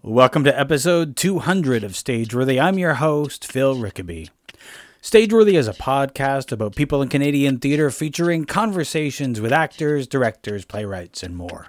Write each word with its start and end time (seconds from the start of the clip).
Welcome 0.00 0.44
to 0.44 0.56
episode 0.56 1.16
200 1.16 1.82
of 1.82 1.90
Stageworthy. 1.90 2.62
I'm 2.62 2.78
your 2.78 2.94
host, 2.94 3.44
Phil 3.44 3.74
Rickaby. 3.74 4.30
Stageworthy 5.02 5.54
is 5.54 5.66
a 5.66 5.72
podcast 5.72 6.52
about 6.52 6.76
people 6.76 7.02
in 7.02 7.08
Canadian 7.08 7.58
theatre 7.58 7.90
featuring 7.90 8.44
conversations 8.44 9.40
with 9.40 9.52
actors, 9.52 10.06
directors, 10.06 10.64
playwrights, 10.64 11.24
and 11.24 11.36
more. 11.36 11.66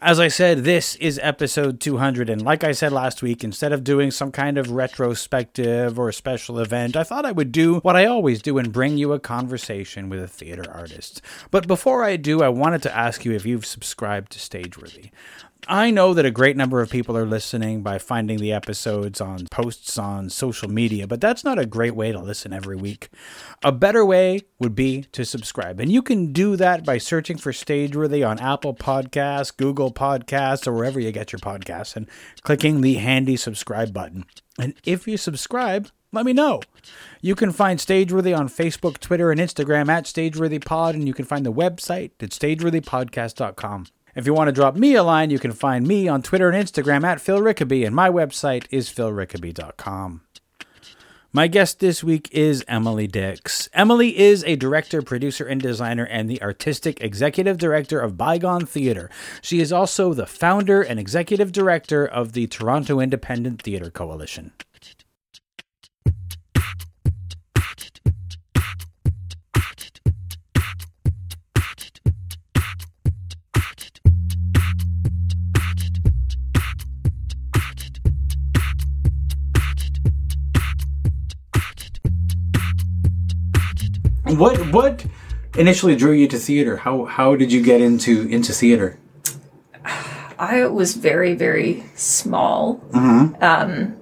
As 0.00 0.18
I 0.18 0.28
said, 0.28 0.64
this 0.64 0.96
is 0.96 1.20
episode 1.22 1.80
200, 1.80 2.28
and 2.28 2.42
like 2.42 2.64
I 2.64 2.72
said 2.72 2.92
last 2.92 3.22
week, 3.22 3.44
instead 3.44 3.72
of 3.72 3.84
doing 3.84 4.10
some 4.10 4.32
kind 4.32 4.58
of 4.58 4.72
retrospective 4.72 5.98
or 5.98 6.10
special 6.12 6.58
event, 6.58 6.96
I 6.96 7.04
thought 7.04 7.24
I 7.24 7.32
would 7.32 7.52
do 7.52 7.78
what 7.78 7.96
I 7.96 8.04
always 8.06 8.42
do 8.42 8.58
and 8.58 8.72
bring 8.72 8.98
you 8.98 9.12
a 9.12 9.20
conversation 9.20 10.08
with 10.08 10.20
a 10.20 10.28
theater 10.28 10.64
artist. 10.70 11.22
But 11.50 11.66
before 11.68 12.04
I 12.04 12.16
do, 12.16 12.42
I 12.42 12.48
wanted 12.48 12.82
to 12.82 12.94
ask 12.94 13.24
you 13.24 13.32
if 13.32 13.46
you've 13.46 13.64
subscribed 13.64 14.32
to 14.32 14.38
Stageworthy. 14.38 15.10
I 15.66 15.90
know 15.90 16.12
that 16.12 16.26
a 16.26 16.30
great 16.30 16.56
number 16.56 16.82
of 16.82 16.90
people 16.90 17.16
are 17.16 17.24
listening 17.24 17.82
by 17.82 17.98
finding 17.98 18.38
the 18.38 18.52
episodes 18.52 19.20
on 19.20 19.46
posts 19.46 19.96
on 19.96 20.28
social 20.28 20.68
media, 20.68 21.06
but 21.06 21.22
that's 21.22 21.42
not 21.42 21.58
a 21.58 21.64
great 21.64 21.94
way 21.94 22.12
to 22.12 22.18
listen 22.18 22.52
every 22.52 22.76
week. 22.76 23.08
A 23.62 23.72
better 23.72 24.04
way 24.04 24.40
would 24.58 24.74
be 24.74 25.02
to 25.12 25.24
subscribe. 25.24 25.80
And 25.80 25.90
you 25.90 26.02
can 26.02 26.32
do 26.32 26.56
that 26.56 26.84
by 26.84 26.98
searching 26.98 27.38
for 27.38 27.50
Stageworthy 27.50 28.26
on 28.28 28.38
Apple 28.40 28.74
Podcasts, 28.74 29.56
Google 29.56 29.90
Podcasts, 29.90 30.66
or 30.66 30.72
wherever 30.72 31.00
you 31.00 31.12
get 31.12 31.32
your 31.32 31.40
podcasts 31.40 31.96
and 31.96 32.08
clicking 32.42 32.82
the 32.82 32.94
handy 32.94 33.36
subscribe 33.36 33.92
button. 33.94 34.26
And 34.58 34.74
if 34.84 35.08
you 35.08 35.16
subscribe, 35.16 35.88
let 36.12 36.26
me 36.26 36.34
know. 36.34 36.60
You 37.22 37.34
can 37.34 37.52
find 37.52 37.78
Stageworthy 37.78 38.36
on 38.36 38.48
Facebook, 38.48 38.98
Twitter, 38.98 39.30
and 39.30 39.40
Instagram 39.40 39.88
at 39.88 40.04
StageworthyPod, 40.04 40.90
and 40.90 41.08
you 41.08 41.14
can 41.14 41.24
find 41.24 41.46
the 41.46 41.52
website 41.52 42.10
at 42.20 42.30
StageworthyPodcast.com. 42.30 43.86
If 44.14 44.26
you 44.26 44.34
want 44.34 44.46
to 44.46 44.52
drop 44.52 44.76
me 44.76 44.94
a 44.94 45.02
line, 45.02 45.30
you 45.30 45.40
can 45.40 45.50
find 45.50 45.88
me 45.88 46.06
on 46.06 46.22
Twitter 46.22 46.48
and 46.48 46.68
Instagram 46.68 47.02
at 47.02 47.20
Phil 47.20 47.40
Rickaby, 47.40 47.84
and 47.84 47.96
my 47.96 48.08
website 48.08 48.66
is 48.70 48.88
philrickaby.com. 48.88 50.20
My 51.32 51.48
guest 51.48 51.80
this 51.80 52.04
week 52.04 52.28
is 52.30 52.64
Emily 52.68 53.08
Dix. 53.08 53.68
Emily 53.72 54.16
is 54.16 54.44
a 54.44 54.54
director, 54.54 55.02
producer, 55.02 55.44
and 55.44 55.60
designer, 55.60 56.04
and 56.04 56.30
the 56.30 56.40
artistic 56.40 57.00
executive 57.00 57.58
director 57.58 57.98
of 57.98 58.16
Bygone 58.16 58.66
Theatre. 58.66 59.10
She 59.42 59.58
is 59.58 59.72
also 59.72 60.14
the 60.14 60.26
founder 60.26 60.80
and 60.80 61.00
executive 61.00 61.50
director 61.50 62.06
of 62.06 62.34
the 62.34 62.46
Toronto 62.46 63.00
Independent 63.00 63.62
Theatre 63.62 63.90
Coalition. 63.90 64.52
What 84.36 84.72
what 84.72 85.04
initially 85.56 85.96
drew 85.96 86.12
you 86.12 86.28
to 86.28 86.38
theater? 86.38 86.78
How 86.78 87.04
how 87.04 87.36
did 87.36 87.52
you 87.52 87.62
get 87.62 87.80
into 87.80 88.26
into 88.28 88.52
theater? 88.52 88.98
I 90.38 90.66
was 90.66 90.94
very, 90.94 91.34
very 91.34 91.84
small 91.94 92.80
um, 92.92 93.96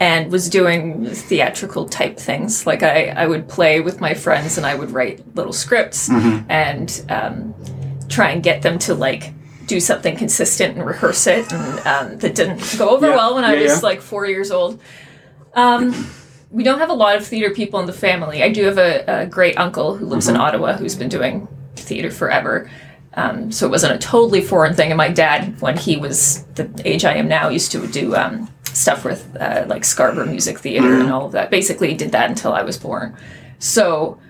and 0.00 0.32
was 0.32 0.48
doing 0.50 1.06
theatrical 1.06 1.88
type 1.88 2.18
things. 2.18 2.66
Like 2.66 2.82
I, 2.82 3.08
I 3.10 3.26
would 3.26 3.48
play 3.48 3.80
with 3.80 4.00
my 4.00 4.14
friends 4.14 4.56
and 4.58 4.66
I 4.66 4.74
would 4.74 4.90
write 4.90 5.22
little 5.36 5.52
scripts 5.52 6.10
and 6.10 7.04
um, 7.08 7.54
try 8.08 8.30
and 8.30 8.42
get 8.42 8.62
them 8.62 8.78
to 8.80 8.94
like 8.94 9.32
do 9.66 9.78
something 9.80 10.16
consistent 10.16 10.76
and 10.76 10.84
rehearse 10.86 11.26
it. 11.28 11.52
And 11.52 11.86
um, 11.86 12.18
that 12.18 12.34
didn't 12.34 12.74
go 12.76 12.88
over 12.90 13.08
Yeah, 13.08 13.16
well 13.16 13.34
when 13.36 13.44
I 13.44 13.54
yeah, 13.54 13.62
was 13.62 13.72
yeah. 13.74 13.88
like 13.88 14.00
four 14.00 14.26
years 14.26 14.50
old. 14.50 14.80
Um, 15.54 15.92
we 16.50 16.62
don't 16.62 16.78
have 16.78 16.90
a 16.90 16.94
lot 16.94 17.16
of 17.16 17.26
theater 17.26 17.54
people 17.54 17.78
in 17.80 17.86
the 17.86 17.92
family. 17.92 18.42
I 18.42 18.50
do 18.50 18.64
have 18.64 18.78
a, 18.78 19.04
a 19.06 19.26
great 19.26 19.58
uncle 19.58 19.96
who 19.96 20.06
lives 20.06 20.28
in 20.28 20.36
Ottawa 20.36 20.74
who's 20.74 20.94
been 20.94 21.08
doing 21.08 21.46
theater 21.76 22.10
forever. 22.10 22.70
Um, 23.14 23.50
so 23.50 23.66
it 23.66 23.70
wasn't 23.70 23.94
a 23.94 23.98
totally 23.98 24.40
foreign 24.40 24.74
thing. 24.74 24.90
And 24.90 24.96
my 24.96 25.08
dad, 25.08 25.60
when 25.60 25.76
he 25.76 25.96
was 25.96 26.44
the 26.54 26.70
age 26.84 27.04
I 27.04 27.14
am 27.14 27.28
now, 27.28 27.48
used 27.48 27.72
to 27.72 27.86
do 27.86 28.14
um, 28.14 28.48
stuff 28.64 29.04
with 29.04 29.36
uh, 29.40 29.64
like 29.66 29.84
Scarborough 29.84 30.26
Music 30.26 30.58
Theater 30.58 30.94
and 30.94 31.10
all 31.10 31.26
of 31.26 31.32
that. 31.32 31.50
Basically, 31.50 31.88
he 31.88 31.94
did 31.94 32.12
that 32.12 32.30
until 32.30 32.52
I 32.52 32.62
was 32.62 32.78
born. 32.78 33.16
So 33.58 34.20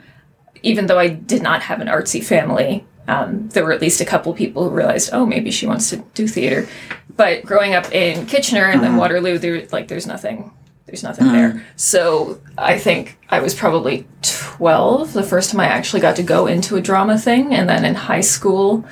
even 0.63 0.87
though 0.87 0.99
I 0.99 1.09
did 1.09 1.43
not 1.43 1.63
have 1.63 1.81
an 1.81 1.89
artsy 1.89 2.25
family, 2.25 2.87
um, 3.07 3.49
there 3.51 3.65
were 3.65 3.73
at 3.73 3.81
least 3.81 4.01
a 4.01 4.05
couple 4.05 4.33
people 4.35 4.69
who 4.69 4.75
realized, 4.75 5.11
oh, 5.13 5.25
maybe 5.25 5.51
she 5.51 5.67
wants 5.67 5.91
to 5.91 5.99
do 6.15 6.27
theater. 6.27 6.69
But 7.17 7.45
growing 7.45 7.75
up 7.75 7.93
in 7.93 8.27
Kitchener 8.27 8.65
and 8.65 8.83
then 8.83 8.97
Waterloo, 8.97 9.39
there 9.39 9.67
like 9.73 9.89
there's 9.89 10.07
nothing, 10.07 10.53
there's 10.89 11.03
nothing 11.05 11.29
there. 11.29 11.65
So 11.77 12.41
I 12.59 12.79
think 12.79 13.17
I 13.31 13.39
was 13.41 13.55
probably 13.55 14.07
12 14.23 15.13
the 15.13 15.23
first 15.23 15.51
time 15.53 15.61
I 15.61 15.67
actually 15.67 16.01
got 16.01 16.17
to 16.17 16.23
go 16.25 16.47
into 16.49 16.75
a 16.77 16.81
drama 16.81 17.17
thing, 17.19 17.55
and 17.55 17.69
then 17.69 17.85
in 17.85 17.95
high 17.95 18.21
school 18.23 18.85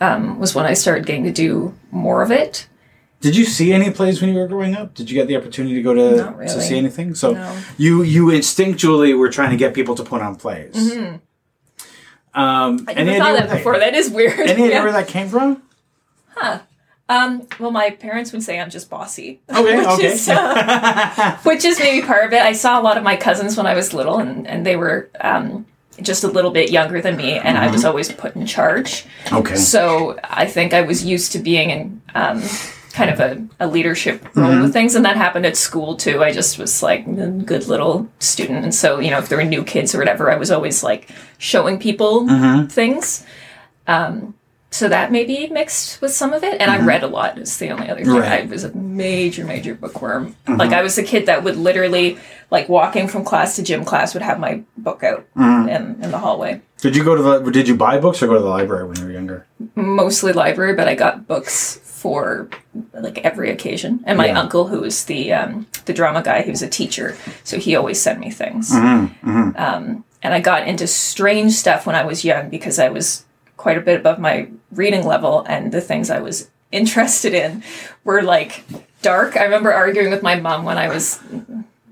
um, 0.00 0.38
was 0.40 0.54
when 0.54 0.66
I 0.66 0.72
started 0.74 1.06
getting 1.06 1.24
to 1.24 1.30
do 1.32 1.72
more 1.92 2.22
of 2.22 2.32
it. 2.32 2.66
Did 3.20 3.36
you 3.36 3.44
see 3.44 3.72
any 3.72 3.90
plays 3.90 4.20
when 4.20 4.30
you 4.34 4.38
were 4.38 4.48
growing 4.48 4.74
up? 4.74 4.92
Did 4.94 5.08
you 5.10 5.14
get 5.14 5.28
the 5.28 5.36
opportunity 5.36 5.74
to 5.76 5.82
go 5.82 5.94
to 5.94 6.34
really. 6.36 6.46
to 6.52 6.60
see 6.60 6.76
anything? 6.76 7.14
So 7.14 7.32
No. 7.32 7.58
you 7.78 8.02
you 8.02 8.26
instinctually 8.26 9.16
were 9.16 9.30
trying 9.30 9.50
to 9.50 9.56
get 9.56 9.72
people 9.74 9.94
to 9.94 10.02
put 10.02 10.20
on 10.20 10.34
plays. 10.36 10.74
Um, 10.76 11.18
Mm-hmm. 12.34 12.88
I 12.88 12.92
any 12.94 13.10
never 13.12 13.24
thought 13.24 13.46
that 13.48 13.56
before. 13.56 13.78
That 13.78 13.94
is 13.94 14.10
weird. 14.10 14.40
Any 14.40 14.52
idea 14.64 14.68
Yeah. 14.70 14.82
where 14.82 14.92
that 14.92 15.06
came 15.08 15.28
from? 15.28 15.62
Um, 17.08 17.46
well, 17.60 17.70
my 17.70 17.90
parents 17.90 18.32
would 18.32 18.42
say 18.42 18.58
I'm 18.58 18.70
just 18.70 18.88
bossy. 18.88 19.40
Okay, 19.50 19.76
which 19.78 19.86
okay. 19.86 20.06
Is, 20.06 20.28
uh, 20.28 21.38
which 21.44 21.64
is 21.64 21.78
maybe 21.78 22.06
part 22.06 22.24
of 22.24 22.32
it. 22.32 22.40
I 22.40 22.52
saw 22.52 22.80
a 22.80 22.82
lot 22.82 22.96
of 22.96 23.02
my 23.04 23.16
cousins 23.16 23.56
when 23.56 23.66
I 23.66 23.74
was 23.74 23.92
little, 23.92 24.18
and, 24.18 24.46
and 24.46 24.64
they 24.64 24.76
were 24.76 25.10
um, 25.20 25.66
just 26.00 26.24
a 26.24 26.28
little 26.28 26.50
bit 26.50 26.70
younger 26.70 27.02
than 27.02 27.16
me, 27.16 27.34
and 27.34 27.58
I 27.58 27.64
Mm-hmm. 27.64 27.72
was 27.72 27.84
always 27.84 28.10
put 28.10 28.34
in 28.36 28.46
charge. 28.46 29.04
Okay. 29.30 29.54
So 29.56 30.18
I 30.24 30.46
think 30.46 30.72
I 30.72 30.80
was 30.80 31.04
used 31.04 31.32
to 31.32 31.38
being 31.40 31.68
in 31.70 32.02
um, 32.14 32.42
kind 32.92 33.10
of 33.10 33.20
a, 33.20 33.46
a 33.60 33.66
leadership 33.66 34.24
role 34.34 34.48
Mm-hmm. 34.52 34.62
with 34.62 34.72
things, 34.72 34.94
and 34.94 35.04
that 35.04 35.16
happened 35.16 35.44
at 35.44 35.56
school 35.58 35.96
too. 35.96 36.22
I 36.24 36.32
just 36.32 36.58
was 36.58 36.82
like 36.82 37.06
a 37.06 37.26
good 37.28 37.68
little 37.68 38.08
student, 38.18 38.64
and 38.64 38.74
so 38.74 38.98
you 38.98 39.10
know 39.10 39.18
if 39.18 39.28
there 39.28 39.36
were 39.36 39.44
new 39.44 39.62
kids 39.62 39.94
or 39.94 39.98
whatever, 39.98 40.30
I 40.32 40.36
was 40.36 40.50
always 40.50 40.82
like 40.82 41.10
showing 41.36 41.78
people 41.78 42.22
Mm-hmm. 42.22 42.68
things. 42.68 43.26
Um, 43.86 44.34
so 44.74 44.88
that 44.88 45.12
maybe 45.12 45.46
mixed 45.52 46.00
with 46.02 46.12
some 46.12 46.32
of 46.32 46.42
it, 46.42 46.60
and 46.60 46.68
I 46.68 46.84
read 46.84 47.04
a 47.04 47.06
lot. 47.06 47.38
Is 47.38 47.58
the 47.58 47.70
only 47.70 47.88
other 47.88 48.00
thing. 48.02 48.12
Mm-hmm. 48.12 48.18
Right. 48.22 48.40
Mm-hmm. 48.42 48.48
I 48.48 48.52
was 48.52 48.64
a 48.64 48.74
major, 48.74 49.44
major 49.44 49.72
bookworm. 49.76 50.34
Like 50.48 50.72
I 50.72 50.82
was 50.82 50.98
a 50.98 51.04
kid 51.04 51.26
that 51.26 51.44
would 51.44 51.56
literally, 51.56 52.18
like 52.50 52.68
walking 52.68 53.06
from 53.06 53.22
class 53.24 53.54
to 53.56 53.62
gym 53.62 53.84
class, 53.84 54.14
would 54.14 54.22
have 54.24 54.40
my 54.40 54.62
book 54.76 55.04
out 55.04 55.24
Mm-hmm. 55.36 55.68
in, 55.68 56.02
in 56.04 56.10
the 56.10 56.18
hallway. 56.18 56.60
Did 56.78 56.96
you 56.96 57.04
go 57.04 57.14
to 57.14 57.22
the? 57.22 57.50
Did 57.52 57.68
you 57.68 57.76
buy 57.76 57.98
books 58.00 58.20
or 58.20 58.26
go 58.26 58.34
to 58.34 58.40
the 58.40 58.48
library 58.48 58.84
when 58.88 58.96
you 58.98 59.04
were 59.06 59.12
younger? 59.12 59.46
Mostly 59.76 60.32
library, 60.32 60.74
but 60.74 60.88
I 60.88 60.96
got 60.96 61.28
books 61.28 61.78
for 61.84 62.48
like 62.92 63.18
every 63.18 63.50
occasion. 63.52 64.02
And 64.06 64.18
my 64.18 64.26
Yeah. 64.26 64.40
uncle, 64.40 64.66
who 64.66 64.80
was 64.80 65.04
the 65.04 65.32
um, 65.32 65.66
the 65.84 65.92
drama 65.94 66.20
guy, 66.22 66.42
he 66.42 66.50
was 66.50 66.62
a 66.62 66.68
teacher, 66.68 67.16
so 67.44 67.58
he 67.58 67.76
always 67.76 68.02
sent 68.02 68.18
me 68.18 68.30
things. 68.30 68.72
Mm-hmm. 68.72 69.50
Um, 69.56 70.04
and 70.22 70.34
I 70.34 70.40
got 70.40 70.66
into 70.66 70.86
strange 70.88 71.52
stuff 71.52 71.86
when 71.86 71.94
I 71.94 72.04
was 72.04 72.24
young 72.24 72.48
because 72.50 72.78
I 72.80 72.88
was 72.88 73.24
quite 73.56 73.78
a 73.78 73.80
bit 73.80 73.98
above 74.00 74.18
my 74.18 74.48
reading 74.72 75.06
level, 75.06 75.44
and 75.48 75.72
the 75.72 75.80
things 75.80 76.10
I 76.10 76.20
was 76.20 76.50
interested 76.72 77.34
in 77.34 77.62
were 78.04 78.22
like 78.22 78.64
dark. 79.02 79.36
I 79.36 79.44
remember 79.44 79.72
arguing 79.72 80.10
with 80.10 80.22
my 80.22 80.34
mom 80.40 80.64
when 80.64 80.78
I 80.78 80.88
was 80.88 81.20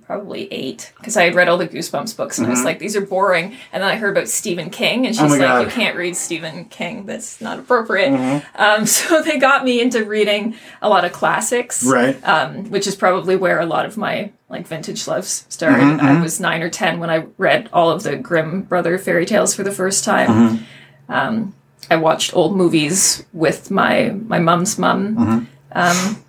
probably 0.07 0.53
eight 0.53 0.93
because 0.99 1.17
I 1.17 1.25
had 1.25 1.35
read 1.35 1.49
all 1.49 1.57
the 1.57 1.69
Goosebumps 1.69 2.17
books 2.17 2.37
and 2.39 2.47
I 2.47 2.51
was 2.51 2.65
like, 2.65 2.79
these 2.79 2.97
are 2.97 3.01
boring. 3.01 3.57
And 3.73 3.83
then 3.83 3.89
I 3.91 3.97
heard 3.97 4.15
about 4.15 4.29
Stephen 4.29 4.69
King, 4.69 5.07
and 5.07 5.15
she's 5.15 5.23
Mm-hmm. 5.23 5.33
Oh 5.35 5.37
like, 5.39 5.41
God. 5.49 5.61
you 5.65 5.71
can't 5.71 5.97
read 5.97 6.17
Stephen 6.17 6.65
King. 6.67 7.07
That's 7.07 7.41
not 7.41 7.59
appropriate. 7.61 8.43
Um, 8.57 8.85
so 8.99 9.23
they 9.23 9.39
got 9.39 9.65
me 9.65 9.81
into 9.81 10.05
reading 10.05 10.57
a 10.83 10.89
lot 10.89 11.05
of 11.05 11.13
classics 11.13 11.85
Right. 11.87 12.17
um, 12.29 12.69
which 12.71 12.87
is 12.87 12.95
probably 12.97 13.37
where 13.37 13.61
a 13.61 13.67
lot 13.67 13.87
of 13.87 13.97
my 13.97 14.33
like 14.51 14.67
vintage 14.67 15.07
loves 15.07 15.47
started. 15.49 15.81
Mm-hmm, 15.83 16.05
I 16.07 16.21
was 16.21 16.41
nine 16.41 16.63
or 16.63 16.69
ten 16.69 16.99
when 16.99 17.09
I 17.09 17.27
read 17.39 17.71
all 17.73 17.91
of 17.91 18.03
the 18.03 18.17
Grimm 18.17 18.63
brother 18.63 18.99
fairy 18.99 19.25
tales 19.25 19.55
for 19.55 19.63
the 19.63 19.73
first 19.73 20.05
time. 20.05 20.67
Um, 21.13 21.55
I 21.91 21.97
watched 21.97 22.35
old 22.35 22.57
movies 22.57 23.25
with 23.33 23.71
my 23.71 24.11
my 24.27 24.39
mom's 24.39 24.79
mom. 24.79 25.17
Mm-hmm. 25.17 25.45
Um, 25.73 26.23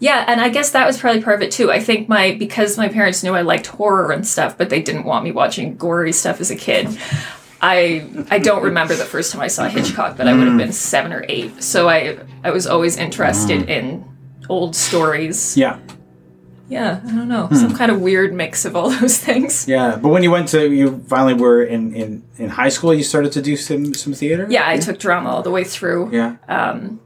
yeah, 0.00 0.24
and 0.28 0.40
I 0.40 0.48
guess 0.48 0.70
that 0.70 0.86
was 0.86 0.96
probably 0.98 1.20
part 1.22 1.36
of 1.36 1.42
it 1.42 1.50
too. 1.50 1.72
I 1.72 1.80
think 1.80 2.08
my 2.08 2.36
because 2.38 2.78
my 2.78 2.88
parents 2.88 3.22
knew 3.24 3.34
I 3.34 3.42
liked 3.42 3.66
horror 3.66 4.12
and 4.12 4.26
stuff, 4.26 4.56
but 4.56 4.70
they 4.70 4.80
didn't 4.80 5.04
want 5.04 5.24
me 5.24 5.32
watching 5.32 5.76
gory 5.76 6.12
stuff 6.12 6.40
as 6.40 6.50
a 6.50 6.56
kid. 6.56 6.86
I 7.60 8.06
I 8.30 8.38
don't 8.38 8.62
remember 8.62 8.94
the 8.94 9.04
first 9.04 9.32
time 9.32 9.40
I 9.42 9.48
saw 9.48 9.68
Hitchcock, 9.68 10.16
but 10.16 10.28
I 10.28 10.32
would 10.34 10.44
have 10.46 10.54
Mm. 10.54 10.58
been 10.58 10.72
seven 10.72 11.12
or 11.12 11.24
eight. 11.28 11.62
So 11.62 11.88
I 11.88 12.16
I 12.44 12.50
was 12.52 12.66
always 12.68 12.96
interested 12.96 13.68
in 13.68 14.04
old 14.48 14.76
stories. 14.76 15.56
Yeah. 15.56 15.78
Yeah, 16.68 17.00
I 17.04 17.10
don't 17.14 17.28
know, 17.28 17.46
Hmm. 17.46 17.54
some 17.56 17.74
kind 17.76 17.90
of 17.90 18.00
weird 18.00 18.32
mix 18.34 18.64
of 18.64 18.76
all 18.76 18.90
those 19.00 19.16
things. 19.18 19.66
Yeah. 19.66 19.96
But 19.96 20.08
when 20.10 20.22
you 20.22 20.30
went 20.30 20.48
to, 20.48 20.70
you 20.70 21.02
finally 21.08 21.34
were 21.34 21.62
in 21.62 21.94
in 21.94 22.22
in 22.36 22.48
high 22.50 22.68
school. 22.70 22.92
You 22.92 23.02
started 23.04 23.32
to 23.32 23.42
do 23.42 23.56
some 23.56 23.94
some 23.94 24.12
theater. 24.12 24.46
Yeah, 24.50 24.68
I 24.68 24.76
took 24.78 24.98
drama 24.98 25.30
all 25.30 25.42
the 25.42 25.50
way 25.50 25.64
through. 25.64 26.10
Yeah. 26.12 26.36
Um, 26.48 27.00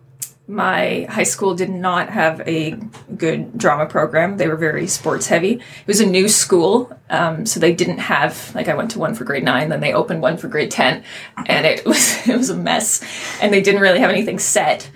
my 0.49 1.06
high 1.09 1.23
school 1.35 1.55
did 1.55 1.70
not 1.70 2.11
have 2.11 2.41
a 2.47 2.73
good 3.17 3.56
drama 3.56 3.87
program. 3.87 4.37
They 4.37 4.49
were 4.49 4.56
very 4.56 4.87
sports 4.88 5.29
heavy. 5.29 5.53
It 5.53 5.87
was 5.87 6.00
a 6.00 6.06
new 6.06 6.29
school, 6.29 6.91
um, 7.09 7.47
so 7.47 7.61
they 7.61 7.73
didn't 7.73 7.99
have 7.99 8.53
like 8.55 8.69
I 8.69 8.75
went 8.75 8.91
to 8.91 8.99
one 8.99 9.14
for 9.14 9.25
grade 9.25 9.44
nine, 9.44 9.69
then 9.69 9.81
they 9.81 9.93
opened 9.94 10.20
one 10.20 10.37
for 10.37 10.49
grade 10.49 10.70
ten, 10.73 11.05
and 11.47 11.64
it 11.64 11.87
was 11.91 12.29
it 12.29 12.37
was 12.37 12.50
a 12.50 12.56
mess, 12.56 13.00
and 13.41 13.53
they 13.53 13.62
didn't 13.62 13.81
really 13.81 14.00
have 14.00 14.11
anything 14.11 14.41
set. 14.41 14.91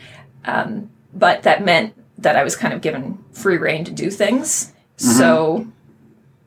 Um, 0.45 0.91
but 1.15 1.45
that 1.45 1.65
meant 1.65 1.95
that 2.19 2.37
I 2.37 2.45
was 2.45 2.57
kind 2.57 2.73
of 2.75 2.81
given 2.81 3.19
free 3.33 3.57
reign 3.59 3.85
to 3.85 3.93
do 3.93 4.11
things. 4.11 4.73
So, 4.97 5.67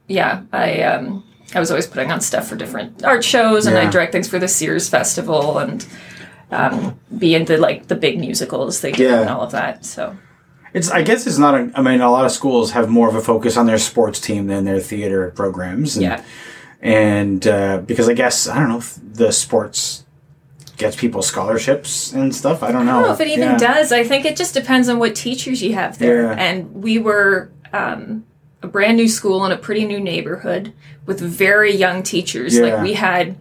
yeah, 0.08 0.42
I 0.52 0.82
um, 0.84 1.24
I 1.54 1.60
was 1.60 1.70
always 1.72 1.88
putting 1.88 2.12
on 2.12 2.22
stuff 2.22 2.48
for 2.48 2.56
different 2.56 3.04
art 3.04 3.24
shows, 3.24 3.66
and 3.68 3.78
I 3.78 3.84
Yeah. 3.84 3.92
direct 3.92 4.12
things 4.12 4.28
for 4.28 4.40
the 4.40 4.48
Sears 4.48 4.90
Festival, 4.90 5.60
and 5.60 5.86
um, 6.52 7.00
be 7.18 7.36
into 7.36 7.58
like 7.58 7.88
the 7.88 7.96
big 7.96 8.20
musicals 8.20 8.82
they 8.82 8.92
do 8.92 9.04
Yeah. 9.04 9.22
and 9.22 9.30
all 9.30 9.42
of 9.42 9.52
that. 9.52 9.86
So 9.86 10.16
It's. 10.74 10.90
I 10.90 11.04
guess 11.04 11.28
it's 11.28 11.38
not. 11.38 11.54
A, 11.56 11.72
I 11.76 11.82
mean, 11.82 12.02
a 12.02 12.10
lot 12.12 12.26
of 12.26 12.32
schools 12.32 12.72
have 12.72 12.90
more 12.90 13.08
of 13.08 13.16
a 13.16 13.22
focus 13.22 13.56
on 13.58 13.66
their 13.68 13.78
sports 13.78 14.20
team 14.20 14.48
than 14.48 14.66
their 14.66 14.80
theater 14.80 15.32
programs. 15.36 15.96
And, 15.96 16.04
yeah, 16.04 16.24
And 16.82 17.46
uh, 17.48 17.78
because 17.86 18.10
I 18.10 18.14
guess 18.14 18.48
I 18.48 18.60
don't 18.60 18.70
know 18.70 18.84
the 19.14 19.32
sports 19.32 20.06
gets 20.80 20.96
people 20.96 21.22
scholarships 21.22 22.14
and 22.14 22.34
stuff. 22.36 22.64
I 22.64 22.72
don't 22.72 22.86
know. 22.88 22.92
I 22.92 22.96
don't 23.02 23.08
know 23.10 23.14
if 23.14 23.20
it 23.20 23.28
even 23.28 23.50
Yeah. 23.52 23.58
does. 23.58 23.92
I 23.92 24.04
think 24.04 24.26
it 24.26 24.36
just 24.36 24.54
depends 24.56 24.90
on 24.90 24.98
what 24.98 25.14
teachers 25.16 25.62
you 25.62 25.74
have 25.76 26.00
there. 26.00 26.24
Yeah. 26.24 26.34
And 26.40 26.74
we 26.74 26.98
were 26.98 27.52
um, 27.74 28.26
a 28.64 28.68
brand 28.68 28.98
new 28.98 29.08
school 29.08 29.46
in 29.46 29.52
a 29.52 29.58
pretty 29.58 29.86
new 29.86 30.00
neighborhood 30.00 30.74
with 31.06 31.20
very 31.22 31.76
young 31.76 32.02
teachers. 32.02 32.58
Yeah. 32.58 32.64
Like 32.76 32.84
we 32.84 32.94
had 32.94 33.38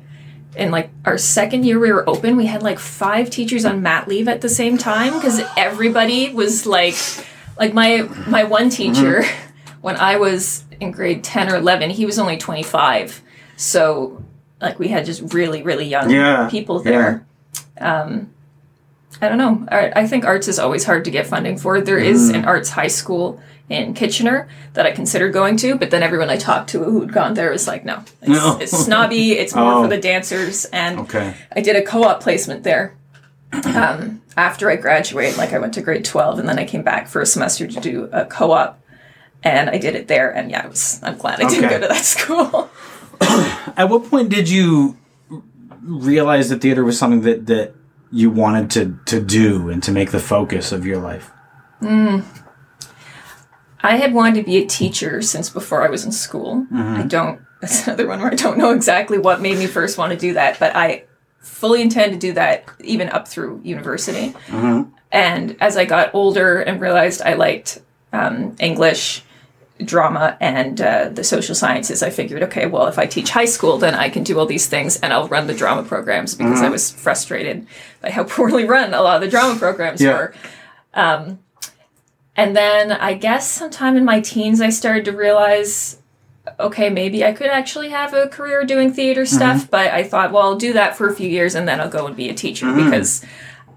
in 0.56 0.70
like 0.72 0.90
our 1.04 1.16
second 1.16 1.64
year 1.64 1.78
we 1.78 1.92
were 1.92 2.08
open, 2.08 2.36
we 2.36 2.46
had 2.46 2.62
like 2.62 2.78
five 2.78 3.30
teachers 3.30 3.64
on 3.64 3.80
mat 3.82 4.08
leave 4.08 4.26
at 4.28 4.40
the 4.40 4.48
same 4.48 4.76
time 4.76 5.14
because 5.14 5.40
everybody 5.56 6.30
was 6.34 6.66
like 6.66 6.96
like 7.58 7.72
my 7.72 8.02
my 8.26 8.44
one 8.44 8.68
teacher 8.68 9.22
Mm-hmm. 9.22 9.80
when 9.82 9.96
I 9.96 10.16
was 10.16 10.64
in 10.80 10.90
grade 10.90 11.22
10 11.22 11.50
or 11.50 11.56
11, 11.56 11.90
he 11.90 12.04
was 12.06 12.18
only 12.18 12.36
25. 12.36 13.22
So 13.56 14.22
like 14.60 14.78
we 14.78 14.88
had 14.88 15.04
just 15.06 15.32
really 15.34 15.62
really 15.62 15.86
young 15.86 16.10
Yeah. 16.10 16.48
people 16.50 16.80
there. 16.80 17.24
Um, 17.80 18.30
I 19.20 19.28
don't 19.28 19.38
know. 19.38 19.66
I, 19.70 19.92
I 20.02 20.06
think 20.06 20.24
arts 20.24 20.48
is 20.48 20.58
always 20.58 20.84
hard 20.84 21.04
to 21.06 21.10
get 21.10 21.26
funding 21.26 21.58
for. 21.58 21.80
There 21.80 21.98
Mm. 21.98 22.04
is 22.04 22.28
an 22.30 22.44
arts 22.44 22.70
high 22.70 22.86
school 22.88 23.40
in 23.68 23.92
Kitchener 23.94 24.48
that 24.74 24.86
I 24.86 24.92
considered 24.92 25.32
going 25.32 25.56
to, 25.58 25.74
but 25.76 25.90
then 25.90 26.02
everyone 26.02 26.30
I 26.30 26.36
talked 26.36 26.70
to 26.70 26.82
who'd 26.84 27.12
gone 27.12 27.34
there 27.34 27.50
was 27.50 27.66
like, 27.66 27.84
no, 27.84 28.02
it's, 28.22 28.28
No. 28.28 28.58
it's 28.60 28.76
snobby. 28.84 29.32
It's 29.32 29.54
more 29.54 29.72
Oh. 29.74 29.82
for 29.82 29.88
the 29.88 29.98
dancers. 29.98 30.64
And 30.66 31.00
Okay. 31.00 31.34
I 31.54 31.60
did 31.60 31.76
a 31.76 31.82
co-op 31.82 32.22
placement 32.22 32.62
there. 32.62 32.94
Um, 33.52 34.20
after 34.36 34.70
I 34.70 34.76
graduated, 34.76 35.36
like 35.38 35.52
I 35.52 35.58
went 35.58 35.74
to 35.74 35.80
grade 35.80 36.04
twelve, 36.04 36.38
and 36.38 36.48
then 36.48 36.58
I 36.58 36.64
came 36.64 36.82
back 36.82 37.08
for 37.08 37.20
a 37.22 37.26
semester 37.26 37.66
to 37.66 37.80
do 37.80 38.08
a 38.12 38.24
co-op, 38.26 38.78
and 39.42 39.70
I 39.70 39.78
did 39.78 39.94
it 39.96 40.06
there. 40.06 40.30
And 40.30 40.50
yeah, 40.50 40.62
I 40.64 40.68
was. 40.68 41.00
I'm 41.02 41.16
glad 41.16 41.40
I 41.40 41.48
didn't 41.48 41.70
go 41.70 41.80
to 41.80 41.88
that 41.88 42.04
school. 42.16 42.68
At 43.20 43.88
what 43.88 44.04
point 44.04 44.28
did 44.28 44.48
you 44.48 44.96
realize 45.82 46.48
that 46.48 46.60
theater 46.60 46.84
was 46.84 46.98
something 46.98 47.22
that 47.22 47.46
that 47.46 47.74
you 48.10 48.30
wanted 48.30 48.70
to 48.70 48.98
to 49.06 49.20
do 49.20 49.68
and 49.68 49.82
to 49.82 49.92
make 49.92 50.10
the 50.10 50.20
focus 50.20 50.72
of 50.72 50.86
your 50.86 50.98
life? 50.98 51.30
Mm. 51.80 52.24
I 53.80 53.96
had 53.96 54.12
wanted 54.12 54.40
to 54.40 54.42
be 54.42 54.56
a 54.56 54.66
teacher 54.66 55.22
since 55.22 55.50
before 55.50 55.84
I 55.86 55.88
was 55.88 56.04
in 56.04 56.12
school. 56.12 56.66
Mm-hmm. 56.72 57.00
I 57.00 57.02
don't. 57.02 57.40
That's 57.60 57.86
another 57.86 58.06
one 58.06 58.20
where 58.20 58.30
I 58.30 58.34
don't 58.34 58.58
know 58.58 58.70
exactly 58.70 59.18
what 59.18 59.40
made 59.40 59.58
me 59.58 59.66
first 59.66 59.98
want 59.98 60.12
to 60.12 60.18
do 60.18 60.34
that, 60.34 60.58
but 60.60 60.76
I 60.76 61.04
fully 61.40 61.82
intend 61.82 62.12
to 62.12 62.18
do 62.18 62.32
that 62.34 62.64
even 62.80 63.08
up 63.08 63.26
through 63.26 63.60
university. 63.64 64.32
Mm-hmm. 64.46 64.90
And 65.10 65.56
as 65.60 65.76
I 65.76 65.84
got 65.84 66.14
older 66.14 66.60
and 66.60 66.80
realized 66.80 67.22
I 67.22 67.34
liked 67.34 67.80
um, 68.12 68.56
English, 68.60 69.22
drama, 69.84 70.36
and 70.40 70.80
uh, 70.80 71.08
the 71.08 71.22
social 71.24 71.54
sciences, 71.54 72.02
I 72.02 72.10
figured, 72.10 72.42
okay, 72.44 72.66
well, 72.66 72.86
if 72.86 72.98
I 72.98 73.06
teach 73.06 73.30
high 73.30 73.44
school, 73.44 73.78
then 73.78 73.94
I 73.94 74.08
can 74.08 74.24
do 74.24 74.38
all 74.38 74.46
these 74.46 74.66
things 74.66 74.96
and 75.00 75.12
I'll 75.12 75.28
run 75.28 75.46
the 75.46 75.54
drama 75.54 75.82
programs 75.84 76.34
because 76.34 76.62
I 76.62 76.68
was 76.68 76.90
frustrated 76.90 77.66
by 78.00 78.10
how 78.10 78.24
poorly 78.28 78.64
run 78.64 78.92
a 78.94 79.02
lot 79.02 79.16
of 79.16 79.22
the 79.22 79.28
drama 79.28 79.58
programs 79.58 80.00
Yeah. 80.00 80.12
were. 80.12 80.34
Um, 80.94 81.38
and 82.36 82.56
then 82.56 82.92
I 82.92 83.14
guess 83.14 83.50
sometime 83.50 83.96
in 83.96 84.04
my 84.04 84.20
teens, 84.20 84.60
I 84.60 84.70
started 84.70 85.04
to 85.06 85.12
realize, 85.12 85.98
okay, 86.58 86.88
maybe 86.90 87.24
I 87.24 87.32
could 87.32 87.48
actually 87.48 87.90
have 87.90 88.14
a 88.14 88.28
career 88.28 88.64
doing 88.64 88.92
theater 88.92 89.26
stuff. 89.26 89.70
But 89.70 89.92
I 89.92 90.02
thought, 90.04 90.32
well, 90.32 90.42
I'll 90.44 90.56
do 90.56 90.72
that 90.72 90.96
for 90.96 91.08
a 91.08 91.14
few 91.14 91.28
years 91.28 91.54
and 91.54 91.66
then 91.68 91.80
I'll 91.80 91.88
go 91.90 92.06
and 92.06 92.16
be 92.16 92.28
a 92.28 92.34
teacher 92.34 92.72
because 92.72 93.24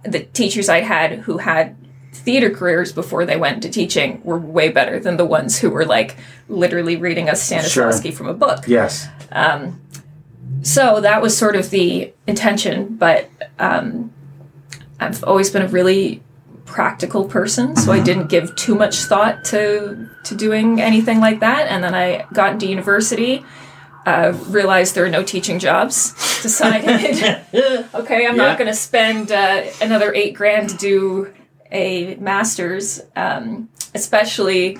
the 0.03 0.21
teachers 0.21 0.69
I 0.69 0.81
had 0.81 1.19
who 1.19 1.37
had 1.39 1.75
theater 2.21 2.49
careers 2.49 2.91
before 2.91 3.25
they 3.25 3.37
went 3.37 3.55
into 3.57 3.69
teaching 3.69 4.21
were 4.23 4.37
way 4.39 4.69
better 4.69 4.99
than 4.99 5.17
the 5.17 5.25
ones 5.25 5.59
who 5.59 5.69
were 5.69 5.85
like 5.85 6.17
literally 6.49 6.95
reading 6.95 7.29
us 7.29 7.49
Stanislavski 7.49 8.13
from 8.13 8.27
a 8.27 8.33
book. 8.33 8.67
Yes. 8.67 9.07
So 10.63 11.01
that 11.01 11.21
was 11.21 11.35
sort 11.37 11.55
of 11.55 11.69
the 11.71 12.13
intention, 12.27 12.95
but 12.97 13.29
um, 13.57 14.11
I've 14.99 15.23
always 15.23 15.49
been 15.49 15.63
a 15.63 15.67
really 15.67 16.21
practical 16.65 17.25
person, 17.25 17.75
so 17.75 17.91
I 17.91 17.99
didn't 17.99 18.27
give 18.27 18.55
too 18.55 18.75
much 18.75 18.97
thought 18.97 19.43
to 19.45 20.07
to 20.25 20.35
doing 20.35 20.79
anything 20.79 21.19
like 21.19 21.39
that. 21.39 21.67
And 21.67 21.83
then 21.83 21.95
I 21.95 22.25
got 22.33 22.53
into 22.53 22.67
university, 22.67 23.43
uh, 24.05 24.33
realized 24.47 24.93
there 24.93 25.03
are 25.05 25.09
no 25.09 25.23
teaching 25.23 25.57
jobs, 25.57 26.13
decided, 26.43 27.41
okay, 27.95 28.27
I'm 28.27 28.35
Yeah. 28.35 28.47
not 28.49 28.57
going 28.59 28.69
to 28.69 28.75
spend 28.75 29.31
uh, 29.31 29.63
another 29.81 30.13
eight 30.13 30.35
grand 30.35 30.69
to 30.69 30.77
do 30.77 31.33
a 31.71 32.15
master's, 32.15 33.01
um, 33.15 33.69
especially 33.95 34.77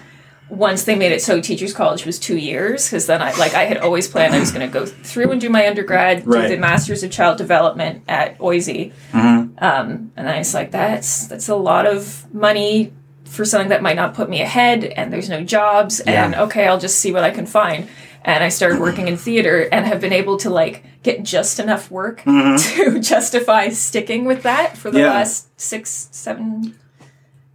once 0.49 0.83
they 0.83 0.95
made 0.95 1.13
it 1.13 1.21
so 1.21 1.39
teachers 1.39 1.73
college 1.73 2.05
was 2.05 2.19
two 2.19 2.35
years 2.35 2.85
because 2.85 3.05
then 3.05 3.21
i 3.21 3.31
like 3.37 3.53
i 3.53 3.63
had 3.63 3.77
always 3.77 4.09
planned 4.09 4.35
i 4.35 4.39
was 4.39 4.51
going 4.51 4.59
to 4.69 4.71
go 4.79 4.85
through 4.85 5.31
and 5.31 5.39
do 5.39 5.49
my 5.49 5.65
undergrad 5.65 6.27
Right. 6.27 6.49
do 6.49 6.55
the 6.55 6.59
masters 6.59 7.03
of 7.03 7.09
child 7.11 7.37
development 7.37 8.03
at 8.09 8.35
oise 8.41 8.67
um, 9.13 9.53
and 9.61 10.11
then 10.15 10.27
i 10.27 10.39
was 10.39 10.53
like 10.53 10.71
that's 10.71 11.27
that's 11.27 11.47
a 11.47 11.55
lot 11.55 11.85
of 11.85 12.25
money 12.33 12.91
for 13.23 13.45
something 13.45 13.69
that 13.69 13.81
might 13.81 13.95
not 13.95 14.13
put 14.13 14.29
me 14.29 14.41
ahead 14.41 14.83
and 14.83 15.13
there's 15.13 15.29
no 15.29 15.41
jobs 15.41 16.01
and 16.01 16.35
okay 16.35 16.67
i'll 16.67 16.79
just 16.79 16.99
see 16.99 17.13
what 17.13 17.23
i 17.23 17.29
can 17.31 17.45
find. 17.45 17.87
And 18.25 18.43
i 18.43 18.49
started 18.49 18.81
working 18.81 19.07
in 19.07 19.15
theater 19.15 19.69
and 19.71 19.85
have 19.85 20.01
been 20.01 20.11
able 20.13 20.35
to 20.39 20.49
like 20.49 20.83
get 21.01 21.23
just 21.23 21.59
enough 21.61 21.89
work 21.89 22.23
to 22.25 22.99
justify 22.99 23.69
sticking 23.69 24.25
with 24.25 24.43
that 24.43 24.77
for 24.77 24.91
the 24.91 24.99
Yeah. 24.99 25.11
last 25.11 25.47
six 25.59 26.09
seven 26.11 26.75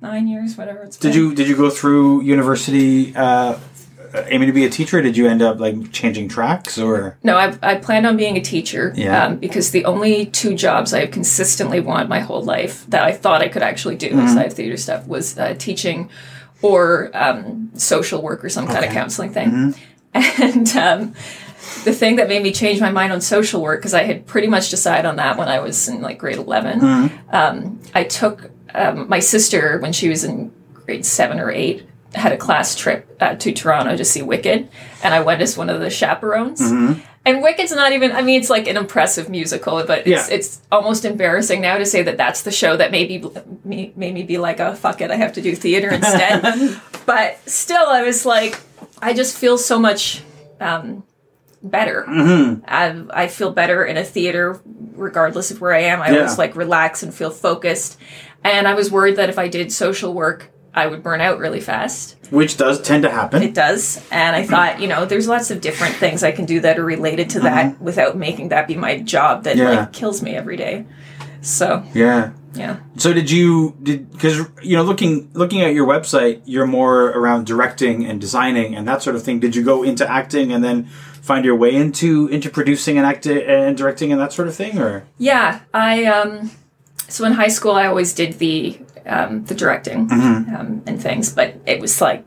nine 0.01 0.27
years 0.29 0.57
whatever 0.57 0.83
it's 0.83 0.97
Did 0.97 1.13
been. 1.13 1.19
you 1.21 1.35
did 1.35 1.49
you 1.49 1.57
go 1.57 1.71
through 1.71 2.23
university 2.23 3.15
uh, 3.17 3.59
aiming 4.29 4.47
to 4.47 4.53
be 4.53 4.65
a 4.65 4.71
teacher? 4.71 4.99
Or 4.99 5.03
did 5.03 5.17
you 5.17 5.27
end 5.29 5.43
up 5.43 5.59
like 5.59 5.93
changing 5.93 6.29
tracks 6.29 6.79
or? 6.79 7.19
No, 7.23 7.37
I, 7.37 7.57
I 7.63 7.75
planned 7.77 8.07
on 8.07 8.17
being 8.17 8.37
a 8.37 8.41
teacher 8.41 8.93
Yeah. 8.97 9.25
um, 9.27 9.37
because 9.37 9.71
the 9.73 9.85
only 9.85 10.27
two 10.27 10.55
jobs 10.55 10.95
I 10.95 11.01
have 11.01 11.11
consistently 11.11 11.81
wanted 11.81 12.09
my 12.09 12.21
whole 12.21 12.43
life 12.43 12.87
that 12.89 13.03
I 13.03 13.13
thought 13.13 13.43
I 13.43 13.49
could 13.49 13.63
actually 13.63 13.97
do 13.97 14.09
Mm-hmm. 14.09 14.21
inside 14.21 14.53
theater 14.53 14.77
stuff 14.77 15.07
was 15.07 15.37
uh, 15.39 15.55
teaching 15.59 16.09
or 16.63 17.11
um, 17.15 17.71
social 17.75 18.23
work 18.23 18.45
or 18.45 18.49
some 18.49 18.67
kind 18.67 18.85
of 18.85 18.93
counseling 18.93 19.33
thing. 19.33 19.51
Mm-hmm. 19.51 19.81
And 20.43 20.69
um, 20.77 21.15
the 21.85 21.93
thing 21.93 22.17
that 22.17 22.29
made 22.29 22.43
me 22.43 22.51
change 22.53 22.81
my 22.81 22.91
mind 22.91 23.13
on 23.13 23.21
social 23.21 23.61
work, 23.61 23.81
because 23.81 23.93
I 23.93 24.05
had 24.05 24.27
pretty 24.27 24.47
much 24.49 24.71
decided 24.71 25.05
on 25.07 25.17
that 25.17 25.37
when 25.37 25.49
I 25.49 25.59
was 25.61 25.89
in 25.89 26.01
like 26.01 26.17
grade 26.19 26.39
11, 26.39 26.81
Mm-hmm. 26.81 27.35
um, 27.37 27.81
I 27.95 28.05
took 28.05 28.51
um, 28.75 29.09
my 29.09 29.21
sister 29.21 29.79
when 29.79 29.93
she 29.93 30.09
was 30.09 30.25
in 30.25 30.53
grade 30.75 31.05
seven 31.07 31.41
or 31.41 31.51
eight 31.51 31.87
had 32.15 32.33
a 32.33 32.37
class 32.37 32.75
trip 32.75 33.17
uh, 33.21 33.35
to 33.37 33.53
Toronto 33.53 33.97
to 33.97 34.05
see 34.05 34.23
Wicked, 34.23 34.69
and 35.03 35.15
I 35.15 35.21
went 35.21 35.43
as 35.43 35.57
one 35.57 35.69
of 35.69 35.81
the 35.81 35.91
chaperones. 35.91 36.61
Mm-hmm. 36.61 37.01
And 37.27 37.43
Wicked's 37.43 37.73
not 37.73 37.91
even, 37.93 38.13
I 38.13 38.23
mean, 38.23 38.41
it's 38.41 38.49
like 38.49 38.69
an 38.69 38.77
impressive 38.77 39.29
musical, 39.29 39.83
but 39.85 40.07
it's, 40.07 40.09
Yeah. 40.09 40.27
it's 40.31 40.63
almost 40.71 41.05
embarrassing 41.05 41.61
now 41.61 41.77
to 41.77 41.85
say 41.85 42.05
that 42.05 42.17
that's 42.17 42.43
the 42.43 42.53
show 42.53 42.77
that 42.77 42.93
maybe 42.93 43.23
me, 43.65 43.93
made 43.97 44.15
me 44.15 44.23
be 44.23 44.39
like, 44.39 44.61
oh, 44.61 44.75
fuck 44.75 45.01
it, 45.01 45.11
I 45.11 45.17
have 45.17 45.33
to 45.33 45.43
do 45.43 45.57
theater 45.57 45.91
instead. 45.91 46.81
but 47.07 47.39
still, 47.49 47.85
I 47.85 48.03
was 48.03 48.25
like, 48.25 48.61
I 49.03 49.13
just 49.13 49.37
feel 49.37 49.59
so 49.59 49.77
much 49.79 50.23
um, 50.61 51.03
better. 51.69 52.05
Mm-hmm. 52.09 52.65
I, 52.67 53.25
I 53.25 53.29
feel 53.29 53.51
better 53.53 53.85
in 53.85 53.97
a 53.97 54.05
theater, 54.05 54.61
regardless 54.95 55.51
of 55.51 55.61
where 55.61 55.75
I 55.75 55.81
am. 55.83 56.01
I 56.03 56.11
Yeah. 56.11 56.17
always 56.19 56.39
like 56.39 56.57
relax 56.57 57.03
and 57.03 57.13
feel 57.15 57.31
focused. 57.31 57.99
And 58.45 58.67
I 58.69 58.75
was 58.75 58.91
worried 58.91 59.17
that 59.17 59.29
if 59.29 59.39
I 59.39 59.49
did 59.49 59.73
social 59.73 60.15
work, 60.15 60.51
I 60.75 60.87
would 60.87 61.03
burn 61.03 61.21
out 61.21 61.39
really 61.39 61.61
fast. 61.61 62.17
Which 62.31 62.57
does 62.59 62.81
tend 62.83 63.03
to 63.05 63.11
happen. 63.11 63.43
It 63.43 63.55
does. 63.55 64.05
And 64.11 64.37
I 64.37 64.45
thought, 64.45 64.81
you 64.81 64.89
know, 64.89 65.07
there's 65.07 65.27
lots 65.27 65.51
of 65.51 65.61
different 65.61 65.95
things 65.95 66.23
I 66.23 66.33
can 66.33 66.45
do 66.45 66.61
that 66.61 66.79
are 66.79 66.85
related 66.85 67.31
to 67.31 67.41
that 67.41 67.81
without 67.81 68.17
making 68.17 68.51
that 68.51 68.69
be 68.69 68.75
my 68.77 68.99
job 68.99 69.45
that 69.45 69.57
Yeah. 69.57 69.71
like 69.71 69.93
kills 69.93 70.23
me 70.23 70.35
every 70.37 70.57
day. 70.57 70.85
So, 71.41 71.83
yeah. 71.95 72.33
yeah. 72.55 72.79
So 72.99 73.13
did 73.13 73.31
you 73.31 73.77
did 73.83 74.11
because 74.11 74.39
you 74.63 74.77
know 74.77 74.83
looking 74.83 75.31
looking 75.33 75.63
at 75.63 75.73
your 75.75 75.87
website, 75.87 76.43
you're 76.45 76.67
more 76.67 77.05
around 77.11 77.47
directing 77.47 78.05
and 78.05 78.21
designing 78.21 78.75
and 78.75 78.87
that 78.89 79.03
sort 79.03 79.15
of 79.17 79.23
thing. 79.23 79.39
Did 79.41 79.55
you 79.55 79.63
go 79.63 79.83
into 79.85 80.11
acting 80.11 80.53
and 80.53 80.63
then 80.65 80.89
find 81.27 81.45
your 81.45 81.57
way 81.57 81.75
into 81.75 82.29
into 82.29 82.49
producing 82.49 82.97
and 82.99 83.07
acting 83.07 83.39
and 83.39 83.77
directing 83.77 84.13
and 84.13 84.21
that 84.21 84.33
sort 84.33 84.49
of 84.49 84.55
thing, 84.55 84.79
or 84.79 85.05
Yeah, 85.19 85.61
I 85.75 86.05
um 86.05 86.51
so 87.09 87.25
in 87.25 87.33
high 87.33 87.49
school 87.49 87.73
I 87.73 87.87
always 87.87 88.15
did 88.15 88.39
the 88.39 88.79
um, 89.07 89.45
the 89.45 89.55
directing 89.55 90.09
Mm-hmm. 90.09 90.55
um, 90.57 90.83
and 90.87 91.01
things. 91.01 91.33
But 91.33 91.55
it 91.67 91.79
was 91.81 92.01
like, 92.01 92.25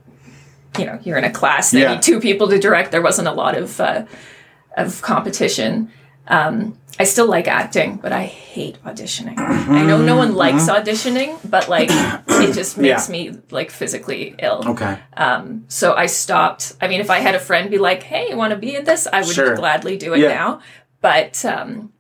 you 0.78 0.86
know, 0.86 0.98
you're 1.04 1.18
in 1.18 1.26
a 1.26 1.32
class, 1.32 1.72
they 1.72 1.82
Yeah. 1.82 1.94
need 1.96 2.02
two 2.02 2.20
people 2.22 2.48
to 2.50 2.58
direct. 2.60 2.92
There 2.92 3.02
wasn't 3.02 3.28
a 3.28 3.34
lot 3.34 3.58
of 3.58 3.80
uh, 3.80 4.06
of 4.78 5.02
competition. 5.02 5.92
Um, 6.28 6.78
I 7.02 7.06
still 7.06 7.28
like 7.28 7.48
acting, 7.48 7.96
but 7.96 8.12
I 8.12 8.26
hate 8.26 8.78
auditioning. 8.84 9.38
I 9.40 9.84
know 9.86 10.02
no 10.02 10.18
one 10.18 10.36
likes 10.36 10.64
Mm-hmm. 10.68 10.84
auditioning, 10.84 11.40
but 11.50 11.70
like 11.70 11.90
it 11.92 12.54
just 12.60 12.78
makes 12.78 13.08
me 13.08 13.32
like 13.52 13.72
physically 13.72 14.36
ill. 14.40 14.64
Okay. 14.68 14.98
So 15.70 15.94
I 15.96 16.08
stopped. 16.08 16.74
I 16.82 16.88
mean, 16.90 17.00
if 17.00 17.10
I 17.10 17.20
had 17.20 17.36
a 17.36 17.40
friend 17.40 17.72
be 17.72 17.78
like, 17.78 18.04
"Hey, 18.04 18.30
you 18.30 18.36
want 18.38 18.52
to 18.52 18.58
be 18.58 18.76
in 18.76 18.84
this?" 18.84 19.08
I 19.12 19.22
would 19.22 19.34
Sure. 19.34 19.56
gladly 19.56 19.98
do 19.98 20.14
it 20.14 20.20
Yeah. 20.20 20.28
now. 20.30 20.60
But 21.02 21.46
um, 21.46 21.94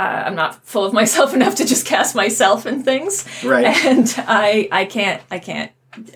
uh, 0.00 0.22
I'm 0.26 0.34
not 0.34 0.66
full 0.66 0.84
of 0.84 0.92
myself 1.00 1.32
enough 1.32 1.54
to 1.56 1.64
just 1.64 1.86
cast 1.86 2.14
myself 2.16 2.66
in 2.66 2.82
things, 2.82 3.24
Right. 3.44 3.64
and 3.86 4.12
I 4.26 4.68
I 4.72 4.84
can't 4.86 5.22
I 5.30 5.38
can't 5.38 5.70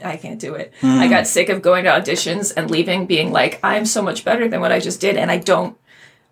I 0.04 0.16
can't 0.16 0.40
do 0.40 0.54
it. 0.54 0.72
Hmm. 0.80 0.98
I 0.98 1.06
got 1.08 1.26
sick 1.28 1.48
of 1.48 1.62
going 1.62 1.84
to 1.84 1.90
auditions 1.90 2.52
and 2.56 2.70
leaving, 2.70 3.06
being 3.06 3.30
like, 3.32 3.60
"I'm 3.62 3.86
so 3.86 4.02
much 4.02 4.24
better 4.24 4.48
than 4.48 4.60
what 4.60 4.72
I 4.72 4.80
just 4.80 5.00
did," 5.00 5.16
and 5.16 5.30
I 5.30 5.36
don't. 5.38 5.76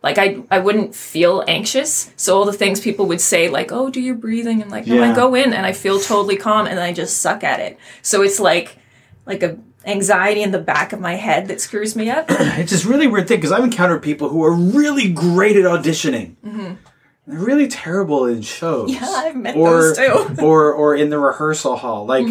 Like 0.02 0.18
I, 0.18 0.38
I 0.50 0.58
wouldn't 0.60 0.94
feel 0.94 1.44
anxious. 1.48 2.12
So 2.16 2.36
all 2.38 2.44
the 2.44 2.52
things 2.52 2.80
people 2.80 3.06
would 3.06 3.20
say, 3.20 3.48
like, 3.48 3.72
"Oh, 3.72 3.90
do 3.90 4.00
your 4.00 4.14
breathing," 4.14 4.62
and 4.62 4.70
like, 4.70 4.86
no, 4.86 4.94
Yeah. 4.96 5.10
I 5.10 5.14
go 5.14 5.34
in 5.34 5.52
and 5.52 5.66
I 5.66 5.72
feel 5.72 5.98
totally 5.98 6.36
calm, 6.36 6.66
and 6.66 6.78
I 6.78 6.92
just 6.92 7.18
suck 7.20 7.42
at 7.42 7.58
it. 7.60 7.78
So 8.02 8.22
it's 8.22 8.38
like, 8.38 8.76
like 9.26 9.42
a 9.42 9.58
anxiety 9.86 10.42
in 10.42 10.52
the 10.52 10.58
back 10.58 10.92
of 10.92 11.00
my 11.00 11.14
head 11.14 11.48
that 11.48 11.60
screws 11.60 11.96
me 11.96 12.10
up. 12.10 12.26
It's 12.30 12.70
this 12.72 12.84
really 12.84 13.06
weird 13.06 13.26
thing 13.26 13.38
because 13.38 13.52
I've 13.52 13.64
encountered 13.64 14.02
people 14.02 14.28
who 14.28 14.44
are 14.44 14.52
really 14.52 15.10
great 15.12 15.56
at 15.56 15.64
auditioning. 15.64 16.36
They're 17.26 17.38
really 17.40 17.68
terrible 17.68 18.24
in 18.26 18.40
shows. 18.40 18.90
Mm-hmm. 18.90 19.04
Yeah, 19.04 19.10
I've 19.10 19.36
met 19.36 19.56
or, 19.56 19.70
those 19.70 19.96
too. 19.98 20.02
Mm-hmm. 20.02 20.42
or 20.48 20.72
or 20.72 20.94
in 20.94 21.10
the 21.10 21.18
rehearsal 21.18 21.76
hall. 21.76 22.06
Like 22.06 22.26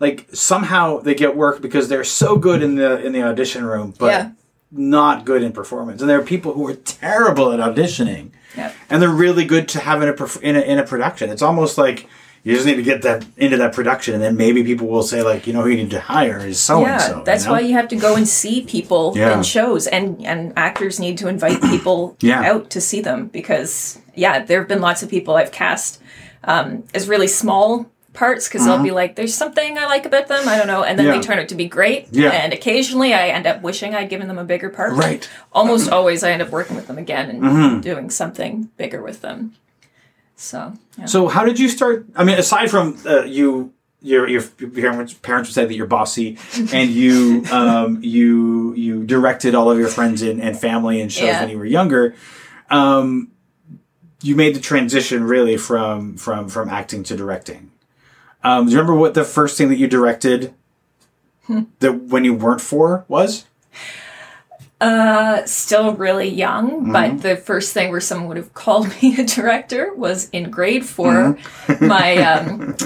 like 0.00 0.28
somehow 0.32 0.98
they 1.00 1.14
get 1.14 1.36
work 1.36 1.60
because 1.60 1.88
they're 1.88 2.02
so 2.04 2.36
good 2.36 2.62
in 2.62 2.74
the 2.76 3.04
in 3.04 3.12
the 3.12 3.22
audition 3.22 3.64
room, 3.64 3.94
but 3.98 4.06
Yeah. 4.06 4.30
Not 4.72 5.24
good 5.24 5.42
in 5.42 5.52
performance. 5.52 6.00
And 6.00 6.08
there 6.10 6.18
are 6.18 6.24
people 6.24 6.52
who 6.52 6.66
are 6.68 6.74
terrible 6.74 7.52
at 7.52 7.60
auditioning. 7.60 8.30
Yeah. 8.56 8.72
And 8.88 9.00
they're 9.00 9.08
really 9.08 9.44
good 9.44 9.68
to 9.70 9.80
have 9.80 10.02
in 10.02 10.08
a, 10.08 10.38
in 10.40 10.56
a 10.56 10.60
in 10.60 10.78
a 10.78 10.84
production. 10.86 11.30
It's 11.30 11.42
almost 11.42 11.78
like 11.78 12.08
you 12.42 12.54
just 12.54 12.66
need 12.66 12.76
to 12.76 12.82
get 12.82 13.02
that 13.02 13.24
into 13.36 13.58
that 13.58 13.74
production, 13.74 14.14
and 14.14 14.22
then 14.22 14.34
maybe 14.36 14.64
people 14.64 14.88
will 14.88 15.02
say 15.02 15.22
like, 15.22 15.46
you 15.46 15.52
know, 15.52 15.62
who 15.62 15.68
you 15.68 15.76
need 15.76 15.90
to 15.90 16.00
hire 16.00 16.38
is 16.38 16.58
so 16.58 16.78
and 16.78 16.86
Yeah, 16.86 16.98
so. 16.98 17.22
that's 17.24 17.46
why 17.46 17.60
you 17.60 17.74
have 17.74 17.86
to 17.88 17.96
go 17.96 18.16
and 18.16 18.26
see 18.26 18.62
people 18.62 19.12
Yeah. 19.14 19.36
in 19.36 19.42
shows, 19.42 19.86
and 19.86 20.24
and 20.26 20.52
actors 20.56 20.98
need 20.98 21.18
to 21.18 21.28
invite 21.28 21.60
people 21.74 22.16
Yeah. 22.20 22.40
out 22.50 22.70
to 22.70 22.80
see 22.80 23.00
them 23.02 23.26
because 23.28 23.98
yeah, 24.14 24.42
there 24.44 24.58
have 24.60 24.68
been 24.68 24.80
lots 24.80 25.02
of 25.02 25.10
people 25.10 25.34
I've 25.36 25.52
cast 25.52 26.00
um, 26.44 26.84
as 26.94 27.08
really 27.08 27.28
small 27.28 27.86
parts 28.12 28.48
because 28.48 28.64
they'll 28.66 28.82
be 28.82 28.90
like, 28.90 29.14
"There's 29.16 29.34
something 29.34 29.78
I 29.78 29.86
like 29.86 30.04
about 30.06 30.26
them," 30.28 30.48
I 30.48 30.56
don't 30.58 30.66
know, 30.66 30.82
and 30.82 30.98
then 30.98 31.06
Mm-hmm. 31.06 31.14
Yeah. 31.14 31.20
they 31.20 31.26
turn 31.26 31.38
out 31.38 31.48
to 31.48 31.54
be 31.54 31.66
great. 31.66 32.08
Yeah. 32.10 32.30
and 32.30 32.52
occasionally 32.52 33.14
I 33.14 33.28
end 33.28 33.46
up 33.46 33.62
wishing 33.62 33.94
I'd 33.94 34.08
given 34.10 34.26
them 34.28 34.38
a 34.38 34.44
bigger 34.44 34.68
part. 34.70 34.94
Right. 34.94 35.28
Almost 35.52 35.90
always 35.90 36.22
I 36.24 36.30
end 36.32 36.42
up 36.42 36.50
working 36.50 36.76
with 36.76 36.86
them 36.88 36.98
again 36.98 37.30
and 37.30 37.42
Mm-hmm. 37.42 37.80
doing 37.80 38.10
something 38.10 38.70
bigger 38.76 39.02
with 39.02 39.20
them. 39.20 39.54
So 40.36 40.72
yeah. 40.98 41.06
So 41.06 41.28
how 41.28 41.44
did 41.44 41.58
you 41.58 41.68
start? 41.68 42.06
I 42.16 42.24
mean, 42.24 42.38
aside 42.38 42.70
from 42.70 42.96
uh, 43.06 43.22
you, 43.24 43.72
your 44.02 44.26
your 44.28 44.42
parents 44.42 45.12
parents 45.14 45.50
would 45.50 45.54
say 45.54 45.66
that 45.66 45.74
you're 45.74 45.86
bossy, 45.86 46.38
and 46.72 46.90
you 46.90 47.44
um, 47.52 47.98
you 48.02 48.72
you 48.74 49.04
directed 49.04 49.54
all 49.54 49.70
of 49.70 49.78
your 49.78 49.88
friends 49.88 50.22
and, 50.22 50.40
and 50.40 50.58
family 50.58 51.00
and 51.00 51.12
shows 51.12 51.24
Yeah. 51.26 51.40
when 51.42 51.50
you 51.50 51.58
were 51.58 51.66
younger. 51.66 52.14
Um, 52.70 53.30
you 54.22 54.34
made 54.36 54.54
the 54.54 54.60
transition 54.60 55.24
really 55.24 55.56
from 55.58 56.16
from 56.16 56.48
from 56.48 56.68
acting 56.70 57.02
to 57.04 57.16
directing. 57.16 57.70
Um, 58.42 58.66
do 58.66 58.72
you 58.72 58.78
remember 58.78 58.94
what 58.98 59.14
the 59.14 59.24
first 59.24 59.56
thing 59.58 59.68
that 59.68 59.76
you 59.78 59.86
directed 59.86 60.54
that 61.80 61.92
when 62.04 62.24
you 62.24 62.32
weren't 62.34 62.60
four 62.60 63.04
was? 63.08 63.44
Uh, 64.80 65.44
still 65.44 65.94
really 65.94 66.28
young, 66.28 66.70
Mm-hmm. 66.70 66.92
but 66.92 67.22
the 67.22 67.36
first 67.36 67.74
thing 67.74 67.90
where 67.90 68.00
someone 68.00 68.28
would 68.28 68.36
have 68.38 68.54
called 68.54 68.88
me 69.02 69.20
a 69.20 69.24
director 69.26 69.92
was 69.94 70.30
in 70.30 70.50
grade 70.50 70.86
4 70.86 71.12
Mm-hmm. 71.12 71.86
my 71.86 72.16
um, 72.18 72.76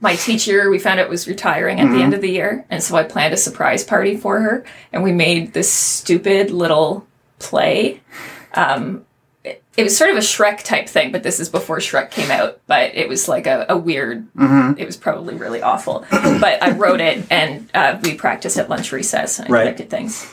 my 0.00 0.16
teacher, 0.16 0.68
we 0.70 0.78
found 0.80 0.98
out 0.98 1.08
was 1.10 1.28
retiring 1.28 1.78
at 1.78 1.86
Mm-hmm. 1.86 1.94
the 1.96 2.02
end 2.02 2.14
of 2.14 2.20
the 2.22 2.30
year, 2.30 2.64
and 2.70 2.82
so 2.82 2.96
I 2.96 3.04
planned 3.04 3.34
a 3.34 3.36
surprise 3.36 3.84
party 3.84 4.16
for 4.16 4.40
her, 4.40 4.64
and 4.92 5.02
we 5.02 5.12
made 5.12 5.52
this 5.52 5.70
stupid 5.70 6.50
little 6.50 7.06
play. 7.38 8.00
Um, 8.54 9.04
it, 9.76 9.84
was 9.84 9.96
sort 9.96 10.10
of 10.10 10.16
a 10.16 10.20
Shrek 10.20 10.62
type 10.62 10.88
thing, 10.88 11.12
but 11.12 11.22
this 11.22 11.40
is 11.40 11.48
before 11.48 11.78
Shrek 11.78 12.10
came 12.10 12.30
out. 12.30 12.60
But 12.66 12.94
it 12.94 13.08
was 13.08 13.28
like 13.28 13.46
a, 13.46 13.66
a 13.68 13.76
weird. 13.76 14.26
It 14.78 14.86
was 14.86 14.96
probably 14.96 15.34
really 15.34 15.62
awful, 15.62 16.04
but 16.10 16.62
I 16.62 16.72
wrote 16.72 17.00
it, 17.00 17.26
and 17.30 17.70
uh, 17.74 17.98
we 18.02 18.14
practiced 18.14 18.56
at 18.58 18.68
lunch 18.68 18.92
recess, 18.92 19.38
and 19.38 19.48
I 19.48 19.52
Right. 19.52 19.90
things. 19.90 20.26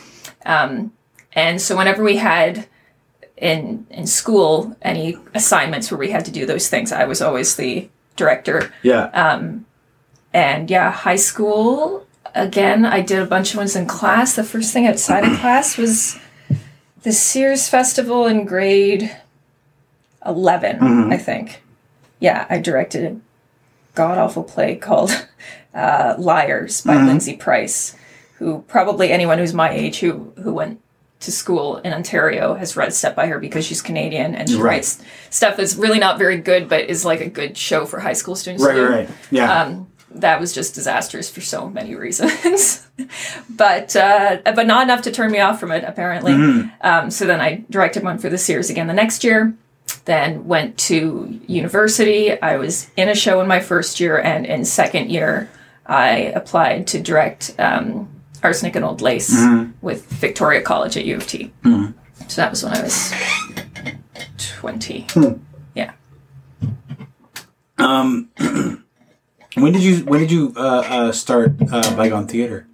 Um, 0.46 0.94
and 1.34 1.62
so 1.62 1.78
whenever 1.78 2.04
we 2.04 2.18
had 2.18 2.68
in 3.38 3.88
in 3.90 4.08
school 4.08 4.76
any 4.82 5.18
assignments 5.34 5.92
where 5.92 5.98
we 5.98 6.12
had 6.12 6.26
to 6.26 6.32
do 6.32 6.46
those 6.46 6.68
things, 6.68 6.92
I 6.92 7.06
was 7.06 7.22
always 7.22 7.56
the 7.56 7.90
director. 8.16 8.74
Yeah. 8.84 9.10
And 10.32 10.70
yeah, 10.70 10.92
high 10.92 11.16
school 11.16 12.06
again, 12.36 12.86
I 12.86 13.02
did 13.02 13.20
a 13.20 13.26
bunch 13.26 13.52
of 13.52 13.58
ones 13.58 13.76
in 13.76 13.88
class. 13.88 14.36
The 14.36 14.44
first 14.44 14.74
thing 14.74 14.88
outside 14.88 15.24
of 15.24 15.40
class 15.40 15.78
was 15.78 16.18
the 17.04 17.12
Sears 17.12 17.70
Festival 17.70 18.28
in 18.28 18.46
grade 18.46 19.16
11, 20.26 21.12
I 21.12 21.18
think. 21.18 21.62
Yeah, 22.20 22.46
I 22.50 22.60
directed 22.60 23.04
a 23.06 23.20
god 23.96 24.18
awful 24.18 24.44
play 24.44 24.76
called 24.76 25.12
uh, 25.74 26.16
Liars 26.18 26.82
by 26.82 26.96
Lindsay 27.02 27.36
Price, 27.36 27.96
who 28.38 28.64
probably 28.68 29.12
anyone 29.12 29.38
who's 29.38 29.54
my 29.54 29.70
age 29.72 30.00
who 30.00 30.34
who 30.44 30.54
went 30.54 30.82
to 31.22 31.32
school 31.32 31.78
in 31.78 31.92
Ontario 31.92 32.54
has 32.54 32.78
read 32.78 32.94
stuff 32.94 33.14
by 33.16 33.28
her 33.28 33.40
because 33.40 33.66
she's 33.66 33.82
Canadian 33.82 34.36
and 34.36 34.50
she 34.50 34.56
Right. 34.56 34.64
writes 34.76 35.02
stuff 35.30 35.58
that's 35.58 35.76
really 35.76 36.00
not 36.00 36.18
very 36.18 36.38
good 36.38 36.70
but 36.70 36.90
is 36.90 37.04
like 37.04 37.20
a 37.20 37.30
good 37.30 37.58
show 37.58 37.86
for 37.86 38.00
high 38.00 38.14
school 38.14 38.36
students. 38.38 38.64
right. 38.64 38.78
Right. 38.78 38.90
Right. 38.90 39.10
Yeah. 39.30 39.64
um, 39.64 39.88
that 40.12 40.40
was 40.40 40.54
just 40.54 40.74
disastrous 40.76 41.30
for 41.30 41.42
so 41.42 41.70
many 41.70 41.94
reasons. 41.96 42.88
but 43.50 43.96
uh, 43.96 44.38
but 44.44 44.66
not 44.66 44.84
enough 44.84 45.02
to 45.04 45.12
turn 45.12 45.32
me 45.32 45.40
off 45.40 45.60
from 45.60 45.72
it 45.72 45.84
apparently. 45.86 46.34
Um, 46.82 47.12
so 47.12 47.26
then 47.26 47.40
I 47.42 47.64
directed 47.70 48.04
one 48.04 48.18
for 48.18 48.30
the 48.30 48.38
Sears 48.38 48.70
again 48.70 48.88
the 48.88 48.94
next 48.94 49.24
year. 49.24 49.54
Then 50.06 50.46
went 50.48 50.78
to 50.90 51.40
university. 51.48 52.40
I 52.42 52.58
was 52.58 52.90
in 52.96 53.10
a 53.10 53.16
show 53.16 53.42
in 53.42 53.48
my 53.48 53.60
first 53.60 54.00
year, 54.00 54.18
and 54.18 54.46
in 54.46 54.66
second 54.66 55.10
year, 55.12 55.50
I 55.86 56.32
applied 56.36 56.88
to 56.88 57.00
direct 57.02 57.56
um, 57.60 58.08
Arsenic 58.44 58.76
and 58.76 58.86
Old 58.86 59.02
Lace 59.02 59.32
with 59.82 60.06
Victoria 60.08 60.62
College 60.62 60.98
at 60.98 61.06
U 61.06 61.16
of 61.18 61.28
T. 61.28 61.52
So 62.28 62.42
that 62.42 62.52
was 62.52 62.64
when 62.64 62.74
I 62.74 62.82
was 62.84 63.14
twenty. 64.38 65.08
Yeah. 65.74 65.94
when 69.56 69.74
did 69.74 69.82
you 69.84 70.06
When 70.06 70.20
did 70.20 70.32
you 70.32 70.54
uh, 70.56 70.84
uh, 70.86 71.12
start 71.12 71.54
uh, 71.72 71.96
Bygone 71.96 72.28
Theater? 72.28 72.68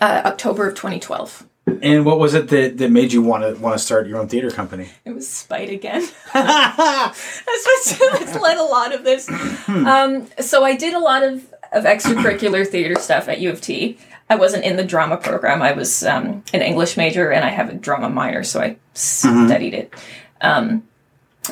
Uh, 0.00 0.22
October 0.24 0.66
of 0.68 0.74
2012. 0.74 1.46
And 1.66 2.04
what 2.04 2.18
was 2.18 2.34
it 2.34 2.48
that, 2.48 2.76
that 2.78 2.90
made 2.90 3.12
you 3.12 3.22
want 3.22 3.42
to 3.42 3.60
want 3.60 3.76
to 3.76 3.82
start 3.82 4.06
your 4.06 4.18
own 4.18 4.28
theater 4.28 4.50
company? 4.50 4.90
It 5.04 5.12
was 5.12 5.26
spite 5.26 5.70
again. 5.70 6.06
That's 6.34 7.40
what's, 7.46 8.34
led 8.36 8.58
a 8.58 8.62
lot 8.62 8.94
of 8.94 9.04
this. 9.04 9.28
Um, 9.68 10.28
so 10.40 10.62
I 10.64 10.76
did 10.76 10.92
a 10.92 10.98
lot 10.98 11.22
of, 11.22 11.52
of 11.72 11.84
extracurricular 11.84 12.66
theater 12.66 13.00
stuff 13.00 13.28
at 13.28 13.40
U 13.40 13.50
of 13.50 13.60
T. 13.60 13.98
I 14.28 14.36
wasn't 14.36 14.64
in 14.64 14.76
the 14.76 14.84
drama 14.84 15.16
program. 15.16 15.62
I 15.62 15.72
was 15.72 16.04
um, 16.04 16.44
an 16.52 16.62
English 16.62 16.96
major 16.96 17.30
and 17.30 17.44
I 17.44 17.48
have 17.48 17.70
a 17.70 17.74
drama 17.74 18.10
minor, 18.10 18.42
so 18.42 18.60
I 18.60 18.76
studied 18.94 19.74
it. 19.74 19.94
Um, 20.40 20.84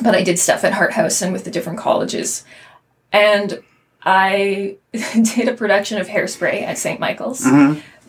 but 0.01 0.15
I 0.15 0.23
did 0.23 0.39
stuff 0.39 0.63
at 0.63 0.73
Hart 0.73 0.93
House 0.93 1.21
and 1.21 1.33
with 1.33 1.43
the 1.43 1.51
different 1.51 1.79
colleges. 1.79 2.43
And 3.11 3.63
I 4.03 4.77
did 4.91 5.47
a 5.47 5.53
production 5.53 5.99
of 5.99 6.07
Hairspray 6.07 6.63
at 6.63 6.77
St. 6.77 6.99
Michael's, 6.99 7.45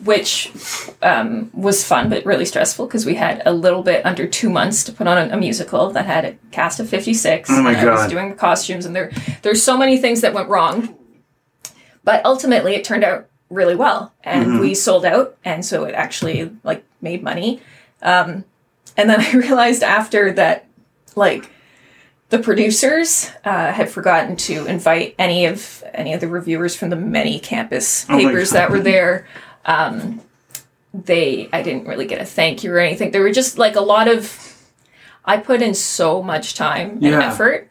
which 0.03 0.51
um, 1.01 1.49
was 1.53 1.83
fun 1.83 2.09
but 2.09 2.25
really 2.25 2.45
stressful 2.45 2.85
because 2.85 3.05
we 3.05 3.15
had 3.15 3.41
a 3.45 3.53
little 3.53 3.81
bit 3.81 4.05
under 4.05 4.27
two 4.27 4.49
months 4.49 4.83
to 4.83 4.91
put 4.91 5.07
on 5.07 5.17
a, 5.17 5.33
a 5.33 5.37
musical 5.37 5.89
that 5.91 6.05
had 6.05 6.25
a 6.25 6.33
cast 6.51 6.79
of 6.79 6.89
56. 6.89 7.49
Oh 7.49 7.61
my 7.61 7.71
and 7.71 7.77
I 7.79 7.91
was 7.91 8.01
God. 8.01 8.09
doing 8.09 8.29
the 8.29 8.35
costumes, 8.35 8.85
and 8.85 8.95
there 8.95 9.11
there's 9.41 9.63
so 9.63 9.77
many 9.77 9.97
things 9.97 10.21
that 10.21 10.33
went 10.33 10.49
wrong. 10.49 10.97
But 12.03 12.23
ultimately, 12.25 12.75
it 12.75 12.83
turned 12.83 13.03
out 13.03 13.27
really 13.49 13.75
well, 13.75 14.13
and 14.23 14.59
we 14.59 14.75
sold 14.75 15.05
out, 15.05 15.37
and 15.43 15.65
so 15.65 15.85
it 15.85 15.95
actually 15.95 16.51
like 16.63 16.83
made 17.01 17.23
money. 17.23 17.61
Um, 18.01 18.45
and 18.97 19.09
then 19.09 19.21
I 19.21 19.31
realized 19.31 19.83
after 19.83 20.31
that, 20.33 20.67
like 21.15 21.49
the 22.29 22.39
producers 22.39 23.31
uh, 23.43 23.71
had 23.71 23.89
forgotten 23.89 24.35
to 24.35 24.65
invite 24.65 25.15
any 25.17 25.45
of 25.45 25.83
any 25.93 26.13
of 26.13 26.21
the 26.21 26.27
reviewers 26.27 26.75
from 26.75 26.89
the 26.89 26.95
many 26.95 27.39
campus 27.39 28.05
papers 28.05 28.51
God. 28.51 28.59
that 28.59 28.71
were 28.71 28.81
there. 28.81 29.27
Um, 29.65 30.21
they, 30.93 31.49
I 31.51 31.61
didn't 31.61 31.87
really 31.87 32.05
get 32.07 32.21
a 32.21 32.25
thank 32.25 32.63
you 32.63 32.71
or 32.71 32.79
anything. 32.79 33.11
There 33.11 33.21
were 33.21 33.31
just 33.31 33.57
like 33.57 33.75
a 33.75 33.81
lot 33.81 34.07
of. 34.07 34.53
I 35.25 35.37
put 35.37 35.61
in 35.61 35.73
so 35.73 36.21
much 36.21 36.53
time 36.53 36.91
and 37.03 37.05
effort, 37.15 37.67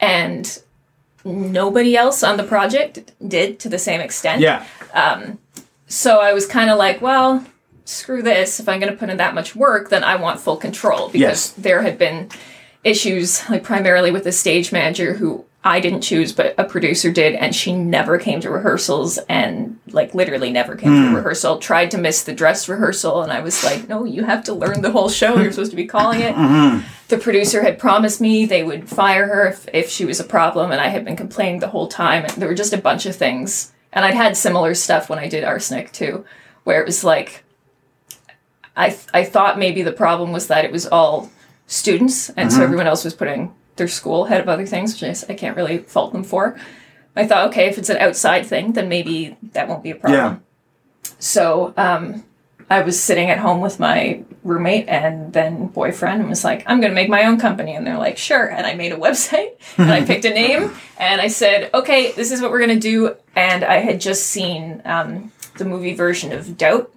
and 0.00 0.62
nobody 1.24 1.96
else 1.96 2.22
on 2.22 2.36
the 2.36 2.44
project 2.44 3.12
did 3.26 3.58
to 3.60 3.68
the 3.68 3.78
same 3.78 4.00
extent. 4.00 4.40
Yeah. 4.40 4.64
So 5.88 6.18
I 6.20 6.32
was 6.32 6.46
kind 6.46 6.70
of 6.70 6.78
like, 6.78 7.00
well, 7.00 7.44
screw 7.84 8.22
this. 8.22 8.58
If 8.60 8.68
I'm 8.68 8.80
going 8.80 8.92
to 8.92 8.98
put 8.98 9.08
in 9.10 9.16
that 9.18 9.34
much 9.34 9.54
work, 9.54 9.88
then 9.90 10.02
I 10.04 10.16
want 10.16 10.40
full 10.40 10.56
control 10.56 11.06
because 11.08 11.20
Yes. 11.20 11.50
there 11.52 11.82
had 11.82 11.98
been 11.98 12.28
issues, 12.84 13.48
like 13.50 13.62
primarily 13.62 14.10
with 14.10 14.24
the 14.24 14.32
stage 14.32 14.72
manager 14.72 15.14
who 15.14 15.44
I 15.66 15.80
didn't 15.80 16.02
choose, 16.02 16.32
but 16.32 16.54
a 16.58 16.64
producer 16.64 17.10
did, 17.10 17.34
and 17.34 17.52
she 17.52 17.74
never 17.74 18.18
came 18.18 18.40
to 18.42 18.50
rehearsals 18.50 19.18
and 19.28 19.80
like 19.88 20.14
literally 20.14 20.50
never 20.50 20.76
came 20.76 20.92
to 20.92 21.08
hmm. 21.08 21.14
rehearsal. 21.16 21.58
Tried 21.58 21.90
to 21.90 21.98
miss 21.98 22.22
the 22.22 22.32
dress 22.32 22.68
rehearsal, 22.68 23.20
and 23.22 23.32
I 23.32 23.40
was 23.40 23.64
like, 23.64 23.88
no, 23.88 24.04
you 24.04 24.22
have 24.22 24.44
to 24.44 24.54
learn 24.54 24.82
the 24.82 24.92
whole 24.92 25.08
show. 25.08 25.36
You're 25.36 25.50
supposed 25.50 25.72
to 25.72 25.76
be 25.76 25.86
calling 25.86 26.20
it. 26.20 26.36
Mm-hmm. 26.36 26.86
The 27.08 27.18
producer 27.18 27.62
had 27.62 27.80
promised 27.80 28.20
me 28.20 28.46
they 28.46 28.62
would 28.62 28.88
fire 28.88 29.26
her 29.26 29.48
if, 29.48 29.66
if 29.72 29.90
she 29.90 30.04
was 30.04 30.20
a 30.20 30.24
problem, 30.24 30.70
and 30.70 30.80
I 30.80 30.86
had 30.86 31.04
been 31.04 31.16
complaining 31.16 31.58
the 31.58 31.68
whole 31.68 31.88
time. 31.88 32.22
And 32.22 32.34
there 32.34 32.48
were 32.48 32.54
just 32.54 32.72
a 32.72 32.78
bunch 32.78 33.04
of 33.04 33.16
things. 33.16 33.72
And 33.92 34.04
I'd 34.04 34.14
had 34.14 34.36
similar 34.36 34.72
stuff 34.74 35.10
when 35.10 35.18
I 35.18 35.28
did 35.28 35.42
Arsenic 35.42 35.90
too, 35.90 36.24
where 36.62 36.80
it 36.80 36.86
was 36.86 37.02
like, 37.02 37.42
I, 38.76 38.90
th- 38.90 39.08
I 39.12 39.24
thought 39.24 39.58
maybe 39.58 39.82
the 39.82 39.90
problem 39.90 40.32
was 40.32 40.46
that 40.46 40.64
it 40.64 40.70
was 40.70 40.86
all 40.86 41.32
students, 41.66 42.30
and 42.30 42.52
so 42.52 42.58
mm-hmm. 42.58 42.64
everyone 42.64 42.86
else 42.86 43.02
was 43.02 43.14
putting 43.14 43.52
their 43.76 43.88
school 43.88 44.26
ahead 44.26 44.40
of 44.40 44.48
other 44.48 44.66
things, 44.66 45.00
which 45.00 45.24
I 45.28 45.34
can't 45.34 45.56
really 45.56 45.78
fault 45.78 46.12
them 46.12 46.24
for. 46.24 46.58
I 47.14 47.26
thought, 47.26 47.48
okay, 47.48 47.66
if 47.66 47.78
it's 47.78 47.88
an 47.88 47.96
outside 47.96 48.46
thing, 48.46 48.72
then 48.72 48.88
maybe 48.88 49.36
that 49.52 49.68
won't 49.68 49.82
be 49.82 49.90
a 49.90 49.94
problem. 49.94 50.42
Yeah. 51.04 51.10
So 51.18 51.72
um, 51.76 52.24
I 52.68 52.82
was 52.82 53.00
sitting 53.00 53.30
at 53.30 53.38
home 53.38 53.60
with 53.60 53.80
my 53.80 54.24
roommate 54.42 54.88
and 54.88 55.32
then 55.32 55.68
boyfriend 55.68 56.20
and 56.20 56.28
was 56.28 56.44
like, 56.44 56.62
I'm 56.66 56.80
going 56.80 56.90
to 56.90 56.94
make 56.94 57.08
my 57.08 57.24
own 57.24 57.38
company. 57.38 57.74
And 57.74 57.86
they're 57.86 57.98
like, 57.98 58.18
sure. 58.18 58.50
And 58.50 58.66
I 58.66 58.74
made 58.74 58.92
a 58.92 58.96
website 58.98 59.56
and 59.78 59.90
I 59.90 60.04
picked 60.04 60.24
a 60.24 60.30
name 60.30 60.72
and 60.98 61.20
I 61.20 61.28
said, 61.28 61.70
okay, 61.72 62.12
this 62.12 62.32
is 62.32 62.42
what 62.42 62.50
we're 62.50 62.64
going 62.64 62.78
to 62.78 62.88
do. 62.88 63.16
And 63.34 63.64
I 63.64 63.76
had 63.76 64.00
just 64.00 64.26
seen 64.26 64.82
um, 64.84 65.32
the 65.56 65.64
movie 65.64 65.94
version 65.94 66.32
of 66.32 66.58
Doubt 66.58 66.92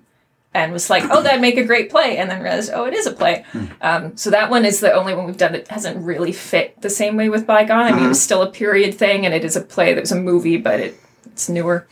and 0.53 0.74
was 0.74 0.89
like, 0.89 1.03
oh, 1.12 1.22
that'd 1.22 1.41
make 1.41 1.58
a 1.58 1.63
great 1.63 1.89
play. 1.89 2.18
And 2.18 2.29
then 2.29 2.41
realized, 2.41 2.72
oh, 2.74 2.86
it 2.86 2.94
is 2.94 3.06
a 3.06 3.12
play. 3.12 3.46
Um, 3.82 4.18
so 4.18 4.32
that 4.32 4.50
one 4.50 4.65
is 4.65 4.79
the 4.79 4.91
only 4.91 5.13
one 5.13 5.25
we've 5.25 5.38
done 5.38 5.51
that 5.51 5.68
hasn't 5.68 6.03
really 6.03 6.32
fit 6.32 6.82
the 6.82 6.89
same 6.89 7.18
way 7.18 7.29
with 7.29 7.46
Bygone. 7.46 7.86
I 7.86 7.91
mean, 7.91 8.06
it 8.06 8.08
was 8.08 8.22
still 8.22 8.41
a 8.41 8.50
period 8.51 8.96
thing 8.96 9.25
and 9.25 9.34
it 9.34 9.46
is 9.46 9.56
a 9.56 9.62
play 9.62 9.94
that 9.94 10.01
was 10.01 10.12
a 10.12 10.20
movie, 10.20 10.58
but 10.58 10.79
it, 10.79 11.00
it's 11.27 11.50
newer. 11.50 11.88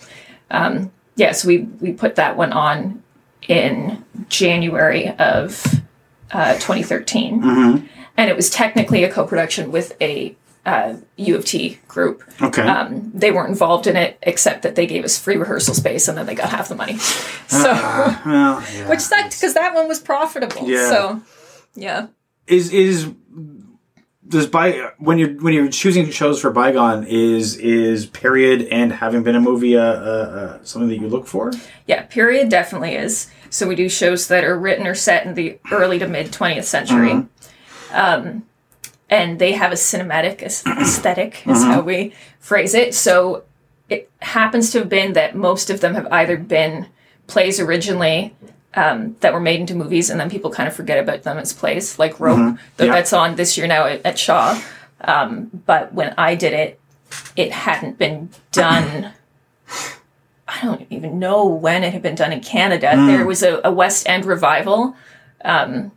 Um, 0.50 0.92
yeah, 1.16 1.34
so 1.34 1.48
we, 1.48 1.60
we 1.60 1.94
put 1.94 2.16
that 2.16 2.36
one 2.36 2.52
on 2.52 3.04
in 3.48 4.04
January 4.30 5.10
of 5.10 5.64
uh, 6.32 6.54
2013. 6.56 7.42
And 8.18 8.30
it 8.30 8.36
was 8.36 8.50
technically 8.50 9.04
a 9.04 9.12
co 9.12 9.26
production 9.26 9.72
with 9.72 9.96
a 10.02 10.36
uh, 10.68 10.98
U 11.16 11.36
of 11.38 11.46
T 11.46 11.80
group. 11.88 12.24
Okay. 12.42 12.62
Um, 12.62 13.10
they 13.14 13.32
weren't 13.32 13.50
involved 13.50 13.88
in 13.88 13.96
it 13.96 14.20
except 14.22 14.64
that 14.64 14.76
they 14.76 14.86
gave 14.86 15.06
us 15.06 15.18
free 15.18 15.38
rehearsal 15.38 15.74
space 15.74 16.10
and 16.10 16.18
then 16.18 16.26
they 16.26 16.36
got 16.36 16.50
half 16.50 16.68
the 16.68 16.76
money. 16.76 16.98
So, 16.98 17.64
well, 17.64 18.62
yeah. 18.76 18.90
which 18.90 19.00
sucked 19.00 19.32
because 19.32 19.54
that 19.54 19.74
one 19.74 19.88
was 19.88 20.00
profitable. 20.00 20.70
Yeah. 20.70 20.90
So, 20.90 21.22
yeah. 21.74 22.08
is 22.48 22.74
is 22.74 23.10
does 24.28 24.46
by 24.46 24.92
when 24.98 25.18
you're 25.18 25.36
when 25.42 25.54
you're 25.54 25.70
choosing 25.70 26.10
shows 26.10 26.42
for 26.42 26.52
bygone 26.52 27.06
is 27.06 27.56
is 27.56 28.06
period 28.06 28.64
and 28.64 28.92
having 28.92 29.24
been 29.24 29.36
a 29.36 29.40
movie 29.40 29.78
uh, 29.78 29.82
uh, 29.82 29.86
uh, 29.86 30.64
something 30.66 30.90
that 30.90 31.00
you 31.00 31.08
look 31.08 31.28
for 31.28 31.54
Yeah, 31.86 32.02
period 32.04 32.50
definitely 32.50 32.96
is. 32.96 33.32
So 33.50 33.70
we 33.70 33.76
do 33.76 33.88
shows 33.88 34.28
that 34.28 34.44
are 34.44 34.60
written 34.60 34.86
or 34.86 34.96
set 34.96 35.26
in 35.26 35.34
the 35.36 35.60
early 35.72 35.98
to 36.00 36.10
mid 36.10 36.34
20th 36.34 36.66
century. 36.66 37.26
Um, 37.94 38.44
and 39.10 39.40
they 39.40 39.54
have 39.54 39.72
a 39.72 39.76
cinematic 39.76 40.42
aesthetic, 40.42 41.46
is 41.48 41.64
how 41.64 41.82
we 41.82 42.14
phrase 42.40 42.74
it. 42.74 42.94
So 42.94 43.44
it 43.90 44.10
happens 44.20 44.72
to 44.72 44.80
have 44.80 44.90
been 44.90 45.14
that 45.14 45.36
most 45.36 45.70
of 45.70 45.80
them 45.82 45.94
have 45.96 46.08
either 46.12 46.38
been 46.38 46.88
plays 47.28 47.60
originally 47.60 48.36
um, 48.74 49.16
that 49.22 49.34
were 49.34 49.40
made 49.40 49.60
into 49.60 49.75
movies, 49.75 50.10
and 50.10 50.20
then 50.20 50.29
people 50.29 50.51
kind 50.51 50.68
of 50.68 50.75
forget 50.75 51.00
about 51.00 51.24
them 51.24 51.38
as 51.38 51.53
plays, 51.53 51.98
like 51.98 52.20
Rope, 52.20 52.58
though 52.77 52.86
Yeah. 52.86 52.92
that's 52.94 53.14
on 53.14 53.36
this 53.36 53.58
year 53.58 53.66
now 53.68 53.86
at, 53.86 54.05
at 54.05 54.20
Shaw. 54.20 54.62
Um, 55.01 55.50
but 55.66 55.94
when 55.94 56.14
I 56.18 56.36
did 56.36 56.53
it, 56.53 56.79
it 57.36 57.51
hadn't 57.51 57.98
been 57.98 58.29
done. 58.51 59.14
I 60.48 60.62
don't 60.62 60.86
even 60.90 61.20
know 61.20 61.46
when 61.46 61.84
it 61.84 61.94
had 61.94 62.01
been 62.01 62.16
done 62.16 62.31
in 62.34 62.42
Canada. 62.42 62.94
There 62.96 63.25
was 63.25 63.44
a, 63.44 63.62
a 63.64 63.72
West 63.72 64.08
End 64.08 64.25
revival 64.25 64.96
um, 65.44 65.92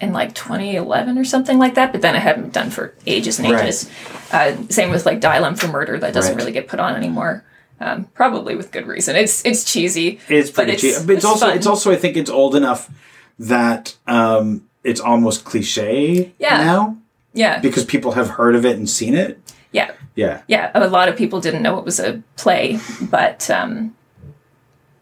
in 0.00 0.12
like 0.12 0.34
2011 0.34 1.18
or 1.18 1.24
something 1.24 1.58
like 1.58 1.74
that, 1.74 1.92
but 1.92 2.02
then 2.02 2.14
I 2.14 2.18
haven't 2.18 2.52
done 2.52 2.70
for 2.70 2.94
ages 3.06 3.38
and 3.38 3.50
Right. 3.50 3.64
ages. 3.64 3.88
Uh, 4.32 4.52
same 4.68 4.90
with 4.90 5.04
like 5.06 5.20
Dial 5.20 5.44
M 5.44 5.54
for 5.56 5.68
Murder, 5.68 5.98
that 5.98 6.12
doesn't 6.12 6.32
Right. 6.32 6.38
really 6.38 6.52
get 6.52 6.68
put 6.68 6.80
on 6.80 6.94
anymore. 6.94 7.44
Um, 7.80 8.04
probably 8.14 8.56
with 8.56 8.70
good 8.72 8.86
reason. 8.86 9.14
It's 9.16 9.44
it's 9.44 9.64
cheesy. 9.64 10.18
it's 10.28 10.50
but 10.50 10.64
pretty 10.66 10.72
it's, 10.72 10.82
cheap 10.98 11.06
but 11.06 11.16
it's, 11.16 11.24
also 11.24 11.46
fun. 11.46 11.56
it's 11.56 11.66
also 11.66 11.92
i 11.92 11.96
think 11.96 12.16
it's 12.16 12.28
old 12.30 12.56
enough 12.56 12.90
that 13.38 13.94
um 14.08 14.62
it's 14.82 15.00
almost 15.00 15.44
cliche 15.44 16.32
Yeah. 16.40 16.56
now 16.58 16.96
yeah, 17.34 17.60
because 17.60 17.84
people 17.84 18.12
have 18.12 18.30
heard 18.30 18.56
of 18.56 18.64
it 18.66 18.76
and 18.76 18.88
seen 18.90 19.14
it 19.14 19.38
yeah, 19.70 19.90
yeah 20.16 20.40
yeah. 20.48 20.70
A 20.74 20.88
lot 20.88 21.08
of 21.08 21.16
people 21.16 21.40
didn't 21.40 21.62
know 21.62 21.78
it 21.78 21.84
was 21.84 22.00
a 22.00 22.22
play, 22.36 22.80
but 23.02 23.48
um, 23.50 23.94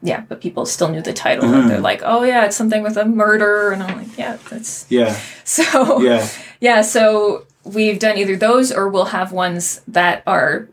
yeah, 0.06 0.22
but 0.28 0.40
people 0.40 0.66
still 0.66 0.88
knew 0.88 1.02
the 1.02 1.12
title. 1.12 1.44
Mm-hmm. 1.44 1.60
And 1.60 1.70
they're 1.70 1.80
like, 1.80 2.02
oh 2.04 2.22
yeah, 2.22 2.44
it's 2.44 2.56
something 2.56 2.82
with 2.82 2.96
a 2.96 3.04
murder, 3.04 3.72
and 3.72 3.82
I'm 3.82 3.98
like, 3.98 4.16
yeah, 4.16 4.38
that's 4.48 4.86
yeah 4.90 5.18
so 5.44 6.00
yeah 6.00 6.28
Yeah, 6.60 6.82
so 6.82 7.46
we've 7.64 7.98
done 7.98 8.16
either 8.16 8.36
those 8.36 8.72
or 8.72 8.88
we'll 8.88 9.06
have 9.06 9.32
ones 9.32 9.82
that 9.88 10.22
are 10.26 10.68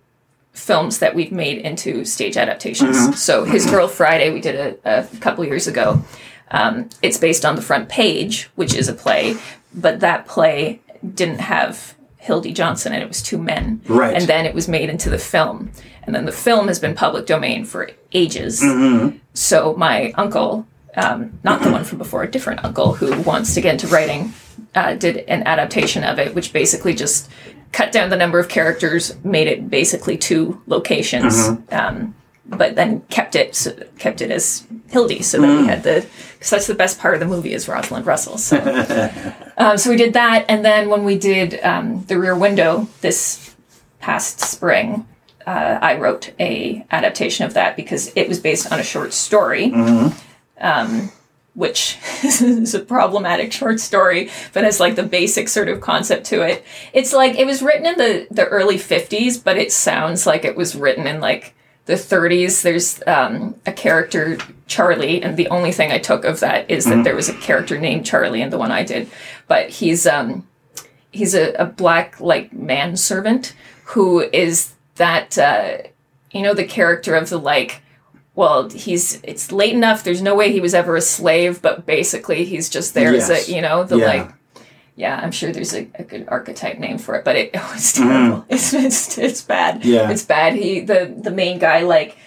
films 0.54 1.00
that 1.00 1.16
we've 1.16 1.32
made 1.32 1.58
into 1.58 2.06
stage 2.06 2.38
adaptations. 2.38 3.20
So 3.22 3.44
His 3.44 3.66
Girl 3.66 3.88
Friday, 3.88 4.32
we 4.32 4.40
did 4.40 4.78
a, 4.86 5.00
a 5.00 5.18
couple 5.18 5.44
years 5.44 5.68
ago. 5.68 6.04
Um, 6.52 6.90
it's 7.02 7.18
based 7.18 7.44
on 7.44 7.56
The 7.56 7.62
Front 7.64 7.90
Page, 7.90 8.52
which 8.54 8.76
is 8.76 8.88
a 8.88 8.94
play, 8.94 9.36
but 9.74 10.02
that 10.02 10.28
play 10.28 10.80
didn't 11.16 11.40
have 11.40 11.96
Hildy 12.18 12.54
Johnson 12.54 12.94
and 12.94 13.02
it 13.02 13.08
was 13.08 13.22
two 13.22 13.38
men. 13.38 13.82
Right. 13.88 14.16
And 14.16 14.26
then 14.28 14.46
it 14.46 14.54
was 14.54 14.68
made 14.68 14.90
into 14.90 15.10
the 15.10 15.18
film. 15.18 15.72
And 16.06 16.14
then 16.14 16.26
the 16.26 16.32
film 16.32 16.68
has 16.68 16.80
been 16.80 16.96
public 16.96 17.26
domain 17.26 17.66
for 17.66 17.90
ages. 18.12 18.62
So 19.34 19.76
my 19.76 20.12
uncle, 20.12 20.68
um, 20.96 21.40
not 21.44 21.62
the 21.62 21.72
one 21.72 21.84
from 21.84 21.98
before, 21.98 22.24
a 22.24 22.30
different 22.30 22.64
uncle 22.64 22.94
who 22.94 23.20
wants 23.22 23.54
to 23.56 23.62
get 23.62 23.74
into 23.74 23.88
writing, 23.88 24.34
uh, 24.76 24.96
did 24.96 25.18
an 25.18 25.44
adaptation 25.44 26.04
of 26.04 26.20
it, 26.20 26.36
which 26.36 26.54
basically 26.54 26.94
just 26.94 27.30
cut 27.72 27.92
down 27.92 28.10
the 28.10 28.16
number 28.16 28.40
of 28.40 28.50
characters, 28.50 29.16
made 29.24 29.48
it 29.48 29.70
basically 29.70 30.18
two 30.18 30.62
locations, 30.68 31.50
um, 31.72 32.14
but 32.46 32.76
then 32.76 33.02
kept 33.10 33.36
it 33.36 33.56
so, 33.56 33.72
kept 33.98 34.22
it 34.22 34.30
as 34.30 34.68
Hildy, 34.90 35.24
so 35.24 35.42
that 35.42 35.62
we 35.62 35.68
had 35.68 35.84
the 35.84 36.06
because 36.34 36.50
that's 36.50 36.68
the 36.68 36.76
best 36.76 37.00
part 37.00 37.16
of 37.16 37.20
the 37.20 37.26
movie 37.26 37.54
is 37.54 37.68
Rosalind 37.68 38.06
Russell. 38.06 38.38
So, 38.38 38.58
um, 39.58 39.78
so 39.78 39.90
we 39.90 39.98
did 39.98 40.14
that, 40.14 40.46
and 40.50 40.64
then 40.64 40.90
when 40.90 41.04
we 41.04 41.18
did 41.18 41.60
um, 41.64 42.04
the 42.06 42.20
Rear 42.20 42.36
Window 42.36 42.88
this 43.02 43.56
past 44.00 44.40
spring, 44.42 45.08
uh, 45.46 45.80
I 45.82 45.98
wrote 45.98 46.32
a 46.40 46.86
adaptation 46.92 47.46
of 47.46 47.54
that 47.56 47.76
because 47.76 48.12
it 48.16 48.28
was 48.28 48.40
based 48.40 48.72
on 48.72 48.80
a 48.80 48.84
short 48.84 49.14
story, 49.14 49.72
um, 50.60 51.12
which 51.54 51.98
is 52.24 52.74
a 52.74 52.80
problematic 52.80 53.52
short 53.52 53.80
story, 53.80 54.30
but 54.54 54.64
has 54.64 54.80
like 54.80 54.96
the 54.96 55.04
basic 55.04 55.50
sort 55.50 55.70
of 55.70 55.82
concept 55.82 56.26
to 56.28 56.42
it. 56.42 56.64
It's 56.94 57.14
like 57.14 57.38
it 57.38 57.46
was 57.46 57.62
written 57.62 57.86
in 57.86 57.98
the 57.98 58.28
the 58.32 58.46
early 58.46 58.78
'50s, 58.78 59.44
but 59.44 59.58
it 59.58 59.72
sounds 59.72 60.26
like 60.26 60.46
it 60.46 60.56
was 60.56 60.76
written 60.76 61.08
in 61.08 61.20
like 61.20 61.56
the 61.86 61.94
30s. 61.94 62.62
There's 62.62 63.02
um, 63.08 63.56
a 63.66 63.74
character 63.74 64.38
Charlie, 64.68 65.22
and 65.22 65.36
the 65.36 65.50
only 65.50 65.72
thing 65.72 65.92
I 65.92 66.00
took 66.00 66.24
of 66.24 66.40
that 66.40 66.70
is 66.70 66.86
that 66.86 67.04
there 67.04 67.16
was 67.16 67.30
a 67.30 67.34
character 67.34 67.78
named 67.78 68.06
Charlie 68.06 68.42
in 68.42 68.50
the 68.50 68.58
one 68.58 68.72
I 68.72 68.84
did, 68.84 69.10
but 69.48 69.70
he's 69.70 70.08
um, 70.08 70.48
he's 71.12 71.36
a, 71.36 71.54
a 71.54 71.66
black 71.66 72.20
like 72.20 72.54
manservant 72.54 73.54
who 73.86 74.22
is 74.34 74.74
that 74.96 75.38
uh, 75.38 75.78
you 76.32 76.42
know 76.42 76.54
the 76.54 76.64
character 76.66 77.16
of 77.16 77.30
the 77.30 77.38
like 77.38 77.82
well 78.36 78.70
he's 78.70 79.20
it's 79.24 79.52
late 79.52 79.74
enough 79.74 80.04
there's 80.04 80.22
no 80.22 80.36
way 80.36 80.52
he 80.52 80.60
was 80.60 80.74
ever 80.74 80.96
a 80.96 81.02
slave 81.02 81.62
but 81.62 81.86
basically 81.86 82.46
he's 82.46 82.70
just 82.70 82.94
there 82.94 83.14
as 83.16 83.30
a 83.30 83.52
you 83.52 83.62
know 83.62 83.84
the 83.84 83.98
Yeah. 83.98 84.06
like 84.08 84.32
yeah 84.96 85.20
i'm 85.24 85.32
sure 85.32 85.52
there's 85.52 85.74
a, 85.76 85.88
a 85.96 86.04
good 86.04 86.26
archetype 86.28 86.80
name 86.80 86.98
for 86.98 87.16
it 87.16 87.24
but 87.26 87.36
it, 87.36 87.52
oh, 87.56 87.74
it's 87.76 87.94
terrible 87.94 88.46
it's, 88.50 88.74
it's 88.74 89.18
it's 89.18 89.42
bad. 89.44 89.84
Yeah. 89.86 90.10
it's 90.12 90.24
bad 90.26 90.54
he 90.56 90.80
the 90.82 91.14
the 91.16 91.32
main 91.32 91.60
guy 91.60 91.82
like 91.82 92.18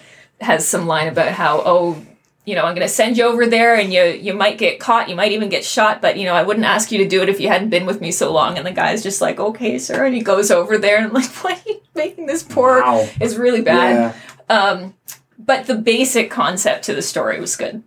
has 0.40 0.66
some 0.66 0.86
line 0.86 1.08
about 1.08 1.32
how 1.32 1.62
oh 1.64 2.00
you 2.46 2.54
know, 2.54 2.62
I'm 2.62 2.76
going 2.76 2.86
to 2.86 2.92
send 2.92 3.18
you 3.18 3.24
over 3.24 3.46
there 3.46 3.74
and 3.74 3.92
you 3.92 4.04
you 4.04 4.32
might 4.32 4.56
get 4.56 4.78
caught, 4.78 5.08
you 5.08 5.16
might 5.16 5.32
even 5.32 5.48
get 5.48 5.64
shot, 5.64 6.00
but 6.00 6.16
you 6.16 6.24
know, 6.24 6.32
I 6.32 6.44
wouldn't 6.44 6.64
ask 6.64 6.92
you 6.92 6.98
to 6.98 7.08
do 7.08 7.20
it 7.20 7.28
if 7.28 7.40
you 7.40 7.48
hadn't 7.48 7.70
been 7.70 7.86
with 7.86 8.00
me 8.00 8.12
so 8.12 8.32
long. 8.32 8.56
And 8.56 8.64
the 8.64 8.70
guy's 8.70 9.02
just 9.02 9.20
like, 9.20 9.40
"Okay, 9.40 9.78
sir." 9.78 10.06
And 10.06 10.14
he 10.14 10.22
goes 10.22 10.50
over 10.52 10.78
there 10.78 10.96
and 10.96 11.06
I'm 11.06 11.12
like, 11.12 11.30
"Why 11.44 11.54
are 11.54 11.62
you 11.66 11.80
making 11.94 12.26
this 12.26 12.44
poor?" 12.44 12.80
Wow. 12.80 13.08
It's 13.20 13.34
really 13.34 13.62
bad. 13.62 14.14
yeah 14.48 14.90
But 15.38 15.66
the 15.66 15.74
basic 15.74 16.30
concept 16.30 16.84
to 16.84 16.94
the 16.94 17.02
story 17.02 17.40
was 17.40 17.56
good. 17.56 17.82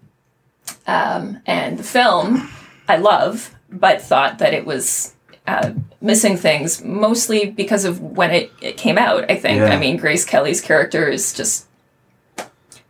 Um, 0.86 1.42
and 1.46 1.80
the 1.80 1.84
film 1.84 2.50
I 2.88 2.98
love, 2.98 3.56
but 3.70 4.02
thought 4.02 4.40
that 4.40 4.54
it 4.54 4.66
was 4.66 5.16
uh, 5.48 5.72
missing 6.02 6.36
things, 6.36 6.84
mostly 6.84 7.50
because 7.50 7.86
of 7.86 8.02
when 8.02 8.32
it, 8.32 8.52
it 8.62 8.76
came 8.78 8.98
out. 8.98 9.32
I 9.32 9.36
think. 9.36 9.60
Yeah. 9.60 9.70
I 9.70 9.80
mean, 9.80 9.96
Grace 9.96 10.26
Kelly's 10.26 10.60
character 10.60 11.08
is 11.08 11.34
just 11.34 11.66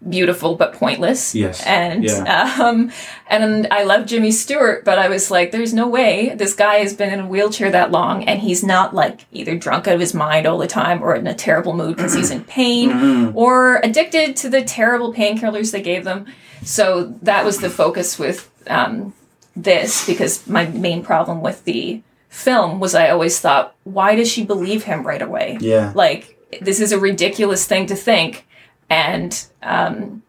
beautiful 0.07 0.55
but 0.55 0.73
pointless. 0.73 1.35
Yes. 1.35 1.61
And 1.65 2.03
Yeah. 2.05 2.55
um, 2.61 2.91
and 3.27 3.67
I 3.71 3.83
love 3.83 4.05
Jimmy 4.05 4.31
Stewart, 4.31 4.85
but 4.85 4.97
I 4.97 5.09
was 5.09 5.29
like, 5.29 5.51
there's 5.51 5.73
no 5.73 5.87
way 5.87 6.33
this 6.35 6.53
guy 6.53 6.75
has 6.75 6.93
been 6.93 7.11
in 7.13 7.19
a 7.19 7.25
wheelchair 7.27 7.69
that 7.71 7.91
long, 7.91 8.23
and 8.23 8.39
he's 8.39 8.63
not 8.63 8.95
like 8.95 9.25
either 9.31 9.57
drunk 9.57 9.87
out 9.87 9.95
of 9.95 9.99
his 9.99 10.13
mind 10.13 10.45
all 10.45 10.57
the 10.57 10.67
time, 10.67 11.03
or 11.03 11.15
in 11.15 11.27
a 11.27 11.33
terrible 11.35 11.73
mood 11.73 11.97
because 11.97 12.13
he's 12.13 12.31
in 12.31 12.43
pain, 12.45 13.31
or 13.35 13.77
addicted 13.83 14.35
to 14.37 14.49
the 14.49 14.61
terrible 14.61 15.13
painkillers 15.13 15.71
they 15.71 15.81
gave 15.81 16.03
them. 16.05 16.25
So 16.63 17.13
that 17.21 17.43
was 17.45 17.59
the 17.59 17.69
focus 17.69 18.17
with 18.17 18.49
um, 18.67 19.13
this, 19.55 20.05
because 20.05 20.47
my 20.47 20.65
main 20.67 21.03
problem 21.03 21.41
with 21.41 21.63
the 21.65 22.01
film 22.29 22.79
was 22.79 22.95
I 22.95 23.09
always 23.09 23.39
thought, 23.39 23.75
why 23.83 24.15
does 24.15 24.31
she 24.31 24.45
believe 24.45 24.83
him 24.83 25.05
right 25.05 25.21
away? 25.21 25.57
Yeah. 25.59 25.91
like 25.95 26.37
this 26.61 26.79
is 26.79 26.91
a 26.91 26.97
ridiculous 26.99 27.65
thing 27.65 27.85
to 27.87 27.95
think 27.95 28.45
and 28.89 29.45
um 29.63 30.21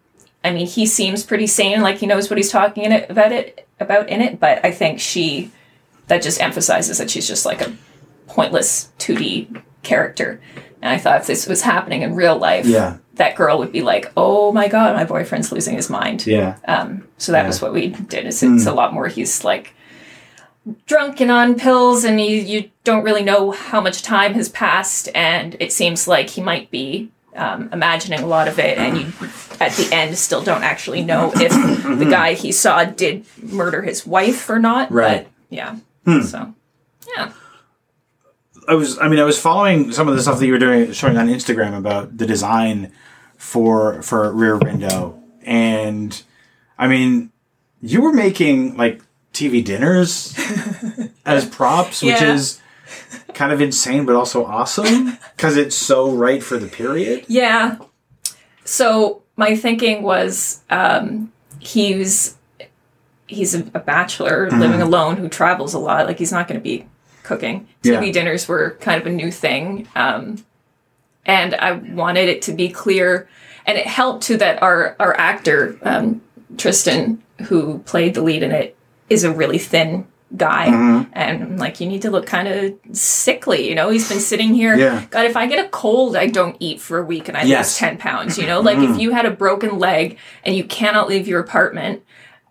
i 0.44 0.51
mean 0.51 0.66
he 0.66 0.87
seems 0.87 1.25
pretty 1.25 1.46
sane 1.46 1.81
like 1.81 1.99
he 1.99 2.07
knows 2.07 2.29
what 2.31 2.37
he's 2.37 2.51
talking 2.51 2.85
in 2.85 2.92
it 2.92 3.09
about 3.11 3.33
it 3.33 3.66
about 3.79 4.09
in 4.09 4.20
it 4.20 4.38
but 4.40 4.64
i 4.64 4.70
think 4.70 5.01
she 5.01 5.51
that 6.09 6.23
just 6.23 6.40
emphasizes 6.40 6.99
that 6.99 7.11
she's 7.11 7.27
just 7.29 7.46
like 7.46 7.61
a 7.61 7.73
pointless 8.27 8.90
2d 8.99 9.62
character 9.83 10.40
and 10.83 10.92
i 10.94 10.99
thought 10.99 11.20
if 11.20 11.27
this 11.27 11.46
was 11.46 11.62
happening 11.62 12.03
in 12.03 12.14
real 12.14 12.37
life 12.37 12.66
Yeah. 12.66 12.99
that 13.14 13.35
girl 13.37 13.59
would 13.59 13.73
be 13.73 13.83
like 13.83 14.12
oh 14.16 14.53
my 14.53 14.68
god 14.68 14.94
my 14.96 15.05
boyfriend's 15.05 15.51
losing 15.53 15.75
his 15.77 15.88
mind 15.90 16.27
Yeah. 16.27 16.57
um, 16.68 17.07
so 17.18 17.33
that 17.33 17.38
Yeah. 17.38 17.42
Hmm. 17.44 17.49
was 17.49 17.62
what 17.62 17.73
we 17.73 17.88
did. 17.88 18.27
It's, 18.27 18.42
it's 18.42 18.66
a 18.66 18.73
lot 18.73 18.92
more. 18.94 19.09
He's 19.09 19.44
like 19.44 19.75
drunk 20.87 21.20
and 21.20 21.31
on 21.31 21.55
pills, 21.59 22.05
and 22.05 22.20
you 22.20 22.37
you 22.37 22.70
don't 22.85 23.03
really 23.05 23.23
know 23.25 23.51
how 23.51 23.81
much 23.81 24.03
time 24.03 24.35
has 24.35 24.49
passed, 24.49 25.09
and 25.14 25.57
it 25.61 25.73
seems 25.73 26.07
like 26.09 26.31
he 26.31 26.40
might 26.42 26.70
be 26.70 27.11
um, 27.37 27.69
imagining 27.73 28.21
a 28.21 28.27
lot 28.27 28.49
of 28.49 28.59
it, 28.59 28.79
and 28.79 28.99
you 28.99 29.07
at 29.61 29.73
the 29.73 29.88
end 29.93 30.16
still 30.19 30.43
don't 30.43 30.62
actually 30.62 31.03
know 31.03 31.33
if 31.35 31.51
the 31.99 32.07
guy 32.09 32.35
he 32.35 32.53
saw 32.53 32.85
did 32.85 33.25
murder 33.43 33.83
his 33.83 34.07
wife 34.07 34.49
or 34.49 34.59
not. 34.59 34.90
Right. 34.90 35.25
But 35.25 35.33
yeah. 35.49 35.77
Hmm. 36.05 36.23
So 36.23 36.55
yeah. 37.16 37.33
I 38.69 38.75
was 38.75 38.99
I 38.99 39.09
mean 39.09 39.19
I 39.19 39.25
was 39.25 39.38
following 39.40 39.93
some 39.93 40.09
of 40.09 40.16
the 40.16 40.23
stuff 40.23 40.38
that 40.38 40.47
you 40.47 40.53
were 40.53 40.59
doing 40.59 40.93
showing 40.93 41.16
on 41.16 41.29
Instagram 41.29 41.77
about 41.77 42.16
the 42.16 42.27
design 42.27 42.93
for 43.37 44.03
for 44.03 44.33
Rear 44.33 44.57
Window 44.59 45.21
and 45.43 46.23
I 46.79 46.87
mean 46.88 47.33
you 47.81 48.01
were 48.03 48.12
making 48.12 48.77
like 48.77 49.01
TV 49.33 49.64
dinners 49.64 50.38
as 51.25 51.47
props 51.47 52.03
which 52.03 52.21
Yeah. 52.21 52.35
is 52.35 52.61
kind 53.40 53.53
of 53.53 53.61
insane 53.61 54.03
but 54.05 54.14
also 54.14 54.44
awesome 54.44 55.16
cuz 55.42 55.57
it's 55.57 55.76
so 55.90 55.98
right 56.24 56.42
for 56.48 56.57
the 56.59 56.66
period. 56.81 57.18
Yeah. 57.29 57.76
So 58.64 59.22
my 59.37 59.57
thinking 59.57 60.03
was 60.03 60.61
um, 60.70 61.33
he's 61.59 62.37
he's 63.26 63.55
a, 63.55 63.61
a 63.74 63.81
bachelor 63.81 64.37
Mm-hmm. 64.48 64.61
living 64.61 64.83
alone 64.83 65.16
who 65.16 65.29
travels 65.29 65.72
a 65.74 65.79
lot. 65.79 66.07
Like 66.07 66.18
he's 66.18 66.33
not 66.33 66.48
going 66.48 66.61
to 66.61 66.64
be 66.72 66.87
cooking. 67.22 67.66
TV 67.83 68.07
Yeah. 68.07 68.12
dinners 68.12 68.48
were 68.48 68.76
kind 68.81 69.00
of 69.00 69.07
a 69.07 69.11
new 69.22 69.31
thing, 69.31 69.87
um, 69.94 70.44
and 71.24 71.55
I 71.55 71.72
wanted 71.72 72.29
it 72.29 72.42
to 72.42 72.53
be 72.53 72.68
clear. 72.68 73.29
And 73.66 73.79
it 73.79 73.87
helped 73.87 74.24
too 74.24 74.37
that 74.38 74.62
our 74.62 74.96
our 74.98 75.14
actor 75.31 75.79
um, 75.83 76.20
Tristan, 76.57 77.22
who 77.48 77.79
played 77.92 78.14
the 78.14 78.22
lead 78.22 78.42
in 78.42 78.53
it, 78.53 78.76
is 79.09 79.22
a 79.24 79.31
really 79.33 79.59
thin 79.59 80.07
guy 80.37 80.69
Mm-hmm. 80.69 81.11
and 81.12 81.59
like 81.59 81.81
you 81.81 81.88
need 81.88 82.03
to 82.03 82.11
look 82.11 82.25
kind 82.27 82.47
of 82.47 82.73
sickly 82.97 83.69
you 83.69 83.75
know 83.75 83.90
he's 83.90 84.09
been 84.09 84.21
sitting 84.21 84.55
here 84.55 84.77
Yeah. 84.77 85.05
god 85.11 85.27
if 85.27 85.37
i 85.37 85.47
get 85.49 85.64
a 85.64 85.69
cold 85.71 86.14
i 86.14 86.27
don't 86.29 86.57
eat 86.61 86.81
for 86.81 86.99
a 86.99 87.05
week 87.05 87.27
and 87.29 87.37
i 87.37 87.43
Yes. 87.43 87.71
lose 87.73 87.79
10 87.79 87.99
pounds 87.99 88.38
you 88.38 88.47
know 88.47 88.61
like 88.61 88.79
Mm-hmm. 88.79 88.95
if 88.95 89.01
you 89.01 89.11
had 89.11 89.27
a 89.27 89.31
broken 89.33 89.79
leg 89.79 90.19
and 90.45 90.55
you 90.55 90.62
cannot 90.62 91.09
leave 91.09 91.27
your 91.27 91.40
apartment 91.40 92.03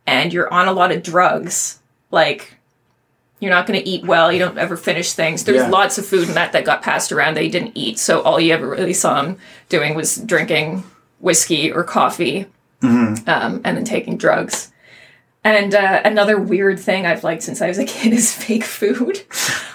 and 0.06 0.34
you're 0.34 0.52
on 0.54 0.68
a 0.68 0.74
lot 0.74 0.92
of 0.92 1.02
drugs 1.04 1.80
like 2.12 2.56
you're 3.39 3.52
not 3.52 3.65
going 3.65 3.80
to 3.82 3.88
eat 3.88 4.04
well 4.06 4.30
you 4.30 4.39
don't 4.39 4.58
ever 4.58 4.76
finish 4.76 5.13
things 5.13 5.46
there's 5.46 5.58
Yeah. 5.62 5.70
lots 5.70 5.98
of 5.98 6.06
food 6.06 6.28
in 6.28 6.36
that 6.36 6.52
that 6.52 6.65
got 6.65 6.82
passed 6.82 7.13
around 7.13 7.36
that 7.36 7.44
he 7.44 7.50
didn't 7.50 7.78
eat 7.78 7.98
so 7.98 8.22
all 8.22 8.42
you 8.42 8.54
ever 8.54 8.68
really 8.70 8.94
saw 8.94 9.22
him 9.24 9.38
doing 9.70 9.96
was 9.96 10.18
drinking 10.18 10.84
whiskey 11.20 11.72
or 11.72 11.84
coffee 11.86 12.46
Mm-hmm. 12.82 13.30
um, 13.30 13.60
and 13.65 13.76
then 13.78 13.84
taking 13.84 14.15
drugs 14.18 14.68
and 15.49 15.73
uh, 15.73 16.01
another 16.05 16.39
weird 16.39 16.79
thing 16.79 17.05
I've 17.05 17.23
liked 17.23 17.43
since 17.43 17.62
I 17.62 17.67
was 17.67 17.79
a 17.79 17.85
kid 17.85 18.13
is 18.21 18.33
fake 18.33 18.63
food. 18.63 19.23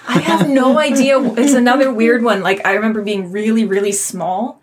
I 0.07 0.19
have 0.19 0.49
no 0.49 0.79
idea. 0.79 1.19
It's 1.19 1.53
another 1.53 1.91
weird 1.91 2.23
one. 2.23 2.41
Like 2.41 2.65
I 2.65 2.73
remember 2.73 3.01
being 3.01 3.31
really, 3.31 3.65
really 3.65 3.91
small, 3.91 4.61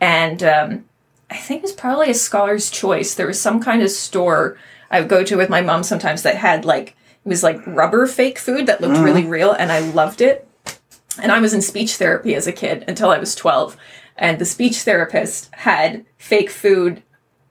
and 0.00 0.42
um, 0.42 0.84
I 1.30 1.36
think 1.36 1.58
it 1.58 1.62
was 1.62 1.72
probably 1.72 2.10
a 2.10 2.14
scholar's 2.14 2.70
choice. 2.70 3.14
There 3.14 3.26
was 3.26 3.40
some 3.40 3.60
kind 3.60 3.82
of 3.82 3.90
store 3.90 4.56
I 4.90 5.00
would 5.00 5.08
go 5.08 5.24
to 5.24 5.36
with 5.36 5.50
my 5.50 5.60
mom 5.60 5.82
sometimes 5.82 6.22
that 6.22 6.36
had 6.36 6.64
like 6.64 6.96
it 7.24 7.28
was 7.28 7.42
like 7.42 7.66
rubber 7.66 8.06
fake 8.06 8.38
food 8.38 8.66
that 8.66 8.80
looked 8.80 8.98
really 8.98 9.24
real, 9.24 9.52
and 9.52 9.70
I 9.70 9.80
loved 9.80 10.20
it. 10.20 10.48
And 11.20 11.30
I 11.30 11.40
was 11.40 11.54
in 11.54 11.62
speech 11.62 11.96
therapy 11.96 12.34
as 12.34 12.46
a 12.46 12.52
kid 12.52 12.84
until 12.88 13.10
I 13.10 13.18
was 13.18 13.34
twelve, 13.34 13.76
and 14.16 14.38
the 14.38 14.44
speech 14.44 14.78
therapist 14.78 15.50
had 15.54 16.04
fake 16.16 16.50
food 16.50 17.02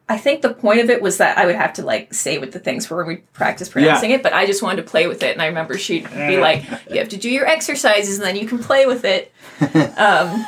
I 0.10 0.18
think 0.18 0.42
the 0.42 0.54
point 0.54 0.82
of 0.82 0.89
it 0.89 1.02
was 1.02 1.18
that 1.18 1.38
I 1.38 1.46
would 1.46 1.56
have 1.56 1.74
to 1.74 1.84
like 1.84 2.13
say 2.13 2.38
what 2.38 2.52
the 2.52 2.60
things 2.60 2.89
were 2.89 2.98
when 2.98 3.08
we 3.08 3.16
practice 3.34 3.70
pronouncing 3.70 4.12
it, 4.12 4.22
but 4.22 4.34
I 4.34 4.46
just 4.46 4.62
wanted 4.62 4.84
to 4.84 4.89
play 4.89 5.08
with 5.08 5.24
it. 5.24 5.32
And 5.34 5.42
I 5.42 5.48
remember 5.48 5.78
she'd 5.78 6.10
be 6.12 6.38
like, 6.38 6.66
"You 6.89 6.98
have 7.00 7.10
to 7.10 7.18
do 7.18 7.30
your 7.30 7.46
exercises, 7.48 8.18
and 8.18 8.26
then 8.28 8.36
you 8.36 8.48
can 8.48 8.60
play 8.60 8.86
with 8.86 9.06
it." 9.06 9.32
Um, 9.98 10.46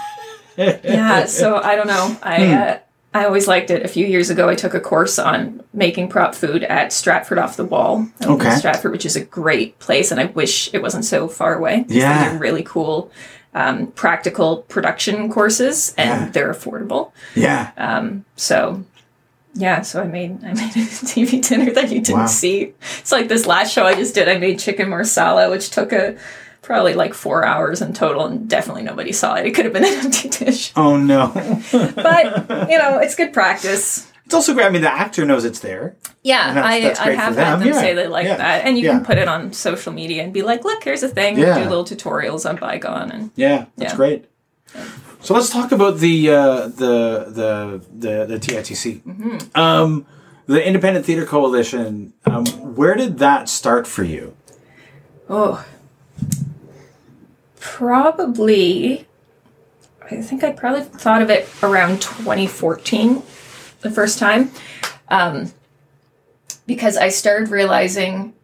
yeah, 0.58 1.26
so 1.26 1.58
I 1.58 1.76
don't 1.76 1.88
know. 1.88 2.18
I 2.24 2.54
uh, 2.54 2.80
I 3.13 3.26
always 3.26 3.48
liked 3.48 3.70
it. 3.72 3.84
A 3.86 3.88
few 3.88 4.06
years 4.06 4.30
ago, 4.30 4.50
I 4.50 4.56
took 4.56 4.74
a 4.74 4.80
course 4.80 5.18
on 5.20 5.63
making 5.74 6.10
prop 6.10 6.36
food 6.36 6.63
at 6.63 6.91
Stratford 6.91 7.38
off 7.38 7.56
the 7.58 7.65
Wall, 7.65 8.08
I 8.22 8.26
live 8.28 8.41
in 8.41 8.48
Okay. 8.48 8.56
Stratford, 8.58 8.91
which 8.91 9.06
is 9.06 9.15
a 9.15 9.24
great 9.24 9.80
place, 9.80 10.12
and 10.12 10.20
I 10.20 10.26
wish 10.26 10.74
it 10.74 10.82
wasn't 10.82 11.06
so 11.06 11.28
far 11.28 11.56
away. 11.56 11.86
Yeah. 11.88 12.28
they 12.30 12.34
do 12.34 12.39
really 12.39 12.63
cool. 12.63 13.12
Um, 13.54 13.88
practical 13.88 14.58
production 14.63 15.32
courses 15.32 15.94
and 15.98 16.26
Yeah. 16.26 16.30
they're 16.32 16.54
affordable. 16.54 17.12
Yeah. 17.36 17.72
So 18.36 18.84
yeah, 19.56 19.82
so 19.82 20.02
I 20.02 20.06
made 20.06 20.44
I 20.44 20.54
made 20.62 20.76
a 20.76 20.86
TV 20.86 21.41
dinner 21.48 21.72
that 21.72 21.91
you 21.91 22.02
didn't 22.02 22.20
Wow. 22.22 22.26
see. 22.28 22.74
It's 23.00 23.12
like 23.12 23.28
this 23.28 23.46
last 23.48 23.74
show 23.74 23.86
I 23.86 23.96
just 23.96 24.13
did. 24.13 24.30
I 24.30 24.38
made 24.38 24.60
chicken 24.60 24.89
marsala, 24.89 25.50
which 25.50 25.70
took 25.72 25.91
a 25.94 26.18
probably 26.62 26.94
like 26.94 27.13
four 27.13 27.46
hours 27.46 27.82
in 27.82 27.94
total, 27.94 28.26
and 28.26 28.50
definitely 28.50 28.84
nobody 28.84 29.12
saw 29.12 29.36
it. 29.36 29.46
It 29.46 29.52
could 29.56 29.65
have 29.65 29.74
been 29.74 29.86
an 29.91 30.06
empty 30.06 30.30
dish, 30.30 30.72
Oh 30.76 30.98
no. 30.98 31.32
but 31.96 32.70
you 32.70 32.78
know, 32.78 33.00
it's 33.00 33.15
good 33.15 33.34
practice. 33.34 34.12
it's 34.26 34.34
also 34.34 34.54
great 34.54 34.65
I 34.65 34.70
mean 34.70 34.82
the 34.82 34.91
actor 34.94 35.26
knows 35.26 35.46
it's 35.46 35.60
there. 35.60 35.96
Yeah, 36.24 36.48
And 36.50 36.58
that's- 36.58 36.74
I, 36.74 36.82
that's 36.82 37.00
I 37.00 37.12
have 37.12 37.36
for 37.36 37.39
had 37.41 37.52
them. 37.52 37.60
them 37.60 37.68
Yeah, 37.70 37.80
say 37.80 37.94
they 37.94 38.08
like 38.08 38.26
yeah, 38.26 38.38
that, 38.38 38.65
and 38.65 38.78
you 38.78 38.86
yeah. 38.86 38.91
can 38.94 39.06
put 39.06 39.18
it 39.20 39.28
on 39.28 39.54
social 39.54 39.94
media 39.94 40.24
and 40.24 40.34
be 40.34 40.41
like, 40.41 40.63
"Look, 40.65 40.84
here's 40.84 41.04
a 41.04 41.08
thing." 41.08 41.38
Yeah. 41.38 41.60
Do 41.63 41.70
little 41.70 41.86
tutorials 41.86 42.50
on 42.50 42.56
Bygone, 42.56 43.12
and 43.12 43.32
Yeah, 43.36 43.65
that's 43.78 43.94
great. 43.94 44.26
So 45.22 45.34
let's 45.34 45.50
talk 45.50 45.72
about 45.72 45.98
the 45.98 46.30
uh, 46.30 46.68
the 46.68 47.26
the 47.30 47.82
the 47.92 48.26
the 48.26 48.40
TITC, 48.40 49.02
Mm-hmm. 49.02 49.60
um, 49.60 50.06
the 50.46 50.64
Independent 50.66 51.06
Theater 51.06 51.26
Coalition. 51.26 52.14
Um, 52.26 52.46
where 52.76 52.94
did 52.96 53.18
that 53.20 53.50
start 53.50 53.88
for 53.88 54.04
you? 54.04 54.36
Oh, 55.28 55.66
probably. 57.60 59.08
I 60.12 60.22
think 60.22 60.44
I 60.44 60.52
probably 60.52 60.84
thought 60.84 61.24
of 61.24 61.32
it 61.32 61.50
around 61.64 62.00
2014, 62.02 63.24
the 63.82 63.90
first 63.90 64.20
time, 64.20 64.52
um, 65.10 65.52
because 66.68 66.96
I 66.96 67.10
started 67.10 67.50
realizing 67.50 68.36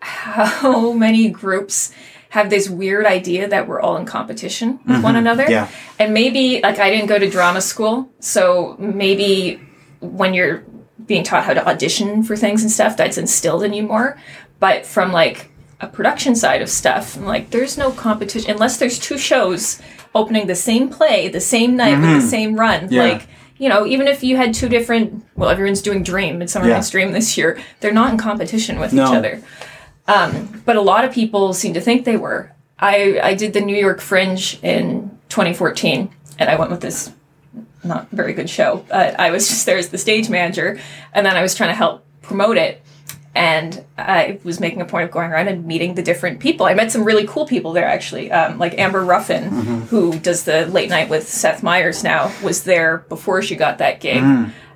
how 0.00 0.92
many 1.06 1.28
groups 1.28 1.92
have 2.30 2.48
this 2.48 2.68
weird 2.68 3.06
idea 3.06 3.48
that 3.48 3.68
we're 3.68 3.80
all 3.80 3.96
in 3.96 4.06
competition 4.06 4.80
with 4.86 5.02
one 5.02 5.16
another. 5.16 5.50
Yeah. 5.50 5.68
And 5.98 6.14
maybe, 6.14 6.60
like, 6.62 6.78
I 6.78 6.90
didn't 6.90 7.08
go 7.08 7.18
to 7.18 7.28
drama 7.28 7.60
school, 7.60 8.08
so 8.20 8.76
maybe 8.78 9.60
when 10.00 10.32
you're 10.32 10.64
being 11.06 11.24
taught 11.24 11.44
how 11.44 11.54
to 11.54 11.68
audition 11.68 12.22
for 12.22 12.36
things 12.36 12.62
and 12.62 12.70
stuff, 12.70 12.96
that's 12.96 13.18
instilled 13.18 13.64
in 13.64 13.72
you 13.72 13.82
more. 13.82 14.16
But 14.60 14.86
from 14.86 15.12
like 15.12 15.50
a 15.80 15.88
production 15.88 16.36
side 16.36 16.62
of 16.62 16.68
stuff, 16.70 17.16
I'm 17.16 17.24
like, 17.24 17.50
there's 17.50 17.76
no 17.76 17.90
competition 17.90 18.50
unless 18.50 18.76
there's 18.76 18.98
two 18.98 19.18
shows 19.18 19.80
opening 20.14 20.46
the 20.46 20.54
same 20.54 20.88
play 20.88 21.28
the 21.28 21.40
same 21.40 21.76
night 21.76 21.98
with 22.00 22.22
the 22.22 22.28
same 22.28 22.54
run. 22.54 22.82
Mm-hmm. 22.84 22.94
Yeah. 22.94 23.02
Like, 23.02 23.26
you 23.58 23.68
know, 23.68 23.86
even 23.86 24.06
if 24.06 24.22
you 24.22 24.36
had 24.36 24.54
two 24.54 24.68
different, 24.68 25.24
well, 25.36 25.50
everyone's 25.50 25.82
doing 25.82 26.02
Dream, 26.02 26.38
Midsummer 26.38 26.68
Yeah. 26.68 26.74
Night's 26.74 26.90
Dream 26.90 27.12
this 27.12 27.36
year, 27.36 27.58
they're 27.80 27.92
not 27.92 28.12
in 28.12 28.18
competition 28.18 28.78
with 28.78 28.92
No. 28.92 29.04
each 29.06 29.14
other. 29.14 29.42
Um, 30.12 30.62
but 30.64 30.76
a 30.76 30.80
lot 30.80 31.04
of 31.04 31.12
people 31.12 31.52
seem 31.52 31.74
to 31.74 31.80
think 31.80 32.04
they 32.04 32.16
were. 32.16 32.52
I, 32.78 33.20
I 33.22 33.34
did 33.34 33.52
the 33.52 33.60
New 33.60 33.76
York 33.76 34.00
Fringe 34.00 34.58
in 34.62 35.10
2014, 35.28 36.10
and 36.38 36.50
I 36.50 36.56
went 36.56 36.70
with 36.70 36.80
this 36.80 37.12
not 37.84 38.10
very 38.10 38.32
good 38.32 38.50
show. 38.50 38.84
But 38.88 39.18
I 39.20 39.30
was 39.30 39.48
just 39.52 39.66
there 39.66 39.78
as 39.78 39.88
the 39.90 39.98
stage 39.98 40.28
manager, 40.28 40.80
and 41.12 41.24
then 41.24 41.36
I 41.36 41.42
was 41.42 41.54
trying 41.54 41.70
to 41.70 41.74
help 41.76 42.04
promote 42.22 42.56
it. 42.56 42.82
and 43.34 43.84
I 43.96 44.40
was 44.42 44.58
making 44.58 44.80
a 44.80 44.84
point 44.84 45.04
of 45.04 45.12
going 45.12 45.30
around 45.30 45.46
and 45.46 45.64
meeting 45.64 45.94
the 45.94 46.02
different 46.02 46.40
people. 46.40 46.66
I 46.66 46.74
met 46.74 46.90
some 46.90 47.04
really 47.04 47.26
cool 47.28 47.46
people 47.46 47.72
there, 47.72 47.86
actually. 47.86 48.32
Um, 48.32 48.58
like 48.58 48.76
Amber 48.78 49.04
Ruffin, 49.04 49.44
who 49.88 50.18
does 50.18 50.42
the 50.44 50.66
late 50.66 50.88
night 50.90 51.08
with 51.08 51.28
Seth 51.28 51.62
Meyers 51.62 52.02
now, 52.02 52.32
was 52.42 52.64
there 52.64 52.98
before 53.08 53.40
she 53.42 53.54
got 53.54 53.78
that 53.78 54.00
gig. 54.00 54.20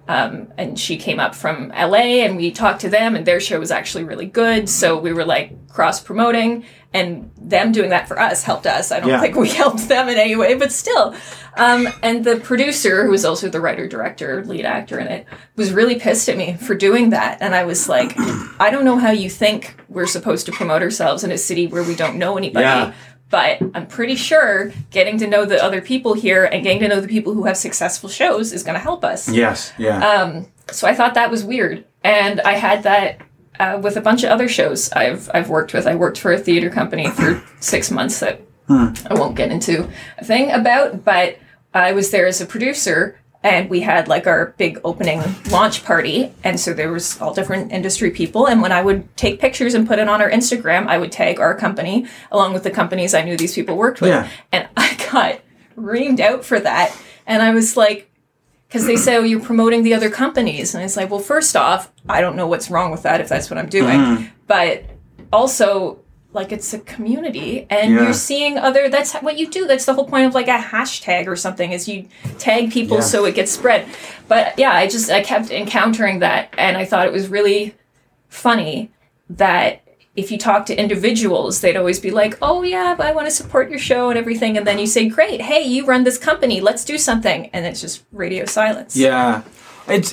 Um, 0.06 0.52
and 0.58 0.78
she 0.78 0.96
came 0.98 1.18
up 1.18 1.34
from 1.34 1.68
LA 1.70 2.20
and 2.24 2.36
we 2.36 2.50
talked 2.50 2.82
to 2.82 2.90
them 2.90 3.16
and 3.16 3.24
their 3.26 3.40
show 3.40 3.58
was 3.58 3.70
actually 3.70 4.04
really 4.04 4.26
good. 4.26 4.68
So 4.68 4.98
we 4.98 5.12
were 5.14 5.24
like 5.24 5.68
cross 5.68 5.98
promoting 6.00 6.64
and 6.92 7.30
them 7.38 7.72
doing 7.72 7.88
that 7.90 8.06
for 8.06 8.20
us 8.20 8.42
helped 8.44 8.66
us. 8.66 8.92
I 8.92 9.00
don't 9.00 9.08
Yeah. 9.08 9.20
think 9.20 9.34
we 9.34 9.48
helped 9.62 9.88
them 9.88 10.08
in 10.10 10.18
any 10.18 10.36
way, 10.36 10.54
but 10.54 10.72
still. 10.72 11.14
Um, 11.56 11.88
and 12.02 12.22
the 12.24 12.36
producer, 12.36 13.04
who 13.04 13.10
was 13.12 13.24
also 13.24 13.48
the 13.48 13.60
writer, 13.60 13.88
director, 13.88 14.44
lead 14.44 14.66
actor 14.66 14.98
in 14.98 15.06
it, 15.06 15.26
was 15.56 15.72
really 15.72 15.98
pissed 15.98 16.28
at 16.28 16.36
me 16.36 16.54
for 16.60 16.74
doing 16.74 17.10
that. 17.10 17.38
And 17.40 17.54
I 17.54 17.64
was 17.64 17.88
like, 17.88 18.12
I 18.60 18.68
don't 18.70 18.84
know 18.84 18.98
how 18.98 19.10
you 19.10 19.30
think 19.30 19.74
we're 19.88 20.06
supposed 20.06 20.44
to 20.46 20.52
promote 20.52 20.82
ourselves 20.82 21.24
in 21.24 21.32
a 21.32 21.38
city 21.38 21.66
where 21.66 21.82
we 21.82 21.94
don't 21.94 22.16
know 22.16 22.36
anybody. 22.36 22.64
Yeah. 22.64 22.92
But 23.30 23.60
I'm 23.74 23.86
pretty 23.86 24.16
sure 24.16 24.72
getting 24.90 25.18
to 25.18 25.26
know 25.26 25.44
the 25.44 25.62
other 25.62 25.80
people 25.80 26.14
here 26.14 26.44
and 26.44 26.62
getting 26.62 26.80
to 26.80 26.88
know 26.88 27.00
the 27.00 27.08
people 27.08 27.34
who 27.34 27.44
have 27.44 27.56
successful 27.56 28.08
shows 28.08 28.52
is 28.52 28.62
going 28.62 28.74
to 28.74 28.80
help 28.80 29.04
us. 29.04 29.28
Yes. 29.28 29.72
Yeah. 29.78 30.06
Um, 30.06 30.46
so 30.70 30.86
I 30.86 30.94
thought 30.94 31.14
that 31.14 31.30
was 31.30 31.44
weird, 31.44 31.84
and 32.02 32.40
I 32.42 32.52
had 32.52 32.84
that 32.84 33.20
uh, 33.58 33.80
with 33.82 33.96
a 33.96 34.00
bunch 34.00 34.24
of 34.24 34.30
other 34.30 34.48
shows 34.48 34.92
I've 34.92 35.30
I've 35.34 35.48
worked 35.48 35.72
with. 35.74 35.86
I 35.86 35.94
worked 35.94 36.18
for 36.18 36.32
a 36.32 36.38
theater 36.38 36.70
company 36.70 37.10
for 37.10 37.42
six 37.60 37.90
months 37.90 38.20
that 38.20 38.40
I 38.68 39.14
won't 39.14 39.36
get 39.36 39.50
into 39.50 39.90
a 40.18 40.24
thing 40.24 40.50
about, 40.50 41.04
but 41.04 41.38
I 41.72 41.92
was 41.92 42.10
there 42.10 42.26
as 42.26 42.40
a 42.40 42.46
producer. 42.46 43.18
And 43.44 43.68
we 43.68 43.80
had 43.80 44.08
like 44.08 44.26
our 44.26 44.54
big 44.56 44.80
opening 44.84 45.22
launch 45.50 45.84
party, 45.84 46.32
and 46.42 46.58
so 46.58 46.72
there 46.72 46.90
was 46.90 47.20
all 47.20 47.34
different 47.34 47.72
industry 47.72 48.10
people. 48.10 48.48
And 48.48 48.62
when 48.62 48.72
I 48.72 48.82
would 48.82 49.14
take 49.18 49.38
pictures 49.38 49.74
and 49.74 49.86
put 49.86 49.98
it 49.98 50.08
on 50.08 50.22
our 50.22 50.30
Instagram, 50.30 50.86
I 50.86 50.96
would 50.96 51.12
tag 51.12 51.38
our 51.38 51.54
company 51.54 52.06
along 52.32 52.54
with 52.54 52.62
the 52.62 52.70
companies 52.70 53.12
I 53.12 53.22
knew 53.22 53.36
these 53.36 53.54
people 53.54 53.76
worked 53.76 54.00
with. 54.00 54.10
Yeah. 54.10 54.30
And 54.50 54.66
I 54.78 54.96
got 55.12 55.40
reamed 55.76 56.20
out 56.20 56.42
for 56.42 56.58
that. 56.58 56.96
And 57.26 57.42
I 57.42 57.52
was 57.52 57.76
like, 57.76 58.10
because 58.66 58.86
they 58.86 58.96
say, 58.96 59.16
oh, 59.16 59.22
you're 59.22 59.40
promoting 59.40 59.82
the 59.82 59.92
other 59.92 60.10
companies. 60.10 60.74
And 60.74 60.82
it's 60.82 60.96
like, 60.96 61.10
well, 61.10 61.20
first 61.20 61.54
off, 61.54 61.92
I 62.08 62.22
don't 62.22 62.36
know 62.36 62.46
what's 62.46 62.70
wrong 62.70 62.90
with 62.90 63.02
that 63.02 63.20
if 63.20 63.28
that's 63.28 63.50
what 63.50 63.58
I'm 63.58 63.68
doing. 63.68 64.00
Mm-hmm. 64.00 64.24
But 64.46 64.84
also, 65.32 66.00
like, 66.34 66.52
it's 66.52 66.74
a 66.74 66.78
community 66.80 67.66
and 67.70 67.94
Yeah. 67.94 68.02
you're 68.02 68.12
seeing 68.12 68.58
other, 68.58 68.88
that's 68.88 69.12
what 69.14 69.38
you 69.38 69.48
do. 69.48 69.66
That's 69.66 69.84
the 69.84 69.94
whole 69.94 70.06
point 70.06 70.26
of 70.26 70.34
like 70.34 70.48
a 70.48 70.58
hashtag 70.58 71.26
or 71.28 71.36
something 71.36 71.72
is 71.72 71.88
you 71.88 72.06
tag 72.38 72.72
people 72.72 72.98
Yeah. 72.98 73.02
so 73.04 73.24
it 73.24 73.34
gets 73.34 73.52
spread. 73.52 73.86
But 74.28 74.58
yeah, 74.58 74.72
I 74.72 74.86
just, 74.88 75.10
I 75.10 75.22
kept 75.22 75.50
encountering 75.50 76.18
that. 76.18 76.52
And 76.58 76.76
I 76.76 76.84
thought 76.84 77.06
it 77.06 77.12
was 77.12 77.28
really 77.28 77.74
funny 78.28 78.90
that 79.30 79.80
if 80.16 80.30
you 80.30 80.38
talk 80.38 80.66
to 80.66 80.78
individuals, 80.80 81.60
they'd 81.60 81.76
always 81.76 81.98
be 81.98 82.12
like, 82.12 82.38
"Oh 82.40 82.62
yeah, 82.62 82.94
but 82.96 83.04
I 83.06 83.12
want 83.12 83.26
to 83.26 83.32
support 83.34 83.68
your 83.68 83.80
show 83.80 84.10
and 84.10 84.18
everything," 84.18 84.56
and 84.56 84.64
then 84.64 84.78
you 84.78 84.86
say, 84.86 85.08
"Great, 85.08 85.40
hey, 85.40 85.62
you 85.62 85.84
run 85.86 86.04
this 86.04 86.18
company, 86.18 86.60
let's 86.60 86.84
do 86.84 86.98
something," 86.98 87.50
and 87.52 87.66
it's 87.66 87.80
just 87.80 88.04
radio 88.12 88.44
silence. 88.44 88.96
Yeah, 88.96 89.42
it's. 89.88 90.12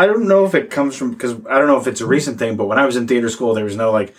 I 0.00 0.06
don't 0.06 0.26
know 0.26 0.46
if 0.46 0.54
it 0.54 0.70
comes 0.70 0.96
from 0.96 1.10
because 1.12 1.32
I 1.48 1.58
don't 1.58 1.66
know 1.66 1.78
if 1.78 1.86
it's 1.86 2.00
a 2.00 2.06
recent 2.06 2.38
thing, 2.38 2.56
but 2.56 2.66
when 2.66 2.78
I 2.78 2.86
was 2.86 2.96
in 2.96 3.06
theater 3.06 3.28
school, 3.28 3.52
there 3.54 3.64
was 3.64 3.76
no 3.76 3.92
like 3.92 4.14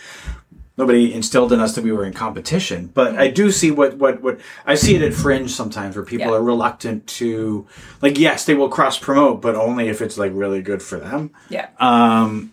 nobody 0.77 1.11
instilled 1.13 1.51
in 1.51 1.59
us 1.59 1.73
that 1.75 1.83
we 1.83 1.91
were 1.91 2.05
in 2.05 2.13
competition. 2.13 2.91
But 2.93 3.17
I 3.17 3.29
do 3.29 3.51
see 3.51 3.71
what 3.71 3.97
what 3.97 4.21
what 4.21 4.39
I 4.65 4.75
see 4.75 4.95
it 4.95 5.01
at 5.01 5.13
Fringe 5.13 5.49
sometimes 5.49 5.95
where 5.95 6.05
people 6.05 6.27
Yeah. 6.27 6.33
are 6.37 6.41
reluctant 6.43 7.07
to 7.19 7.65
like. 8.01 8.19
Yes, 8.19 8.45
they 8.45 8.53
will 8.53 8.69
cross 8.69 8.99
promote, 8.99 9.41
but 9.41 9.55
only 9.55 9.87
if 9.89 10.01
it's 10.01 10.17
like 10.19 10.31
really 10.35 10.61
good 10.61 10.83
for 10.83 10.99
them. 10.99 11.31
Yeah, 11.49 11.67
Um, 11.79 12.51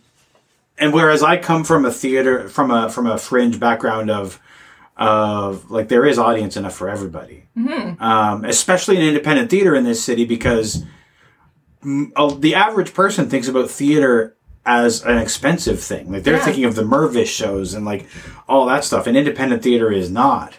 and 0.78 0.94
whereas 0.94 1.22
I 1.22 1.36
come 1.36 1.64
from 1.64 1.84
a 1.84 1.90
theater 1.90 2.48
from 2.48 2.70
a 2.70 2.88
from 2.88 3.06
a 3.06 3.18
fringe 3.18 3.60
background 3.60 4.10
of 4.10 4.40
of 4.96 5.70
like 5.70 5.88
there 5.88 6.04
is 6.06 6.18
audience 6.18 6.56
enough 6.56 6.74
for 6.74 6.88
everybody, 6.88 7.44
um, 8.00 8.44
especially 8.44 8.96
in 8.96 9.02
independent 9.02 9.50
theater 9.50 9.74
in 9.74 9.84
this 9.84 10.02
city 10.02 10.24
because 10.24 10.82
the 11.82 12.52
average 12.54 12.92
person 12.94 13.28
thinks 13.30 13.48
about 13.48 13.70
theater 13.70 14.36
as 14.66 15.02
an 15.04 15.16
expensive 15.18 15.80
thing. 15.80 16.10
Like 16.12 16.24
they're 16.24 16.36
Yeah. 16.36 16.44
thinking 16.44 16.64
of 16.64 16.74
the 16.74 16.82
Mirvish 16.82 17.28
shows 17.28 17.74
and 17.74 17.84
like 17.86 18.06
all 18.48 18.66
that 18.66 18.84
stuff, 18.84 19.06
and 19.06 19.16
independent 19.16 19.62
theater 19.62 19.90
is 19.90 20.10
not. 20.10 20.54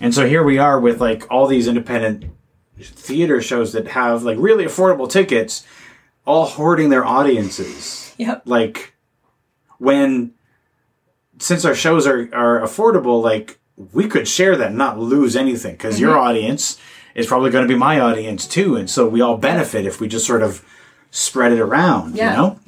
And 0.00 0.12
so 0.14 0.26
here 0.26 0.42
we 0.42 0.58
are 0.58 0.80
with 0.80 1.00
like 1.00 1.26
all 1.30 1.46
these 1.46 1.68
independent 1.68 2.24
theater 2.80 3.40
shows 3.40 3.72
that 3.72 3.88
have 3.88 4.22
like 4.24 4.36
really 4.40 4.64
affordable 4.64 5.08
tickets, 5.08 5.64
all 6.26 6.46
hoarding 6.46 6.88
their 6.88 7.04
audiences 7.04 8.14
yep, 8.18 8.42
like 8.44 8.94
when 9.78 10.32
since 11.38 11.64
our 11.64 11.74
shows 11.74 12.06
are, 12.06 12.28
are 12.34 12.60
affordable 12.60 13.22
like 13.22 13.58
we 13.92 14.06
could 14.06 14.28
share 14.28 14.56
that 14.56 14.68
and 14.68 14.78
not 14.78 14.98
lose 14.98 15.34
anything 15.36 15.72
because 15.72 15.98
your 16.00 16.10
Mm-hmm. 16.12 16.20
audience 16.26 16.78
is 17.14 17.26
probably 17.26 17.50
going 17.50 17.66
to 17.66 17.68
be 17.72 17.78
my 17.78 18.00
audience 18.00 18.46
too 18.46 18.76
and 18.76 18.88
so 18.90 19.06
we 19.08 19.20
all 19.20 19.36
benefit 19.36 19.86
if 19.86 20.00
we 20.00 20.08
just 20.08 20.26
sort 20.26 20.42
of 20.42 20.64
spread 21.10 21.52
it 21.52 21.60
around 21.60 22.16
Yeah. 22.16 22.30
you 22.30 22.36
know 22.36 22.60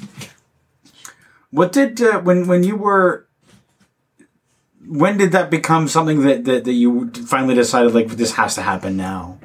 what 1.50 1.72
did 1.72 2.00
uh, 2.02 2.20
when 2.20 2.46
when 2.46 2.62
you 2.64 2.76
were 2.76 3.26
when 4.86 5.16
did 5.16 5.32
that 5.32 5.50
become 5.50 5.88
something 5.88 6.20
that, 6.22 6.44
that 6.44 6.64
that 6.64 6.72
you 6.72 7.10
finally 7.26 7.54
decided 7.54 7.94
like 7.94 8.08
this 8.08 8.32
has 8.34 8.54
to 8.56 8.62
happen 8.62 8.96
now 8.96 9.38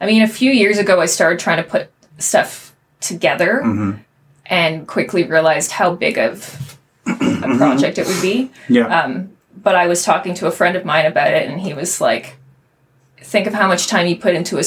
I 0.00 0.06
mean, 0.06 0.22
a 0.22 0.28
few 0.28 0.50
years 0.52 0.78
ago, 0.78 1.00
I 1.00 1.06
started 1.06 1.38
trying 1.40 1.56
to 1.62 1.68
put 1.68 1.90
stuff 2.18 2.74
together, 3.00 3.62
Mm-hmm. 3.64 4.00
and 4.46 4.86
quickly 4.86 5.24
realized 5.24 5.72
how 5.72 5.94
big 5.94 6.18
of 6.18 6.78
a 7.06 7.14
project 7.56 7.98
it 7.98 8.06
would 8.06 8.22
be. 8.22 8.50
yeah 8.68 8.86
Um, 8.86 9.30
but 9.62 9.74
I 9.74 9.86
was 9.86 10.04
talking 10.04 10.34
to 10.34 10.46
a 10.46 10.50
friend 10.50 10.76
of 10.76 10.84
mine 10.84 11.06
about 11.06 11.32
it, 11.32 11.48
and 11.48 11.60
he 11.60 11.74
was 11.74 12.00
like, 12.00 12.36
"Think 13.18 13.46
of 13.46 13.54
how 13.54 13.68
much 13.68 13.86
time 13.86 14.06
you 14.06 14.16
put 14.16 14.34
into 14.34 14.58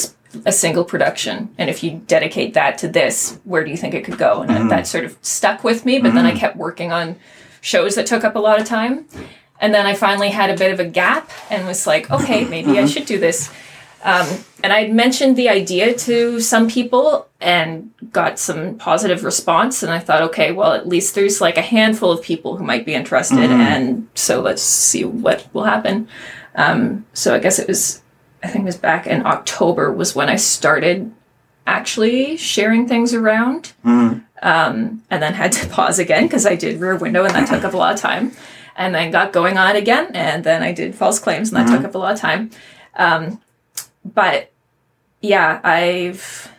a 0.46 0.52
single 0.52 0.84
production, 0.86 1.54
and 1.58 1.70
if 1.70 1.84
you 1.84 2.02
dedicate 2.08 2.54
that 2.54 2.78
to 2.80 2.88
this, 2.88 3.40
where 3.44 3.64
do 3.64 3.72
you 3.72 3.78
think 3.78 3.94
it 3.94 4.06
could 4.06 4.18
go?" 4.18 4.42
And 4.42 4.70
that 4.72 4.84
mm-hmm. 4.84 4.84
sort 4.86 5.06
of 5.06 5.18
stuck 5.22 5.64
with 5.64 5.86
me. 5.86 6.00
But 6.00 6.14
then 6.14 6.26
I 6.26 6.32
mm-hmm. 6.32 6.40
kept 6.40 6.56
working 6.56 6.92
on 6.92 7.16
shows 7.62 7.96
that 7.96 8.06
took 8.06 8.24
up 8.24 8.36
a 8.36 8.40
lot 8.40 8.60
of 8.60 8.68
time, 8.68 9.06
and 9.60 9.74
then 9.74 9.86
I 9.86 9.94
finally 9.94 10.30
had 10.30 10.50
a 10.50 10.58
bit 10.58 10.72
of 10.72 10.80
a 10.80 10.86
gap, 10.86 11.30
and 11.50 11.68
was 11.68 11.88
like, 11.88 12.12
"Okay, 12.12 12.46
maybe 12.46 12.72
I 12.72 12.74
mm-hmm. 12.76 12.88
should 12.88 13.06
do 13.06 13.20
this." 13.20 13.52
Um, 14.04 14.28
and 14.64 14.74
I'd 14.74 14.94
mentioned 14.94 15.38
the 15.38 15.50
idea 15.50 15.94
to 15.94 16.40
some 16.40 16.68
people 16.68 17.28
and 17.40 17.92
got 18.12 18.40
some 18.40 18.78
positive 18.78 19.24
response. 19.24 19.84
And 19.84 19.92
I 19.92 20.00
thought, 20.00 20.22
okay, 20.24 20.52
well, 20.52 20.74
at 20.74 20.88
least 20.88 21.16
there's 21.16 21.42
like 21.42 21.58
a 21.58 21.62
handful 21.62 22.12
of 22.12 22.24
people 22.24 22.58
who 22.58 22.64
might 22.64 22.86
be 22.86 22.94
interested. 22.94 23.50
And 23.52 24.08
so 24.16 24.42
let's 24.42 24.62
see 24.62 25.04
what 25.04 25.48
will 25.54 25.64
happen. 25.64 26.08
Um, 26.56 27.06
so 27.14 27.34
I 27.34 27.40
guess 27.40 27.60
it 27.60 27.68
was, 27.68 28.02
I 28.44 28.48
think 28.48 28.64
it 28.64 28.66
was 28.66 28.78
back 28.78 29.08
in 29.08 29.26
October 29.26 29.92
was 29.92 30.16
when 30.16 30.30
I 30.30 30.36
started 30.36 31.12
actually 31.66 32.38
sharing 32.38 32.88
things 32.88 33.14
around. 33.14 33.74
Um, 34.44 35.04
and 35.12 35.22
then 35.22 35.34
had 35.34 35.52
to 35.54 35.68
pause 35.70 36.00
again 36.00 36.24
because 36.24 36.46
I 36.46 36.56
did 36.56 36.80
Rear 36.80 36.96
Window 36.96 37.24
and 37.24 37.34
that 37.36 37.48
took 37.48 37.64
up 37.64 37.74
a 37.74 37.78
lot 37.78 37.94
of 37.94 38.00
time. 38.00 38.32
And 38.76 38.96
then 38.96 39.12
got 39.12 39.34
going 39.34 39.58
on 39.58 39.76
again. 39.76 40.12
And 40.16 40.44
then 40.44 40.64
I 40.64 40.72
did 40.72 40.96
False 40.96 41.20
Claims 41.20 41.52
and 41.52 41.58
that 41.58 41.76
took 41.76 41.86
up 41.86 41.94
a 41.94 41.98
lot 41.98 42.14
of 42.14 42.20
time. 42.20 42.52
Um, 42.96 43.40
but 44.04 44.52
yeah, 45.22 45.60
I've 45.64 46.52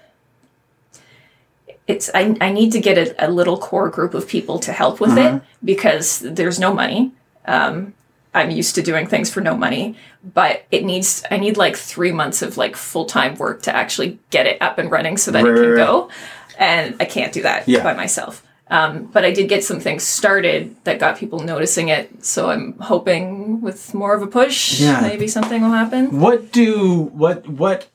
it's 1.86 2.10
I, 2.14 2.36
I 2.40 2.52
need 2.52 2.72
to 2.72 2.80
get 2.80 2.96
a, 2.96 3.26
a 3.26 3.30
little 3.30 3.58
core 3.58 3.90
group 3.90 4.14
of 4.14 4.28
people 4.28 4.58
to 4.60 4.72
help 4.72 5.00
with 5.00 5.18
it 5.18 5.42
because 5.64 6.20
there's 6.20 6.58
no 6.58 6.72
money. 6.72 7.12
Um, 7.46 7.94
I'm 8.34 8.50
used 8.50 8.74
to 8.76 8.82
doing 8.82 9.06
things 9.06 9.30
for 9.30 9.40
no 9.40 9.56
money, 9.56 9.96
but 10.22 10.64
it 10.70 10.84
needs 10.84 11.22
I 11.30 11.36
need 11.38 11.56
like 11.56 11.76
three 11.76 12.12
months 12.12 12.40
of 12.40 12.56
like 12.56 12.76
full 12.76 13.04
time 13.04 13.34
work 13.34 13.62
to 13.62 13.74
actually 13.74 14.18
get 14.30 14.46
it 14.46 14.62
up 14.62 14.78
and 14.78 14.90
running 14.90 15.16
so 15.16 15.30
that 15.32 15.40
it 15.40 15.46
can 15.46 15.54
right, 15.54 15.68
right. 15.68 15.76
go, 15.76 16.10
and 16.58 16.96
I 17.00 17.04
can't 17.04 17.32
do 17.32 17.42
that 17.42 17.68
Yeah. 17.68 17.82
by 17.82 17.94
myself. 17.94 18.42
Um, 18.72 19.04
but 19.12 19.22
I 19.24 19.30
did 19.32 19.48
get 19.50 19.62
some 19.62 19.80
things 19.80 20.02
started 20.02 20.74
that 20.84 20.98
got 20.98 21.18
people 21.18 21.40
noticing 21.40 21.88
it, 21.88 22.24
so 22.24 22.48
I'm 22.50 22.72
hoping 22.80 23.60
with 23.60 23.92
more 23.92 24.14
of 24.14 24.22
a 24.22 24.26
push, 24.26 24.80
Yeah. 24.80 25.02
maybe 25.02 25.28
something 25.28 25.60
will 25.62 25.72
happen. 25.82 26.20
What 26.20 26.52
do 26.52 27.10
what 27.12 27.46
what? 27.48 27.88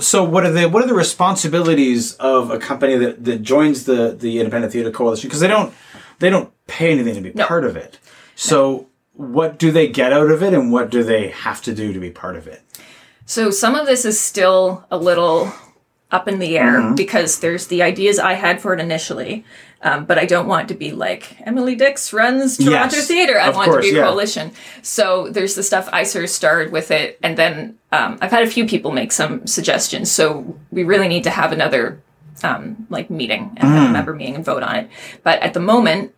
So 0.00 0.24
what 0.24 0.44
are 0.44 0.50
the 0.50 0.68
what 0.68 0.82
are 0.82 0.88
the 0.88 0.94
responsibilities 1.06 2.14
of 2.16 2.50
a 2.50 2.58
company 2.58 2.96
that, 2.96 3.24
that 3.24 3.42
joins 3.42 3.84
the 3.84 4.10
the 4.18 4.38
Independent 4.40 4.72
Theater 4.72 4.90
Coalition? 4.90 5.28
Because 5.28 5.40
they 5.40 5.48
don't 5.48 5.72
they 6.18 6.28
don't 6.28 6.50
pay 6.66 6.90
anything 6.90 7.14
to 7.14 7.20
be 7.20 7.32
No. 7.34 7.46
part 7.46 7.64
of 7.64 7.76
it. 7.76 7.98
So 8.34 8.88
what 9.14 9.58
do 9.58 9.70
they 9.70 9.86
get 9.86 10.12
out 10.12 10.30
of 10.30 10.42
it, 10.42 10.52
and 10.54 10.72
what 10.72 10.90
do 10.90 11.04
they 11.04 11.28
have 11.28 11.62
to 11.62 11.72
do 11.74 11.92
to 11.92 12.00
be 12.00 12.10
part 12.10 12.34
of 12.36 12.46
it? 12.48 12.62
So 13.26 13.50
some 13.52 13.76
of 13.76 13.86
this 13.86 14.04
is 14.04 14.18
still 14.18 14.84
a 14.90 14.98
little 14.98 15.52
up 16.10 16.26
in 16.26 16.40
the 16.40 16.58
air 16.58 16.78
Mm-hmm. 16.80 16.94
because 16.96 17.38
there's 17.38 17.68
the 17.68 17.82
ideas 17.82 18.18
I 18.18 18.32
had 18.34 18.60
for 18.60 18.74
it 18.74 18.80
initially, 18.80 19.44
um, 19.82 20.04
but 20.04 20.18
I 20.18 20.26
don't 20.26 20.46
want 20.46 20.68
to 20.68 20.74
be 20.74 20.92
like 20.92 21.36
Emily 21.46 21.74
Dix 21.74 22.12
runs 22.12 22.56
Toronto 22.58 22.96
Yes, 22.96 23.06
Theatre. 23.08 23.38
I 23.38 23.50
want 23.50 23.68
it 23.68 23.70
course, 23.72 23.84
to 23.86 23.90
be 23.92 23.96
a 23.96 24.00
yeah. 24.00 24.06
coalition. 24.06 24.52
So 24.82 25.28
there's 25.30 25.54
the 25.54 25.62
stuff 25.62 25.88
I 25.92 26.02
sort 26.04 26.24
of 26.24 26.30
started 26.30 26.70
with 26.72 26.90
it, 26.90 27.18
and 27.22 27.36
then 27.36 27.78
um, 27.92 28.18
I've 28.20 28.30
had 28.30 28.42
a 28.42 28.50
few 28.50 28.66
people 28.66 28.92
make 28.92 29.12
some 29.12 29.46
suggestions. 29.46 30.10
So 30.10 30.58
we 30.70 30.84
really 30.84 31.08
need 31.08 31.24
to 31.24 31.30
have 31.30 31.52
another 31.52 32.00
um, 32.42 32.86
like 32.90 33.10
meeting 33.10 33.52
and 33.56 33.68
have 33.68 33.90
a 33.90 33.92
member 33.92 34.14
meeting 34.14 34.34
and 34.36 34.44
vote 34.44 34.62
on 34.62 34.76
it. 34.76 34.90
But 35.22 35.40
at 35.40 35.54
the 35.54 35.60
moment, 35.60 36.14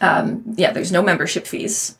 um, 0.00 0.42
yeah, 0.56 0.72
there's 0.72 0.92
no 0.92 1.02
membership 1.02 1.46
fees. 1.46 1.96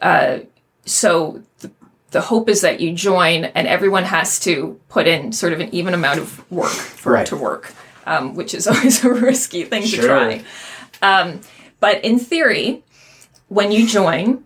Uh, 0.00 0.40
so 0.86 1.42
the, 1.58 1.70
the 2.10 2.20
hope 2.22 2.48
is 2.48 2.62
that 2.62 2.80
you 2.80 2.92
join 2.92 3.44
and 3.44 3.68
everyone 3.68 4.04
has 4.04 4.38
to 4.40 4.80
put 4.88 5.06
in 5.06 5.32
sort 5.32 5.52
of 5.52 5.60
an 5.60 5.68
even 5.74 5.92
amount 5.94 6.18
of 6.20 6.50
work 6.50 6.70
for 6.70 7.12
Right. 7.12 7.22
it 7.26 7.28
to 7.30 7.36
work, 7.36 7.74
um, 8.06 8.34
which 8.34 8.54
is 8.54 8.66
always 8.70 9.04
a 9.04 9.10
risky 9.10 9.64
thing 9.64 9.82
to 9.84 9.96
try. 10.02 10.44
Um, 11.02 11.40
but 11.80 12.04
in 12.04 12.18
theory, 12.18 12.82
when 13.48 13.72
you 13.72 13.86
join, 13.86 14.44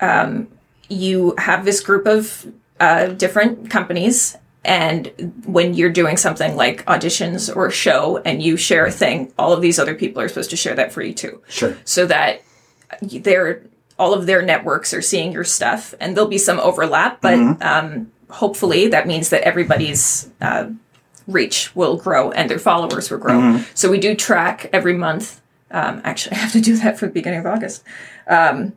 um, 0.00 0.48
you 0.88 1.34
have 1.38 1.64
this 1.64 1.80
group 1.80 2.06
of 2.06 2.46
uh, 2.80 3.06
different 3.08 3.70
companies. 3.70 4.36
And 4.64 5.32
when 5.44 5.74
you're 5.74 5.90
doing 5.90 6.16
something 6.16 6.56
like 6.56 6.84
auditions 6.86 7.54
or 7.54 7.66
a 7.66 7.72
show 7.72 8.18
and 8.24 8.42
you 8.42 8.56
share 8.56 8.86
a 8.86 8.90
thing, 8.92 9.32
all 9.38 9.52
of 9.52 9.60
these 9.60 9.78
other 9.78 9.94
people 9.94 10.22
are 10.22 10.28
supposed 10.28 10.50
to 10.50 10.56
share 10.56 10.74
that 10.76 10.92
for 10.92 11.02
you 11.02 11.12
too 11.14 11.42
Sure. 11.48 11.76
so 11.84 12.06
that 12.06 12.42
their 13.00 13.62
all 13.98 14.14
of 14.14 14.26
their 14.26 14.42
networks 14.42 14.92
are 14.94 15.02
seeing 15.02 15.32
your 15.32 15.44
stuff 15.44 15.94
and 16.00 16.16
there'll 16.16 16.28
be 16.30 16.38
some 16.38 16.58
overlap 16.60 17.20
but 17.20 17.34
um, 17.62 18.10
hopefully 18.30 18.88
that 18.88 19.06
means 19.06 19.30
that 19.30 19.42
everybody's 19.42 20.28
uh, 20.40 20.66
reach 21.26 21.74
will 21.76 21.96
grow 21.96 22.30
and 22.32 22.48
their 22.50 22.58
followers 22.58 23.10
will 23.10 23.18
grow 23.18 23.60
so 23.74 23.90
we 23.90 23.98
do 24.00 24.14
track 24.14 24.68
every 24.72 24.94
month 24.94 25.40
um, 25.70 26.00
actually 26.04 26.32
i 26.36 26.38
have 26.40 26.52
to 26.52 26.60
do 26.60 26.76
that 26.76 26.98
for 26.98 27.06
the 27.06 27.12
beginning 27.12 27.40
of 27.40 27.46
august 27.46 27.82
um, 28.28 28.72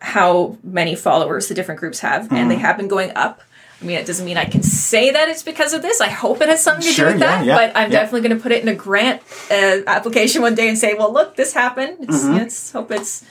how 0.00 0.56
many 0.62 0.94
followers 0.94 1.48
the 1.48 1.54
different 1.54 1.80
groups 1.80 2.00
have 2.00 2.30
and 2.32 2.50
they 2.50 2.56
have 2.56 2.76
been 2.76 2.88
going 2.88 3.10
up 3.16 3.42
I 3.78 3.84
mean, 3.84 3.98
it 3.98 4.06
doesn't 4.06 4.24
mean 4.24 4.38
I 4.38 4.46
can 4.46 4.62
say 4.62 5.10
that 5.10 5.28
it's 5.28 5.42
because 5.42 5.74
of 5.74 5.82
this. 5.82 6.00
I 6.00 6.08
hope 6.08 6.40
it 6.40 6.48
has 6.48 6.62
something 6.64 6.82
to 6.86 6.90
Sure, 6.90 7.08
do 7.08 7.12
with 7.16 7.20
yeah, 7.20 7.36
that. 7.36 7.44
yeah, 7.44 7.56
but 7.56 7.76
I'm 7.76 7.92
yeah. 7.92 8.00
definitely 8.00 8.26
going 8.26 8.38
to 8.38 8.42
put 8.42 8.50
it 8.50 8.62
in 8.62 8.68
a 8.68 8.74
grant 8.74 9.20
uh, 9.50 9.80
application 9.86 10.40
one 10.40 10.54
day 10.54 10.70
and 10.70 10.78
say, 10.78 10.94
"Well, 10.94 11.12
look, 11.12 11.36
this 11.36 11.52
happened. 11.52 11.98
It's, 12.00 12.24
Mm-hmm. 12.24 12.36
it's 12.38 12.72
hope 12.72 12.90
it's." 12.90 13.22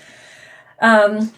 Um, 0.80 1.32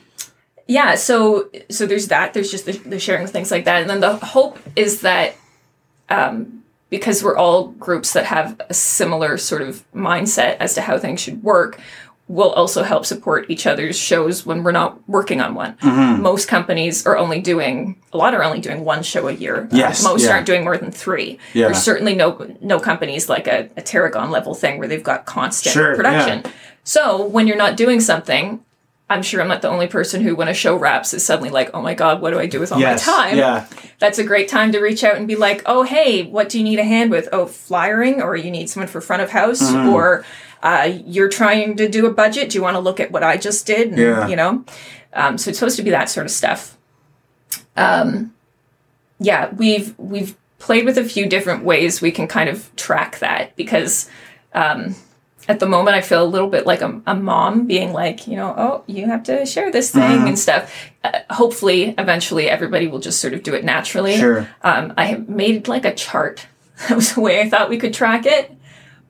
yeah. 0.67 0.95
So 0.95 1.49
so 1.69 1.85
there's 1.85 2.09
that. 2.09 2.33
There's 2.33 2.51
just 2.51 2.65
the, 2.65 2.73
the 2.73 2.99
sharing 2.99 3.23
of 3.23 3.31
things 3.31 3.49
like 3.49 3.63
that, 3.63 3.79
and 3.79 3.89
then 3.89 4.01
the 4.01 4.17
hope 4.17 4.59
is 4.75 4.99
that 5.01 5.35
um, 6.09 6.56
because 6.89 7.23
we're 7.23 7.37
all 7.37 7.67
groups 7.69 8.13
that 8.13 8.25
have 8.25 8.59
a 8.69 8.73
similar 8.73 9.37
sort 9.37 9.61
of 9.61 9.83
mindset 9.93 10.57
as 10.59 10.73
to 10.75 10.81
how 10.81 10.97
things 10.97 11.19
should 11.21 11.43
work. 11.43 11.79
Will 12.29 12.51
also 12.51 12.83
help 12.83 13.05
support 13.05 13.49
each 13.49 13.65
other's 13.65 13.97
shows 13.97 14.45
when 14.45 14.61
we're 14.61 14.73
not 14.73 14.99
working 15.07 15.39
on 15.39 15.55
one. 15.55 15.77
Mm-hmm. 15.77 16.21
Most 16.21 16.49
companies 16.49 17.05
are 17.05 17.15
only 17.17 17.39
doing 17.39 18.01
a 18.11 18.17
lot 18.17 18.33
are 18.33 18.43
only 18.43 18.59
doing 18.59 18.83
one 18.83 19.01
show 19.01 19.29
a 19.29 19.31
year. 19.31 19.63
Uh, 19.71 19.75
Yes, 19.77 20.03
most 20.03 20.25
yeah. 20.25 20.31
aren't 20.31 20.45
doing 20.45 20.65
more 20.65 20.77
than 20.77 20.91
three. 20.91 21.39
Yeah. 21.53 21.67
There's 21.67 21.81
certainly 21.81 22.15
no 22.15 22.53
no 22.59 22.81
companies 22.81 23.29
like 23.29 23.47
a, 23.47 23.69
a 23.77 23.81
Tarragon 23.81 24.29
level 24.29 24.53
thing 24.53 24.77
where 24.77 24.89
they've 24.89 25.01
got 25.01 25.25
constant 25.25 25.71
Sure, 25.71 25.95
production. 25.95 26.43
So 26.83 27.25
when 27.25 27.47
you're 27.47 27.55
not 27.55 27.77
doing 27.77 28.01
something, 28.01 28.61
I'm 29.09 29.21
sure 29.23 29.41
I'm 29.41 29.47
not 29.47 29.61
the 29.61 29.69
only 29.69 29.87
person 29.87 30.21
who, 30.21 30.35
when 30.35 30.49
a 30.49 30.53
show 30.53 30.75
wraps, 30.75 31.13
is 31.13 31.25
suddenly 31.25 31.49
like, 31.49 31.69
"Oh 31.73 31.81
my 31.81 31.93
god, 31.93 32.21
what 32.21 32.31
do 32.31 32.39
I 32.39 32.45
do 32.45 32.59
with 32.59 32.71
all 32.73 32.79
Yes. 32.79 33.05
my 33.07 33.13
time?" 33.13 33.37
Yeah. 33.37 33.65
That's 33.99 34.19
a 34.19 34.23
great 34.23 34.49
time 34.49 34.71
to 34.73 34.79
reach 34.79 35.03
out 35.03 35.15
and 35.15 35.27
be 35.27 35.35
like, 35.37 35.61
"Oh 35.65 35.83
hey, 35.83 36.23
what 36.23 36.49
do 36.49 36.57
you 36.57 36.63
need 36.63 36.77
a 36.79 36.83
hand 36.83 37.09
with? 37.11 37.29
Oh, 37.31 37.45
flyering, 37.45 38.21
or 38.21 38.35
you 38.35 38.51
need 38.51 38.69
someone 38.69 38.89
for 38.89 38.99
front 39.01 39.21
of 39.21 39.29
house, 39.31 39.61
Mm-hmm. 39.61 39.89
or 39.89 40.25
uh, 40.61 40.89
you're 41.05 41.29
trying 41.29 41.77
to 41.77 41.87
do 41.87 42.05
a 42.05 42.11
budget. 42.11 42.49
Do 42.49 42.57
you 42.57 42.61
want 42.63 42.75
to 42.75 42.79
look 42.79 42.99
at 42.99 43.11
what 43.11 43.23
I 43.23 43.37
just 43.37 43.65
did? 43.65 43.89
And, 43.89 43.97
Yeah. 43.97 44.27
You 44.27 44.35
know, 44.35 44.65
um, 45.13 45.37
so 45.37 45.49
it's 45.49 45.59
supposed 45.59 45.77
to 45.77 45.83
be 45.83 45.91
that 45.91 46.09
sort 46.09 46.25
of 46.25 46.31
stuff. 46.31 46.75
Um, 47.77 48.33
yeah, 49.19 49.51
we've 49.55 49.97
we've 49.97 50.35
played 50.59 50.85
with 50.85 50.97
a 50.97 51.03
few 51.03 51.27
different 51.27 51.63
ways 51.63 52.01
we 52.01 52.11
can 52.11 52.27
kind 52.27 52.49
of 52.49 52.75
track 52.75 53.19
that 53.19 53.55
because 53.55 54.09
um, 54.53 54.95
at 55.47 55.59
the 55.59 55.65
moment 55.65 55.95
I 55.95 56.01
feel 56.01 56.23
a 56.23 56.25
little 56.25 56.49
bit 56.49 56.65
like 56.65 56.81
a, 56.81 57.01
a 57.07 57.15
mom 57.15 57.67
being 57.67 57.93
like, 57.93 58.27
you 58.27 58.35
know, 58.35 58.53
oh, 58.57 58.83
you 58.87 59.05
have 59.05 59.23
to 59.23 59.45
share 59.45 59.71
this 59.71 59.91
thing 59.91 60.27
and 60.27 60.37
stuff. 60.37 60.73
Uh, 61.03 61.19
hopefully, 61.29 61.95
eventually, 61.97 62.49
everybody 62.49 62.87
will 62.87 62.99
just 62.99 63.21
sort 63.21 63.33
of 63.33 63.43
do 63.43 63.53
it 63.53 63.63
naturally. 63.63 64.17
Sure. 64.17 64.49
Um, 64.61 64.93
I 64.97 65.05
have 65.05 65.29
made 65.29 65.67
like 65.67 65.85
a 65.85 65.93
chart. 65.93 66.45
That 66.89 66.95
was 66.95 67.15
the 67.15 67.21
way 67.21 67.41
I 67.41 67.49
thought 67.49 67.69
we 67.69 67.79
could 67.79 67.91
track 67.91 68.27
it. 68.27 68.55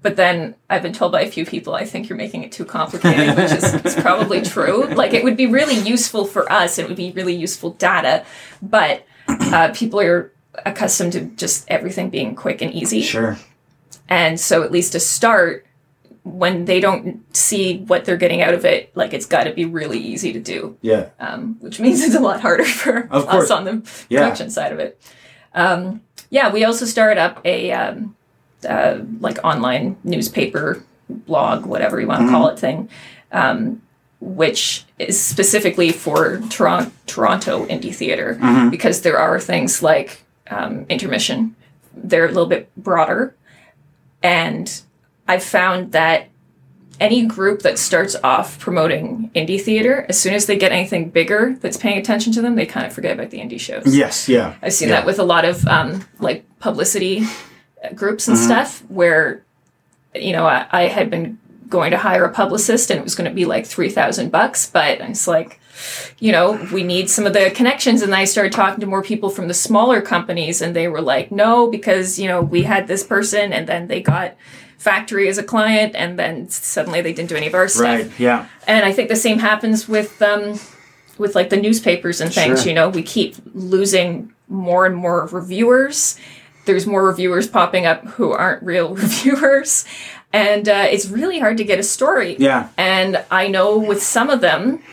But 0.01 0.15
then 0.15 0.55
I've 0.69 0.81
been 0.81 0.93
told 0.93 1.11
by 1.11 1.23
a 1.23 1.29
few 1.29 1.45
people, 1.45 1.75
I 1.75 1.83
think 1.83 2.07
you're 2.07 2.17
making 2.17 2.43
it 2.43 2.53
too 2.53 2.63
complicated, 2.63 3.35
which 3.35 3.51
is, 3.51 3.73
is 3.83 3.95
probably 4.01 4.41
true. 4.41 4.85
Like 4.85 5.13
it 5.13 5.21
would 5.21 5.35
be 5.35 5.47
really 5.47 5.75
useful 5.77 6.23
for 6.23 6.49
us. 6.49 6.79
It 6.79 6.87
would 6.87 6.95
be 6.95 7.11
really 7.11 7.35
useful 7.35 7.71
data, 7.71 8.23
but 8.61 9.05
uh, 9.27 9.73
people 9.75 9.99
are 9.99 10.31
accustomed 10.65 11.11
to 11.11 11.25
just 11.25 11.65
everything 11.67 12.09
being 12.09 12.35
quick 12.35 12.61
and 12.61 12.73
easy. 12.73 13.01
Sure. 13.01 13.37
And 14.07 14.39
so 14.39 14.63
at 14.63 14.71
least 14.71 14.93
to 14.93 15.01
start, 15.01 15.66
when 16.33 16.65
they 16.65 16.79
don't 16.79 17.23
see 17.35 17.77
what 17.79 18.05
they're 18.05 18.17
getting 18.17 18.41
out 18.41 18.53
of 18.53 18.65
it, 18.65 18.91
like 18.95 19.13
it's 19.13 19.25
got 19.25 19.45
to 19.45 19.53
be 19.53 19.65
really 19.65 19.99
easy 19.99 20.33
to 20.33 20.39
do, 20.39 20.77
Yeah. 20.81 21.09
um, 21.19 21.57
which 21.59 21.79
means 21.79 22.01
it's 22.05 22.15
a 22.15 22.19
lot 22.19 22.41
harder 22.41 22.65
for 22.65 23.07
us 23.11 23.49
on 23.51 23.65
the 23.65 24.05
Yeah. 24.09 24.19
production 24.21 24.49
side 24.49 24.71
of 24.73 24.79
it. 24.79 24.99
Um, 25.53 26.01
yeah, 26.29 26.51
we 26.51 26.63
also 26.65 26.85
started 26.85 27.17
up 27.19 27.39
a 27.45 27.71
um, 27.71 28.15
uh, 28.67 28.99
like 29.19 29.37
online 29.43 29.95
newspaper, 30.03 30.83
blog, 31.09 31.65
whatever 31.65 31.99
you 32.01 32.07
want 32.07 32.19
to 32.19 32.25
Mm-hmm. 32.25 32.33
call 32.35 32.47
it, 32.49 32.59
thing, 32.59 32.89
um, 33.31 33.81
which 34.19 34.83
is 34.99 35.19
specifically 35.19 35.91
for 35.91 36.39
Toronto, 36.49 36.91
Toronto 37.05 37.65
indie 37.67 37.95
theater 37.95 38.37
Mm-hmm. 38.41 38.69
because 38.69 39.01
there 39.01 39.17
are 39.17 39.39
things 39.39 39.81
like 39.81 40.23
um, 40.49 40.85
intermission. 40.89 41.55
They're 41.95 42.25
a 42.25 42.29
little 42.29 42.47
bit 42.47 42.69
broader, 42.75 43.35
and 44.21 44.81
I've 45.27 45.43
found 45.43 45.91
that 45.91 46.27
any 46.99 47.25
group 47.27 47.61
that 47.61 47.77
starts 47.77 48.15
off 48.23 48.57
promoting 48.59 49.29
indie 49.35 49.61
theater, 49.61 50.05
as 50.09 50.19
soon 50.19 50.33
as 50.33 50.47
they 50.47 50.57
get 50.57 50.71
anything 50.71 51.09
bigger 51.09 51.55
that's 51.61 51.77
paying 51.77 51.99
attention 51.99 52.33
to 52.33 52.41
them, 52.41 52.55
they 52.55 52.65
kind 52.65 52.87
of 52.87 52.93
forget 52.93 53.13
about 53.13 53.29
the 53.29 53.37
indie 53.39 53.59
shows. 53.59 53.95
Yes. 53.95 54.27
Yeah. 54.27 54.55
I've 54.63 54.73
seen 54.73 54.89
Yeah. 54.89 54.95
that 54.95 55.05
with 55.05 55.19
a 55.19 55.23
lot 55.23 55.45
of 55.45 55.67
um, 55.67 56.03
like 56.19 56.43
publicity 56.59 57.23
uh, 57.83 57.93
groups 57.93 58.27
and 58.27 58.35
Mm-hmm. 58.35 58.45
stuff 58.45 58.83
where, 58.89 59.43
you 60.15 60.31
know, 60.31 60.47
I, 60.47 60.65
I 60.71 60.81
had 60.87 61.11
been 61.11 61.37
going 61.69 61.91
to 61.91 61.97
hire 61.97 62.23
a 62.25 62.31
publicist 62.33 62.89
and 62.89 62.99
it 62.99 63.03
was 63.03 63.13
going 63.13 63.29
to 63.29 63.35
be 63.35 63.45
like 63.45 63.67
3000 63.67 64.31
bucks, 64.31 64.67
but 64.67 64.99
it's 65.01 65.27
like, 65.27 65.59
you 66.17 66.31
know, 66.31 66.53
we 66.73 66.81
need 66.81 67.09
some 67.11 67.27
of 67.27 67.33
the 67.33 67.51
connections. 67.51 68.01
And 68.01 68.11
then 68.11 68.19
I 68.21 68.25
started 68.25 68.53
talking 68.53 68.79
to 68.79 68.87
more 68.87 69.03
people 69.03 69.29
from 69.29 69.47
the 69.47 69.53
smaller 69.53 70.01
companies 70.01 70.63
and 70.63 70.75
they 70.75 70.87
were 70.87 71.01
like, 71.01 71.31
no, 71.31 71.69
because, 71.69 72.17
you 72.17 72.27
know, 72.27 72.41
we 72.41 72.63
had 72.63 72.87
this 72.87 73.03
person 73.03 73.53
and 73.53 73.67
then 73.67 73.85
they 73.87 74.01
got 74.01 74.33
factory 74.77 75.27
as 75.27 75.37
a 75.37 75.43
client 75.43 75.95
and 75.95 76.17
then 76.17 76.49
suddenly 76.49 77.01
they 77.01 77.13
didn't 77.13 77.29
do 77.29 77.35
any 77.35 77.47
of 77.47 77.53
our 77.53 77.67
stuff. 77.67 77.83
Right. 77.83 78.19
Yeah. 78.19 78.47
And 78.67 78.85
I 78.85 78.93
think 78.93 79.09
the 79.09 79.15
same 79.15 79.39
happens 79.39 79.87
with 79.87 80.21
um, 80.21 80.59
with 81.17 81.35
like 81.35 81.49
the 81.49 81.57
newspapers 81.57 82.21
and 82.21 82.33
things. 82.33 82.61
Sure. 82.61 82.69
You 82.69 82.75
know, 82.75 82.89
we 82.89 83.03
keep 83.03 83.35
losing 83.53 84.31
more 84.47 84.85
and 84.85 84.95
more 84.95 85.27
reviewers. 85.27 86.17
There's 86.65 86.85
more 86.85 87.05
reviewers 87.05 87.47
popping 87.47 87.85
up 87.85 88.05
who 88.05 88.31
aren't 88.31 88.61
real 88.63 88.93
reviewers, 88.95 89.85
and 90.33 90.67
uh, 90.67 90.87
it's 90.89 91.07
really 91.07 91.39
hard 91.39 91.57
to 91.57 91.63
get 91.63 91.79
a 91.79 91.83
story. 91.83 92.35
Yeah. 92.37 92.69
And 92.77 93.23
I 93.31 93.47
know 93.47 93.77
with 93.77 94.03
some 94.03 94.29
of 94.29 94.41
them, 94.41 94.83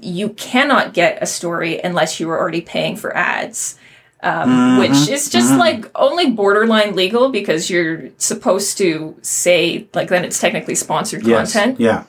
you 0.00 0.30
cannot 0.30 0.94
get 0.94 1.22
a 1.22 1.26
story 1.26 1.80
unless 1.80 2.18
you 2.18 2.28
are 2.30 2.38
already 2.38 2.60
paying 2.60 2.96
for 2.96 3.16
ads. 3.16 3.78
Um, 4.22 4.48
Mm-hmm. 4.48 4.80
Which 4.80 5.08
is 5.08 5.28
just 5.28 5.56
like 5.56 5.90
only 5.94 6.30
borderline 6.30 6.96
legal 6.96 7.28
because 7.30 7.68
you're 7.68 8.08
supposed 8.16 8.78
to 8.78 9.14
say 9.22 9.86
like 9.94 10.08
then 10.08 10.24
it's 10.24 10.40
technically 10.40 10.74
sponsored 10.74 11.24
Yes. 11.26 11.52
content 11.52 11.78
Yeah. 11.78 12.04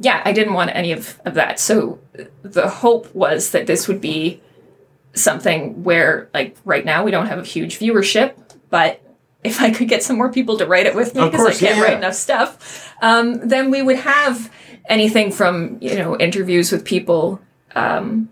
yeah, 0.00 0.22
I 0.24 0.32
didn't 0.32 0.54
want 0.54 0.70
any 0.74 0.92
of, 0.92 1.18
of 1.24 1.34
that. 1.34 1.58
So 1.58 1.98
the 2.42 2.68
hope 2.68 3.14
was 3.14 3.50
that 3.50 3.66
this 3.66 3.88
would 3.88 4.00
be 4.00 4.40
something 5.14 5.82
where, 5.82 6.28
like, 6.32 6.56
right 6.64 6.84
now 6.84 7.04
we 7.04 7.10
don't 7.10 7.26
have 7.26 7.38
a 7.38 7.44
huge 7.44 7.78
viewership, 7.78 8.34
but 8.70 9.00
if 9.44 9.60
I 9.60 9.70
could 9.70 9.88
get 9.88 10.02
some 10.02 10.16
more 10.16 10.30
people 10.30 10.58
to 10.58 10.66
write 10.66 10.86
it 10.86 10.94
with 10.94 11.14
me 11.14 11.24
because 11.24 11.46
I 11.46 11.52
can't 11.52 11.76
yeah, 11.76 11.82
write 11.82 11.96
enough 11.96 12.14
stuff, 12.14 12.94
um, 13.02 13.48
then 13.48 13.70
we 13.70 13.82
would 13.82 13.96
have 13.96 14.50
anything 14.88 15.30
from 15.30 15.78
you 15.80 15.96
know 15.96 16.16
interviews 16.16 16.72
with 16.72 16.84
people 16.84 17.40
um, 17.74 18.28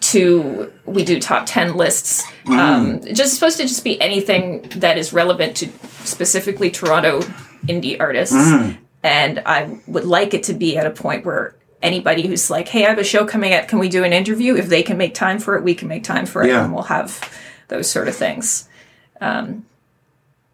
to 0.00 0.72
we 0.94 1.04
do 1.04 1.18
top 1.20 1.44
10 1.46 1.74
lists 1.76 2.22
Mm. 2.44 2.58
um, 2.58 3.14
just 3.14 3.34
supposed 3.34 3.56
to 3.58 3.62
just 3.64 3.84
be 3.84 4.00
anything 4.00 4.62
that 4.76 4.98
is 4.98 5.12
relevant 5.12 5.56
to 5.58 5.68
specifically 6.04 6.70
toronto 6.70 7.20
indie 7.68 7.96
artists 8.00 8.34
Mm. 8.36 8.76
and 9.04 9.42
i 9.46 9.78
would 9.86 10.04
like 10.04 10.34
it 10.34 10.42
to 10.44 10.52
be 10.52 10.76
at 10.76 10.86
a 10.86 10.90
point 10.90 11.24
where 11.24 11.54
anybody 11.82 12.26
who's 12.26 12.50
like 12.50 12.68
hey 12.68 12.84
i 12.84 12.88
have 12.88 12.98
a 12.98 13.04
show 13.04 13.24
coming 13.24 13.54
up 13.54 13.68
can 13.68 13.78
we 13.78 13.88
do 13.88 14.02
an 14.04 14.12
interview 14.12 14.56
if 14.56 14.68
they 14.68 14.82
can 14.82 14.96
make 14.98 15.14
time 15.14 15.38
for 15.38 15.56
it 15.56 15.62
we 15.62 15.74
can 15.74 15.86
make 15.88 16.02
time 16.04 16.26
for 16.26 16.42
it 16.42 16.48
Yeah. 16.48 16.64
and 16.64 16.72
we'll 16.74 16.84
have 16.84 17.10
those 17.68 17.88
sort 17.90 18.08
of 18.08 18.16
things 18.16 18.68
um, 19.20 19.64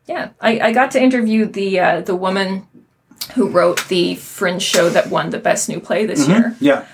yeah 0.06 0.30
I, 0.40 0.60
I 0.60 0.72
got 0.72 0.90
to 0.92 1.02
interview 1.02 1.46
the 1.46 1.80
uh, 1.80 2.00
the 2.02 2.14
woman 2.16 2.66
who 3.34 3.48
wrote 3.48 3.86
the 3.88 4.14
fringe 4.16 4.62
show 4.62 4.88
that 4.90 5.08
won 5.10 5.30
the 5.30 5.38
best 5.38 5.68
new 5.68 5.80
play 5.80 6.06
this 6.06 6.26
year 6.28 6.54
Yeah. 6.60 6.84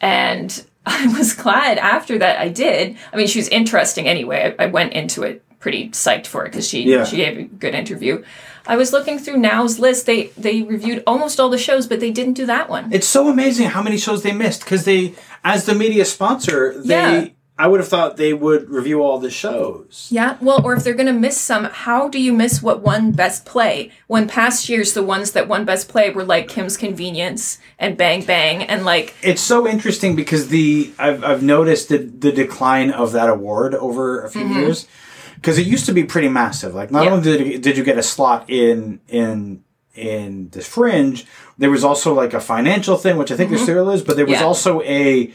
and 0.00 0.64
I 0.86 1.06
was 1.16 1.32
glad 1.34 1.78
after 1.78 2.18
that 2.18 2.38
I 2.40 2.48
did. 2.48 2.96
I 3.12 3.16
mean, 3.16 3.26
she 3.26 3.38
was 3.38 3.48
interesting 3.48 4.08
anyway. 4.08 4.54
I, 4.58 4.64
I 4.64 4.66
went 4.66 4.92
into 4.94 5.22
it 5.22 5.42
pretty 5.58 5.90
psyched 5.90 6.26
for 6.26 6.44
it 6.46 6.50
because 6.50 6.66
she 6.68 6.82
Yeah. 6.84 7.04
she 7.04 7.16
gave 7.16 7.38
a 7.38 7.42
good 7.42 7.74
interview. 7.74 8.24
I 8.66 8.76
was 8.76 8.92
looking 8.92 9.18
through 9.18 9.38
Now's 9.38 9.78
list. 9.78 10.06
They 10.06 10.26
they 10.38 10.62
reviewed 10.62 11.02
almost 11.06 11.38
all 11.40 11.50
the 11.50 11.58
shows, 11.58 11.86
but 11.86 12.00
they 12.00 12.10
didn't 12.10 12.34
do 12.34 12.46
that 12.46 12.68
one. 12.70 12.92
It's 12.92 13.06
so 13.06 13.28
amazing 13.28 13.68
how 13.68 13.82
many 13.82 13.98
shows 13.98 14.22
they 14.22 14.32
missed 14.32 14.60
because 14.60 14.84
they, 14.84 15.14
as 15.44 15.66
the 15.66 15.74
media 15.74 16.04
sponsor, 16.04 16.80
they. 16.82 16.94
Yeah. 17.22 17.28
I 17.62 17.66
would 17.66 17.80
have 17.80 17.88
thought 17.88 18.16
they 18.16 18.32
would 18.32 18.70
review 18.70 19.02
all 19.02 19.18
the 19.18 19.30
shows. 19.30 20.08
Yeah, 20.10 20.36
well, 20.40 20.64
or 20.64 20.74
if 20.74 20.82
they're 20.82 20.94
going 21.02 21.12
to 21.14 21.20
miss 21.28 21.36
some, 21.38 21.64
how 21.64 22.08
do 22.08 22.18
you 22.18 22.32
miss 22.32 22.62
what 22.62 22.80
won 22.80 23.12
Best 23.12 23.44
Play? 23.44 23.90
When 24.06 24.26
past 24.26 24.68
years, 24.68 24.94
the 24.94 25.02
ones 25.02 25.32
that 25.32 25.46
won 25.46 25.64
Best 25.64 25.88
Play 25.88 26.10
were 26.10 26.24
like 26.24 26.48
Kim's 26.48 26.76
Convenience 26.76 27.58
and 27.78 27.96
Bang 27.96 28.24
Bang, 28.24 28.62
and 28.62 28.84
like, 28.84 29.14
It's 29.22 29.42
so 29.42 29.68
interesting 29.68 30.16
because 30.16 30.48
the 30.48 30.92
I've 30.98 31.22
I've 31.22 31.42
noticed 31.42 31.88
the 31.90 31.98
the 31.98 32.32
decline 32.32 32.90
of 32.90 33.12
that 33.12 33.28
award 33.28 33.74
over 33.74 34.22
a 34.24 34.30
few 34.30 34.46
years 34.46 34.86
because 35.34 35.58
it 35.58 35.66
used 35.66 35.86
to 35.86 35.92
be 35.92 36.04
pretty 36.04 36.28
massive. 36.28 36.74
Like 36.74 36.90
not 36.90 37.04
Mm-hmm. 37.06 37.26
Yeah. 37.28 37.32
only 37.34 37.50
did 37.52 37.62
did 37.62 37.76
you 37.76 37.84
get 37.84 37.98
a 37.98 38.02
slot 38.02 38.48
in 38.48 39.00
in 39.08 39.64
in 39.94 40.48
the 40.50 40.62
fringe, 40.62 41.26
there 41.58 41.70
was 41.70 41.84
also 41.84 42.14
like 42.14 42.32
a 42.32 42.40
financial 42.40 42.96
thing, 42.96 43.16
which 43.18 43.30
I 43.32 43.36
think 43.36 43.50
there 43.50 43.58
still 43.58 43.90
is, 43.90 44.02
but 44.02 44.16
there 44.16 44.24
was 44.24 44.34
Mm-hmm. 44.36 44.42
Yeah. 44.42 44.46
also 44.46 44.80
a 44.82 45.32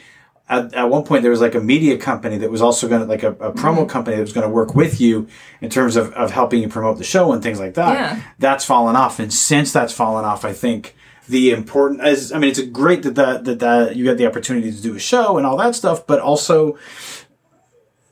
at, 0.48 0.74
at 0.74 0.90
one 0.90 1.04
point 1.04 1.22
there 1.24 1.32
was 1.32 1.42
like 1.42 1.56
a 1.56 1.60
media 1.60 1.98
company 1.98 2.38
that 2.38 2.52
was 2.52 2.62
also 2.62 2.88
going 2.88 3.02
to 3.02 3.08
like 3.08 3.24
a, 3.24 3.32
a 3.32 3.52
promo 3.52 3.78
Mm-hmm. 3.80 3.86
company 3.88 4.16
that 4.18 4.22
was 4.22 4.34
going 4.34 4.48
to 4.48 4.54
work 4.54 4.76
with 4.76 5.02
you 5.02 5.28
in 5.62 5.70
terms 5.70 5.96
of, 5.96 6.14
of 6.14 6.32
helping 6.32 6.62
you 6.62 6.70
promote 6.70 6.98
the 6.98 7.04
show 7.04 7.32
and 7.34 7.42
things 7.42 7.60
like 7.60 7.74
that 7.76 7.94
Yeah. 7.94 8.22
that's 8.40 8.64
fallen 8.66 8.96
off 8.96 9.20
and 9.20 9.34
since 9.34 9.74
that's 9.74 9.92
fallen 9.94 10.24
off 10.26 10.46
i 10.46 10.54
think 10.54 10.96
the 11.28 11.50
important 11.52 12.02
as 12.02 12.32
i 12.32 12.38
mean 12.38 12.52
it's 12.52 12.62
great 12.62 13.02
that 13.04 13.16
that, 13.16 13.44
that 13.46 13.60
that 13.60 13.96
you 13.96 14.06
got 14.06 14.18
the 14.18 14.28
opportunity 14.28 14.72
to 14.72 14.82
do 14.82 14.94
a 14.96 15.00
show 15.00 15.38
and 15.38 15.46
all 15.48 15.58
that 15.58 15.74
stuff 15.74 16.06
but 16.06 16.20
also 16.20 16.78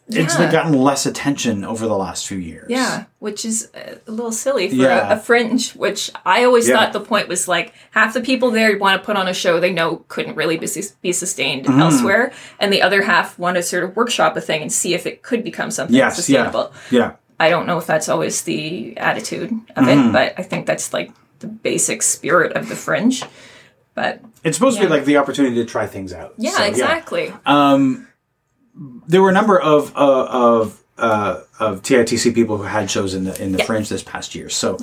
it's 0.10 0.38
Yeah. 0.38 0.52
gotten 0.52 0.74
less 0.74 1.06
attention 1.06 1.64
over 1.64 1.88
the 1.88 1.96
last 1.98 2.28
few 2.28 2.38
years 2.38 2.66
yeah, 2.70 3.06
which 3.20 3.46
is 3.46 3.70
a 3.74 4.12
little 4.12 4.32
silly 4.34 4.68
for 4.70 4.76
Yeah. 4.76 5.10
a, 5.14 5.16
a 5.16 5.20
fringe, 5.20 5.72
which 5.74 6.12
I 6.26 6.44
always 6.44 6.68
Yeah. 6.68 6.76
thought 6.78 6.94
the 6.94 7.00
point 7.00 7.28
was 7.30 7.48
like 7.48 7.74
half 7.92 8.14
the 8.14 8.22
people 8.22 8.52
there 8.52 8.78
want 8.78 9.02
to 9.02 9.06
put 9.06 9.16
on 9.16 9.28
a 9.28 9.34
show 9.34 9.60
they 9.60 9.72
know 9.72 10.04
couldn't 10.10 10.36
really 10.36 10.58
be, 10.58 10.68
be 11.02 11.12
sustained 11.14 11.66
Mm-hmm. 11.66 11.80
elsewhere, 11.80 12.32
and 12.60 12.72
the 12.74 12.82
other 12.82 13.02
half 13.04 13.40
want 13.40 13.56
to 13.56 13.64
sort 13.64 13.84
of 13.86 13.96
workshop 13.96 14.36
a 14.36 14.42
thing 14.42 14.62
and 14.62 14.72
see 14.72 14.94
if 14.94 15.06
it 15.06 15.22
could 15.24 15.44
become 15.44 15.72
something 15.72 15.96
yes 15.96 16.16
sustainable. 16.18 16.74
yeah 16.92 17.14
I 17.40 17.50
don't 17.50 17.66
know 17.66 17.78
if 17.78 17.88
that's 17.88 18.10
always 18.10 18.42
the 18.44 18.96
attitude 18.98 19.52
of 19.76 19.86
Mm-hmm. 19.86 20.10
it, 20.10 20.12
but 20.12 20.34
I 20.38 20.44
think 20.44 20.66
that's 20.66 20.94
like 20.94 21.12
the 21.40 21.48
basic 21.48 22.02
spirit 22.04 22.54
of 22.54 22.70
the 22.70 22.76
fringe. 22.76 23.24
But 23.96 24.22
it's 24.44 24.58
supposed 24.58 24.78
to 24.80 24.84
be 24.84 24.90
like 24.90 25.06
the 25.06 25.18
opportunity 25.18 25.56
to 25.56 25.66
try 25.66 25.86
things 25.88 26.14
out 26.14 26.34
yeah, 26.38 26.52
So, 26.52 26.64
exactly. 26.64 27.34
There 28.76 29.22
were 29.22 29.30
a 29.30 29.34
number 29.34 29.60
of 29.60 29.96
uh, 29.96 30.28
of 30.30 30.84
uh, 30.98 31.42
of 31.60 31.82
TITC 31.82 32.34
people 32.36 32.58
who 32.58 32.64
had 32.64 32.90
shows 32.90 33.14
in 33.14 33.24
the 33.24 33.42
in 33.42 33.52
the 33.52 33.60
Yeah. 33.60 33.66
fringe 33.66 33.90
this 33.90 34.04
past 34.04 34.36
year. 34.36 34.50
So, 34.50 34.78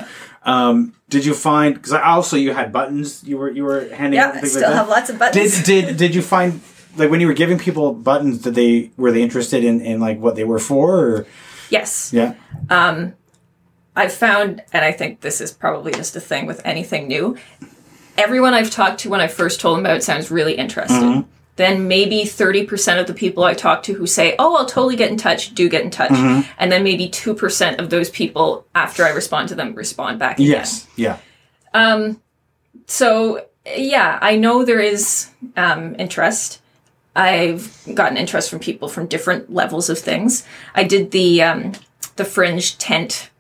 um, 0.45 0.95
did 1.09 1.25
you 1.25 1.35
find? 1.35 1.75
Because 1.75 1.93
also 1.93 2.37
you 2.37 2.53
had 2.53 2.73
buttons. 2.73 3.23
You 3.25 3.39
were 3.39 3.51
you 3.51 3.65
were 3.65 3.89
handing 3.95 4.19
out 4.21 4.35
Yeah, 4.35 4.39
and 4.39 4.45
I 4.45 4.49
still 4.49 4.63
like 4.63 4.73
have 4.75 4.89
lots 4.89 5.11
of 5.11 5.19
buttons. 5.19 5.63
Did 5.63 5.87
did 5.87 5.97
did 5.97 6.15
you 6.15 6.23
find 6.23 6.61
like 6.97 7.11
when 7.11 7.21
you 7.21 7.27
were 7.27 7.33
giving 7.35 7.59
people 7.59 7.93
buttons? 7.95 8.39
Did 8.43 8.55
they 8.55 8.91
were 8.97 9.13
they 9.13 9.23
interested 9.23 9.65
in 9.65 9.81
in 9.81 10.01
like 10.01 10.19
what 10.19 10.35
they 10.37 10.45
were 10.45 10.59
for? 10.59 10.99
Or 10.99 11.27
yes. 11.69 12.11
yeah, 12.13 12.35
Um, 12.69 13.15
I've 13.97 14.13
found, 14.13 14.63
and 14.73 14.85
I 14.85 14.93
think 14.93 15.21
this 15.21 15.41
is 15.41 15.53
probably 15.53 15.93
just 15.93 16.17
a 16.17 16.21
thing 16.21 16.47
with 16.47 16.61
anything 16.65 17.07
new, 17.09 17.37
everyone 18.17 18.55
I've 18.55 18.71
talked 18.71 19.01
to 19.01 19.11
when 19.11 19.21
I 19.21 19.27
first 19.29 19.61
told 19.61 19.77
them 19.79 19.85
about 19.87 19.97
it 19.99 20.03
sounds 20.03 20.31
really 20.31 20.55
interested. 20.55 21.01
Mm-hmm. 21.01 21.29
Then 21.57 21.89
maybe 21.89 22.23
30% 22.23 23.01
of 23.01 23.07
the 23.07 23.13
people 23.15 23.45
I 23.45 23.53
talk 23.55 23.83
to 23.83 23.93
who 23.93 24.07
say, 24.07 24.35
oh, 24.39 24.57
I'll 24.57 24.65
totally 24.67 24.97
get 24.97 25.11
in 25.11 25.17
touch, 25.19 25.55
do 25.55 25.69
get 25.69 25.83
in 25.83 25.91
touch. 25.91 26.11
Mm-hmm. 26.11 26.51
And 26.59 26.73
then 26.73 26.83
maybe 26.83 27.09
2% 27.09 27.79
of 27.79 27.91
those 27.91 28.09
people, 28.09 28.67
after 28.75 29.05
I 29.05 29.11
respond 29.11 29.49
to 29.51 29.55
them, 29.55 29.75
respond 29.75 30.19
back 30.19 30.39
again. 30.39 30.47
yes, 30.51 30.87
yeah, 30.97 31.19
So, 32.87 33.47
yeah, 33.77 34.19
I 34.23 34.37
know 34.37 34.65
there 34.65 34.81
is 34.81 35.31
um, 35.57 35.95
interest. 35.99 36.61
I've 37.15 37.77
gotten 37.95 38.17
interest 38.17 38.49
from 38.49 38.61
people 38.61 38.89
from 38.89 39.07
different 39.07 39.53
levels 39.53 39.91
of 39.91 39.99
things. 39.99 40.47
I 40.75 40.85
did 40.85 41.11
the 41.11 41.43
um, 41.43 41.73
the 42.17 42.25
Fringe 42.25 42.79
tent 42.79 43.31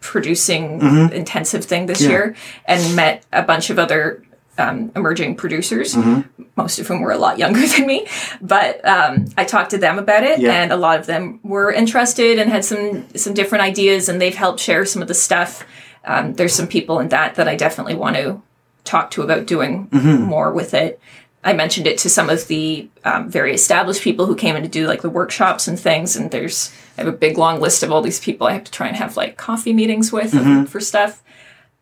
producing 0.00 0.80
intensive 1.12 1.64
thing 1.64 1.86
this 1.86 2.00
Mm-hmm. 2.00 2.10
Yeah. 2.10 2.16
year 2.18 2.36
and 2.66 2.96
met 2.96 3.24
a 3.32 3.42
bunch 3.42 3.70
of 3.70 3.78
other 3.78 4.22
um, 4.58 4.90
emerging 4.96 5.36
producers, 5.36 5.94
Mm-hmm. 5.94 6.42
most 6.56 6.78
of 6.78 6.86
whom 6.86 7.00
were 7.02 7.12
a 7.12 7.18
lot 7.18 7.38
younger 7.38 7.66
than 7.66 7.86
me. 7.86 8.06
But 8.40 8.86
um, 8.86 9.26
I 9.36 9.44
talked 9.44 9.70
to 9.70 9.78
them 9.78 9.98
about 9.98 10.24
it, 10.24 10.40
Yeah. 10.40 10.52
and 10.62 10.72
a 10.72 10.76
lot 10.76 10.98
of 10.98 11.06
them 11.06 11.40
were 11.42 11.70
interested 11.72 12.38
and 12.38 12.50
had 12.50 12.64
some 12.64 13.06
some 13.16 13.34
different 13.34 13.62
ideas, 13.62 14.08
and 14.08 14.20
they've 14.20 14.34
helped 14.34 14.60
share 14.60 14.84
some 14.86 15.02
of 15.02 15.08
the 15.08 15.14
stuff. 15.14 15.64
Um, 16.04 16.34
there's 16.34 16.54
some 16.54 16.68
people 16.68 16.98
in 17.00 17.08
that 17.08 17.34
that 17.34 17.48
I 17.48 17.56
definitely 17.56 17.94
want 17.96 18.16
to 18.16 18.40
talk 18.84 19.10
to 19.12 19.22
about 19.22 19.46
doing 19.46 19.88
more 19.92 20.52
with 20.52 20.72
it. 20.74 21.00
I 21.44 21.52
mentioned 21.52 21.86
it 21.86 21.98
to 21.98 22.08
some 22.10 22.28
of 22.30 22.46
the 22.48 22.88
um, 23.04 23.28
very 23.30 23.52
established 23.54 24.02
people 24.02 24.26
who 24.26 24.34
came 24.34 24.56
in 24.56 24.62
to 24.62 24.68
do 24.68 24.86
like 24.88 25.02
the 25.02 25.10
workshops 25.10 25.68
and 25.68 25.78
things. 25.78 26.16
And 26.16 26.30
there's 26.30 26.72
I 26.98 27.02
have 27.02 27.12
a 27.12 27.16
big 27.16 27.36
long 27.38 27.60
list 27.60 27.82
of 27.82 27.92
all 27.92 28.02
these 28.02 28.18
people 28.20 28.46
I 28.48 28.52
have 28.52 28.64
to 28.64 28.72
try 28.72 28.86
and 28.88 28.96
have 28.96 29.16
like 29.16 29.36
coffee 29.36 29.72
meetings 29.72 30.10
with 30.12 30.32
for 30.70 30.80
stuff. 30.80 31.22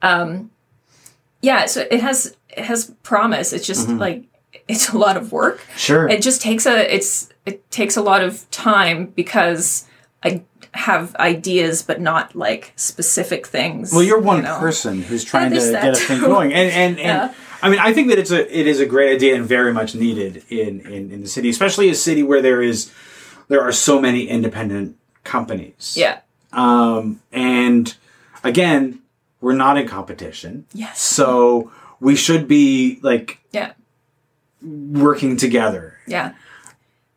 Um, 0.02 0.50
yeah, 1.40 1.66
so 1.66 1.86
it 1.90 2.00
has 2.00 2.36
has 2.58 2.92
promise. 3.02 3.52
It's 3.52 3.66
just 3.66 3.88
like 3.88 4.24
it's 4.68 4.90
a 4.90 4.98
lot 4.98 5.16
of 5.16 5.32
work. 5.32 5.60
sure. 5.76 6.08
It 6.08 6.22
just 6.22 6.40
takes 6.42 6.66
a 6.66 6.94
it's 6.94 7.28
it 7.46 7.70
takes 7.70 7.96
a 7.96 8.02
lot 8.02 8.22
of 8.22 8.48
time 8.50 9.06
because 9.06 9.86
I 10.22 10.42
have 10.72 11.14
ideas 11.16 11.82
but 11.82 12.00
not 12.00 12.34
like 12.34 12.72
specific 12.76 13.46
things. 13.46 13.92
Well, 13.92 14.02
you're 14.02 14.20
one 14.20 14.38
you 14.38 14.42
know? 14.44 14.58
person 14.58 15.02
who's 15.02 15.24
trying 15.24 15.50
to 15.50 15.56
get 15.56 15.92
a 15.92 15.96
thing 15.96 16.20
going, 16.20 16.52
and 16.52 16.70
and, 16.70 16.98
and 16.98 16.98
Yeah. 16.98 17.34
I 17.62 17.70
mean, 17.70 17.78
I 17.78 17.94
think 17.94 18.08
that 18.08 18.18
it's 18.18 18.30
a 18.30 18.58
it 18.60 18.66
is 18.66 18.80
a 18.80 18.86
great 18.86 19.14
idea 19.14 19.34
and 19.36 19.46
very 19.46 19.72
much 19.72 19.94
needed 19.94 20.44
in, 20.50 20.80
in 20.80 21.10
in 21.10 21.22
the 21.22 21.28
city, 21.28 21.48
especially 21.48 21.88
a 21.88 21.94
city 21.94 22.22
where 22.22 22.42
there 22.42 22.60
is 22.60 22.92
there 23.48 23.62
are 23.62 23.72
so 23.72 24.00
many 24.00 24.28
independent 24.28 24.96
companies. 25.22 25.94
Yeah. 25.96 26.20
Um, 26.52 27.20
and 27.32 27.94
again, 28.42 29.00
we're 29.40 29.54
not 29.54 29.76
in 29.78 29.86
competition, 29.88 30.66
Yes. 30.72 31.00
so 31.00 31.70
we 32.04 32.14
should 32.14 32.46
be 32.46 32.98
like 33.02 33.38
Yeah. 33.52 33.72
working 34.62 35.36
together. 35.36 35.98
Yeah. 36.06 36.32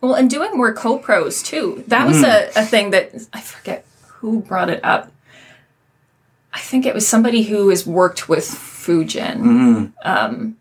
Well, 0.02 0.14
and 0.14 0.30
doing 0.30 0.52
more 0.56 0.74
co-pros 0.74 1.44
too. 1.44 1.84
That 1.88 2.08
was 2.08 2.24
a, 2.24 2.50
a 2.56 2.66
thing 2.66 2.92
that 2.92 3.14
I 3.34 3.42
forget 3.42 3.86
who 4.08 4.42
brought 4.42 4.70
it 4.70 4.80
up. 4.84 5.12
I 6.54 6.60
think 6.60 6.86
it 6.86 6.94
was 6.94 7.08
somebody 7.08 7.44
who 7.44 7.70
has 7.70 7.86
worked 7.86 8.30
with 8.30 8.46
Fujin. 8.46 9.94
Um, 10.04 10.58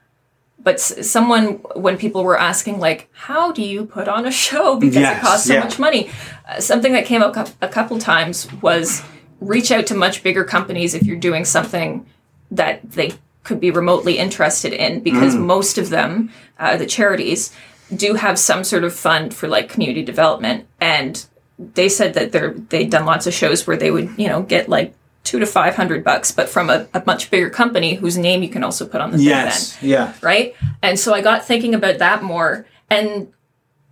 but 0.62 0.74
s- 0.76 1.08
someone, 1.08 1.54
when 1.74 1.96
people 1.96 2.24
were 2.24 2.38
asking, 2.38 2.80
like, 2.80 3.08
how 3.12 3.52
do 3.52 3.62
you 3.62 3.86
put 3.86 4.08
on 4.08 4.26
a 4.26 4.30
show 4.32 4.76
because 4.76 4.96
Yes, 4.96 5.18
it 5.18 5.20
costs 5.26 5.46
so 5.46 5.54
yeah. 5.54 5.60
much 5.60 5.78
money? 5.78 6.10
Uh, 6.48 6.58
something 6.60 6.92
that 6.92 7.06
came 7.06 7.22
up 7.22 7.36
a 7.62 7.68
couple 7.68 7.98
times 7.98 8.50
was 8.62 9.02
reach 9.40 9.70
out 9.70 9.86
to 9.86 9.94
much 9.94 10.22
bigger 10.22 10.44
companies 10.44 10.94
if 10.94 11.02
you're 11.04 11.16
doing 11.16 11.44
something 11.44 12.04
that 12.50 12.90
they 12.92 13.12
could 13.46 13.60
be 13.60 13.70
remotely 13.70 14.18
interested 14.18 14.72
in 14.72 15.00
because 15.00 15.34
most 15.34 15.78
of 15.78 15.88
them, 15.88 16.30
uh, 16.58 16.76
the 16.76 16.84
charities, 16.86 17.54
do 17.94 18.14
have 18.14 18.38
some 18.38 18.64
sort 18.64 18.84
of 18.84 18.92
fund 18.92 19.32
for 19.32 19.48
like 19.48 19.68
community 19.68 20.02
development. 20.02 20.66
And 20.80 21.24
they 21.58 21.88
said 21.88 22.14
that 22.14 22.32
they're 22.32 22.52
they'd 22.52 22.90
done 22.90 23.06
lots 23.06 23.26
of 23.26 23.32
shows 23.32 23.66
where 23.66 23.76
they 23.76 23.90
would, 23.90 24.10
you 24.18 24.28
know, 24.28 24.42
get 24.42 24.68
like 24.68 24.94
two 25.24 25.38
to 25.38 25.46
five 25.46 25.74
hundred 25.74 26.04
bucks, 26.04 26.32
but 26.32 26.48
from 26.48 26.68
a, 26.68 26.86
a 26.92 27.02
much 27.06 27.30
bigger 27.30 27.48
company 27.50 27.94
whose 27.94 28.18
name 28.18 28.42
you 28.42 28.48
can 28.48 28.62
also 28.62 28.86
put 28.86 29.00
on 29.00 29.10
the 29.10 29.18
thing 29.18 29.26
then 29.26 29.46
Yes. 29.46 29.78
Yeah. 29.82 30.12
right? 30.20 30.54
And 30.82 30.98
so 30.98 31.14
I 31.14 31.22
got 31.22 31.44
thinking 31.46 31.74
about 31.74 31.98
that 31.98 32.22
more. 32.22 32.66
And 32.90 33.32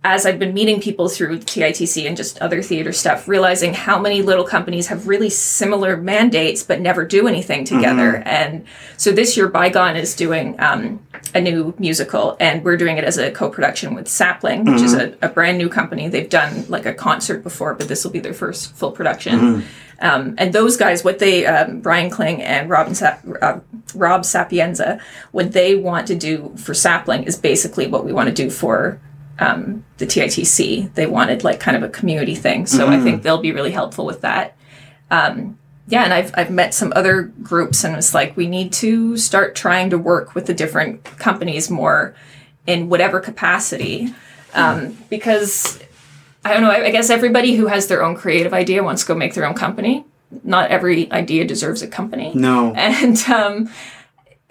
as 0.05 0.27
I've 0.27 0.37
been 0.37 0.53
meeting 0.53 0.79
people 0.79 1.09
through 1.09 1.39
TITC 1.39 2.07
and 2.07 2.15
just 2.15 2.37
other 2.39 2.61
theater 2.61 2.93
stuff, 2.93 3.27
realizing 3.27 3.73
how 3.73 3.99
many 3.99 4.21
little 4.21 4.43
companies 4.43 4.85
have 4.85 5.07
really 5.07 5.31
similar 5.31 5.97
mandates 5.97 6.61
but 6.61 6.79
never 6.79 7.03
do 7.05 7.27
anything 7.27 7.65
together. 7.65 8.17
And 8.17 8.65
so 8.97 9.11
this 9.11 9.35
year, 9.35 9.47
Bygone 9.47 9.95
is 9.95 10.15
doing 10.15 10.59
um, 10.59 11.03
a 11.33 11.41
new 11.41 11.73
musical, 11.79 12.37
and 12.39 12.63
we're 12.63 12.77
doing 12.77 12.99
it 12.99 13.03
as 13.03 13.17
a 13.17 13.31
co 13.31 13.49
production 13.49 13.95
with 13.95 14.07
Sapling, 14.07 14.65
which 14.65 14.83
is 14.83 14.93
a, 14.93 15.17
a 15.23 15.27
brand 15.27 15.57
new 15.57 15.69
company. 15.69 16.07
They've 16.07 16.29
done 16.29 16.65
like 16.69 16.85
a 16.85 16.93
concert 16.93 17.41
before, 17.41 17.73
but 17.73 17.87
this 17.87 18.03
will 18.03 18.11
be 18.11 18.19
their 18.19 18.35
first 18.35 18.75
full 18.75 18.91
production. 18.91 19.63
Um, 20.01 20.35
and 20.37 20.53
those 20.53 20.77
guys, 20.77 21.03
what 21.03 21.17
they, 21.17 21.47
um, 21.47 21.79
Brian 21.79 22.11
Kling 22.11 22.43
and 22.43 22.69
Robin 22.69 22.93
Sa- 22.93 23.17
uh, 23.41 23.59
Rob 23.95 24.23
Sapienza, 24.23 24.99
what 25.31 25.53
they 25.53 25.73
want 25.73 26.05
to 26.07 26.15
do 26.15 26.53
for 26.57 26.75
Sapling 26.75 27.23
is 27.23 27.37
basically 27.37 27.87
what 27.87 28.05
we 28.05 28.13
want 28.13 28.27
to 28.27 28.35
do 28.35 28.51
for 28.51 28.99
um, 29.39 29.85
the 29.97 30.05
TITC. 30.05 30.93
They 30.93 31.05
wanted 31.05 31.43
like 31.43 31.59
kind 31.59 31.77
of 31.77 31.83
a 31.83 31.89
community 31.89 32.35
thing, 32.35 32.65
so 32.65 32.87
I 32.87 32.99
think 32.99 33.23
they'll 33.23 33.37
be 33.37 33.51
really 33.51 33.71
helpful 33.71 34.05
with 34.05 34.21
that. 34.21 34.55
Um, 35.11 35.57
yeah, 35.87 36.03
and 36.03 36.13
I've 36.13 36.31
I've 36.35 36.49
met 36.49 36.73
some 36.73 36.91
other 36.95 37.23
groups, 37.23 37.83
and 37.83 37.95
it's 37.95 38.13
like 38.13 38.35
we 38.35 38.47
need 38.47 38.73
to 38.73 39.17
start 39.17 39.55
trying 39.55 39.89
to 39.91 39.97
work 39.97 40.33
with 40.33 40.47
the 40.47 40.53
different 40.53 41.03
companies 41.03 41.69
more 41.69 42.15
in 42.65 42.89
whatever 42.89 43.19
capacity, 43.19 44.13
um, 44.53 44.97
because 45.09 45.79
I 46.43 46.53
don't 46.53 46.63
know. 46.63 46.71
I, 46.71 46.85
I 46.85 46.91
guess 46.91 47.09
everybody 47.09 47.55
who 47.55 47.67
has 47.67 47.87
their 47.87 48.03
own 48.03 48.15
creative 48.15 48.53
idea 48.53 48.83
wants 48.83 49.03
to 49.03 49.07
go 49.09 49.15
make 49.15 49.33
their 49.33 49.45
own 49.45 49.55
company. 49.55 50.05
Not 50.43 50.71
every 50.71 51.11
idea 51.11 51.45
deserves 51.45 51.81
a 51.81 51.87
company. 51.87 52.31
No. 52.33 52.73
And 52.75 53.17
um, 53.29 53.69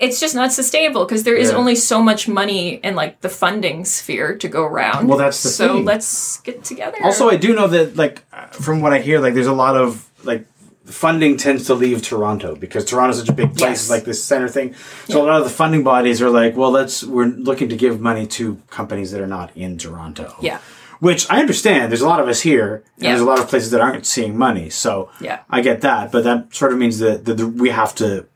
it's 0.05 0.21
just 0.21 0.35
not 0.35 0.53
sustainable 0.53 1.05
because 1.05 1.23
there 1.25 1.37
is 1.37 1.51
Yeah. 1.51 1.57
only 1.57 1.75
so 1.75 2.03
much 2.03 2.29
money 2.29 2.75
in 2.87 2.95
like 2.95 3.21
the 3.21 3.29
funding 3.29 3.85
sphere 3.85 4.37
to 4.37 4.49
go 4.49 4.63
around. 4.65 5.09
Well, 5.09 5.19
that's 5.19 5.43
the 5.43 5.49
so 5.49 5.75
thing. 5.75 5.85
let's 5.85 6.39
get 6.43 6.63
together. 6.65 6.99
Also, 7.03 7.29
I 7.29 7.37
do 7.37 7.55
know 7.55 7.67
that, 7.69 7.97
like, 7.97 8.23
from 8.53 8.81
what 8.81 8.93
I 8.93 9.01
hear, 9.01 9.19
like, 9.21 9.35
there's 9.35 9.47
a 9.47 9.53
lot 9.67 9.77
of 9.77 10.09
like 10.25 10.45
funding 10.87 11.37
tends 11.37 11.65
to 11.67 11.75
leave 11.75 12.03
Toronto 12.03 12.55
because 12.55 12.85
Toronto's 12.85 13.19
such 13.19 13.29
a 13.31 13.33
big 13.33 13.57
place, 13.57 13.81
Yes. 13.89 13.91
like 13.91 14.05
this 14.05 14.23
center 14.23 14.49
thing. 14.49 14.75
So 15.09 15.23
a 15.23 15.25
lot 15.25 15.39
of 15.39 15.45
the 15.45 15.51
funding 15.51 15.83
bodies 15.83 16.21
are 16.21 16.31
like, 16.31 16.57
well, 16.57 16.71
let's 16.71 17.03
we're 17.03 17.27
looking 17.27 17.69
to 17.71 17.77
give 17.77 18.01
money 18.01 18.27
to 18.39 18.59
companies 18.71 19.11
that 19.13 19.21
are 19.21 19.27
not 19.39 19.51
in 19.57 19.79
Toronto. 19.79 20.35
yeah, 20.41 20.59
Which 21.01 21.27
I 21.31 21.41
understand. 21.41 21.91
There's 21.91 22.03
a 22.03 22.09
lot 22.09 22.21
of 22.21 22.29
us 22.29 22.41
here, 22.43 22.83
and 22.97 23.05
Yeah. 23.05 23.11
there's 23.11 23.23
a 23.23 23.25
lot 23.33 23.39
of 23.41 23.49
places 23.49 23.71
that 23.73 23.81
aren't 23.81 24.05
seeing 24.07 24.37
money. 24.37 24.69
So 24.71 25.09
Yeah. 25.21 25.39
I 25.51 25.61
get 25.63 25.81
that, 25.81 26.13
but 26.13 26.23
that 26.25 26.55
sort 26.55 26.73
of 26.73 26.79
means 26.79 26.99
that, 26.99 27.25
that 27.25 27.39
we 27.41 27.71
have 27.71 27.95
to 27.97 28.27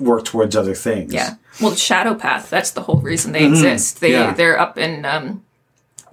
work 0.00 0.24
towards 0.24 0.56
other 0.56 0.74
things. 0.74 1.12
yeah. 1.14 1.34
Well, 1.60 1.74
Shadow 1.74 2.14
Path. 2.14 2.48
That's 2.50 2.70
the 2.70 2.80
whole 2.82 3.00
reason 3.00 3.32
they 3.32 3.44
exist. 3.46 4.00
They 4.00 4.10
Mm-hmm. 4.12 4.28
Yeah. 4.30 4.34
they're 4.34 4.58
up 4.58 4.78
in. 4.78 5.04
Um, 5.04 5.44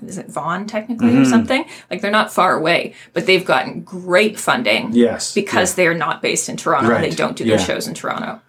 is 0.06 0.18
it 0.20 0.28
Vaughan 0.28 0.68
technically 0.68 1.08
Mm-hmm. 1.08 1.22
or 1.22 1.26
something? 1.26 1.66
Like 1.90 2.02
they're 2.02 2.12
not 2.12 2.32
far 2.32 2.56
away, 2.56 2.94
but 3.14 3.26
they've 3.26 3.46
gotten 3.46 3.82
great 3.82 4.40
funding. 4.40 4.90
Yes. 4.94 5.34
because 5.34 5.74
they 5.76 5.88
are 5.88 5.94
not 5.96 6.22
based 6.22 6.50
in 6.50 6.58
Toronto. 6.58 6.94
and 6.94 7.04
They 7.04 7.10
don't 7.10 7.36
do 7.38 7.46
their 7.46 7.58
Yeah. 7.58 7.64
shows 7.64 7.88
in 7.88 7.94
Toronto. 7.96 8.42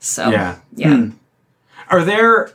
So 0.00 0.28
Yeah. 0.30 0.56
yeah. 0.74 1.06
Are 1.88 2.04
there? 2.04 2.52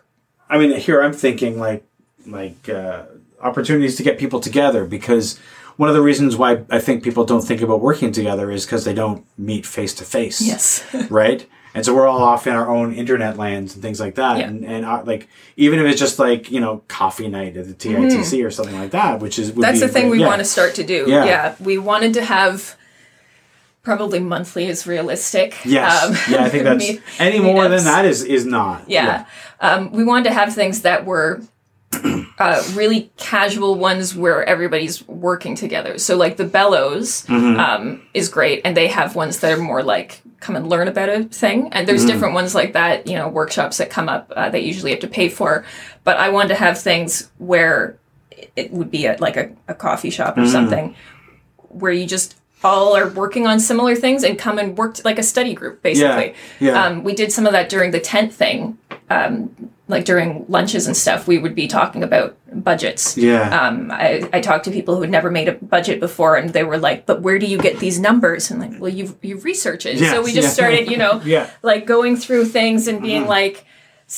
I 0.49 0.57
mean, 0.57 0.77
here 0.79 1.01
I'm 1.01 1.13
thinking 1.13 1.59
like 1.59 1.83
like 2.27 2.67
uh, 2.69 3.03
opportunities 3.41 3.95
to 3.95 4.03
get 4.03 4.19
people 4.19 4.39
together 4.39 4.85
because 4.85 5.39
one 5.77 5.89
of 5.89 5.95
the 5.95 6.01
reasons 6.01 6.35
why 6.35 6.63
I 6.69 6.79
think 6.79 7.03
people 7.03 7.23
don't 7.25 7.41
think 7.41 7.61
about 7.61 7.79
working 7.81 8.11
together 8.11 8.51
is 8.51 8.65
because 8.65 8.83
they 8.83 8.93
don't 8.93 9.25
meet 9.37 9.65
face 9.65 9.93
to 9.95 10.03
face. 10.03 10.41
Yes. 10.41 10.83
right? 11.09 11.47
And 11.75 11.85
so 11.85 11.93
we're 11.93 12.07
all 12.07 12.23
off 12.23 12.47
in 12.47 12.53
our 12.53 12.67
own 12.67 12.93
internet 12.93 13.37
lands 13.37 13.73
and 13.75 13.81
things 13.83 13.99
like 13.99 14.15
that. 14.15 14.37
Yeah. 14.39 14.47
And, 14.47 14.65
and 14.65 14.85
uh, 14.85 15.03
like, 15.05 15.27
even 15.55 15.79
if 15.79 15.85
it's 15.85 15.99
just 15.99 16.17
like, 16.17 16.49
you 16.51 16.59
know, 16.59 16.81
coffee 16.87 17.27
night 17.27 17.55
at 17.57 17.67
the 17.67 17.73
TITC 17.73 18.43
or 18.45 18.49
something 18.51 18.77
like 18.77 18.91
that, 18.91 19.19
which 19.19 19.37
is, 19.37 19.51
Mm-hmm. 19.51 19.61
That's 19.61 19.79
the 19.79 19.87
thing 19.87 20.03
great. 20.09 20.11
we 20.13 20.19
Yeah. 20.21 20.27
want 20.27 20.39
to 20.39 20.45
start 20.45 20.75
to 20.75 20.83
do. 20.83 21.05
Yeah. 21.07 21.25
Yeah. 21.25 21.55
We 21.59 21.77
wanted 21.77 22.13
to 22.15 22.23
have 22.25 22.75
probably 23.83 24.19
monthly 24.19 24.65
is 24.65 24.85
realistic. 24.87 25.55
Yes. 25.65 26.03
Um, 26.05 26.33
yeah, 26.33 26.43
I 26.43 26.49
think 26.49 26.63
that's 26.65 26.87
meet- 26.87 27.01
any 27.19 27.39
more 27.39 27.67
than 27.67 27.83
that 27.85 28.05
is, 28.05 28.23
is 28.23 28.45
not. 28.45 28.89
Yeah. 28.89 29.25
Um, 29.61 29.91
we 29.91 30.03
wanted 30.03 30.25
to 30.25 30.33
have 30.33 30.53
things 30.53 30.81
that 30.81 31.05
were 31.05 31.41
uh, 32.39 32.63
really 32.73 33.11
casual 33.17 33.75
ones 33.75 34.15
where 34.15 34.43
everybody's 34.45 35.07
working 35.07 35.55
together. 35.55 35.97
So, 35.97 36.15
like 36.17 36.37
the 36.37 36.45
Bellows 36.45 37.25
Mm-hmm. 37.25 37.59
um, 37.59 38.01
is 38.13 38.29
great, 38.29 38.61
and 38.63 38.77
they 38.77 38.87
have 38.87 39.15
ones 39.15 39.39
that 39.39 39.51
are 39.57 39.61
more 39.61 39.81
like 39.81 40.21
come 40.39 40.55
and 40.55 40.67
learn 40.69 40.87
about 40.87 41.09
a 41.09 41.23
thing. 41.25 41.69
And 41.73 41.87
there's 41.87 42.01
Mm-hmm. 42.01 42.11
different 42.11 42.33
ones 42.33 42.55
like 42.55 42.73
that, 42.73 43.07
you 43.07 43.15
know, 43.17 43.27
workshops 43.27 43.77
that 43.77 43.89
come 43.89 44.07
up 44.09 44.31
uh, 44.35 44.49
that 44.49 44.61
you 44.61 44.67
usually 44.67 44.91
have 44.91 45.01
to 45.01 45.07
pay 45.07 45.29
for. 45.29 45.65
But 46.03 46.17
I 46.17 46.29
wanted 46.29 46.49
to 46.49 46.55
have 46.55 46.79
things 46.79 47.29
where 47.37 47.97
it- 48.55 48.71
would 48.71 48.89
be 48.91 49.05
at 49.07 49.19
like 49.19 49.35
a, 49.37 49.51
a 49.67 49.73
coffee 49.75 50.09
shop 50.09 50.37
or 50.37 50.47
something 50.47 50.95
where 51.69 51.91
you 51.91 52.05
just 52.07 52.35
all 52.63 52.95
are 52.95 53.07
working 53.09 53.47
on 53.47 53.59
similar 53.59 53.95
things 53.95 54.23
and 54.23 54.37
come 54.39 54.57
and 54.59 54.77
work 54.77 54.97
like 55.05 55.17
a 55.19 55.23
study 55.23 55.53
group 55.53 55.81
basically 55.81 56.33
yeah. 56.59 56.83
um, 56.83 57.03
we 57.05 57.13
did 57.13 57.31
some 57.31 57.45
of 57.45 57.53
that 57.53 57.69
during 57.69 57.91
the 57.91 57.99
tent 58.01 58.33
thing 58.33 58.77
um, 59.09 59.69
like 59.87 60.05
during 60.05 60.45
lunches 60.47 60.85
and 60.87 60.95
stuff 60.95 61.27
we 61.27 61.37
would 61.39 61.55
be 61.55 61.67
talking 61.67 62.03
about 62.03 62.37
budgets 62.53 63.17
Yeah. 63.17 63.49
um, 63.67 63.89
I, 63.91 64.27
I 64.31 64.39
talked 64.39 64.65
to 64.65 64.71
people 64.71 64.95
who 64.95 65.01
had 65.01 65.09
never 65.09 65.31
made 65.31 65.47
a 65.47 65.53
budget 65.53 65.99
before 65.99 66.35
and 66.35 66.51
they 66.51 66.63
were 66.63 66.77
like 66.77 67.05
but 67.07 67.21
where 67.21 67.39
do 67.39 67.47
you 67.47 67.57
get 67.57 67.79
these 67.79 67.99
numbers 67.99 68.51
and 68.51 68.59
like 68.59 68.79
well 68.79 68.91
you 68.93 69.17
you 69.23 69.37
research 69.39 69.85
it 69.87 69.97
Yes, 69.97 70.11
so 70.11 70.21
we 70.23 70.31
just 70.33 70.49
yeah. 70.49 70.53
started 70.53 70.91
you 70.91 70.97
know 70.97 71.21
Yeah. 71.25 71.49
like 71.63 71.85
going 71.87 72.17
through 72.17 72.45
things 72.45 72.87
and 72.87 73.01
being 73.01 73.25
like 73.25 73.65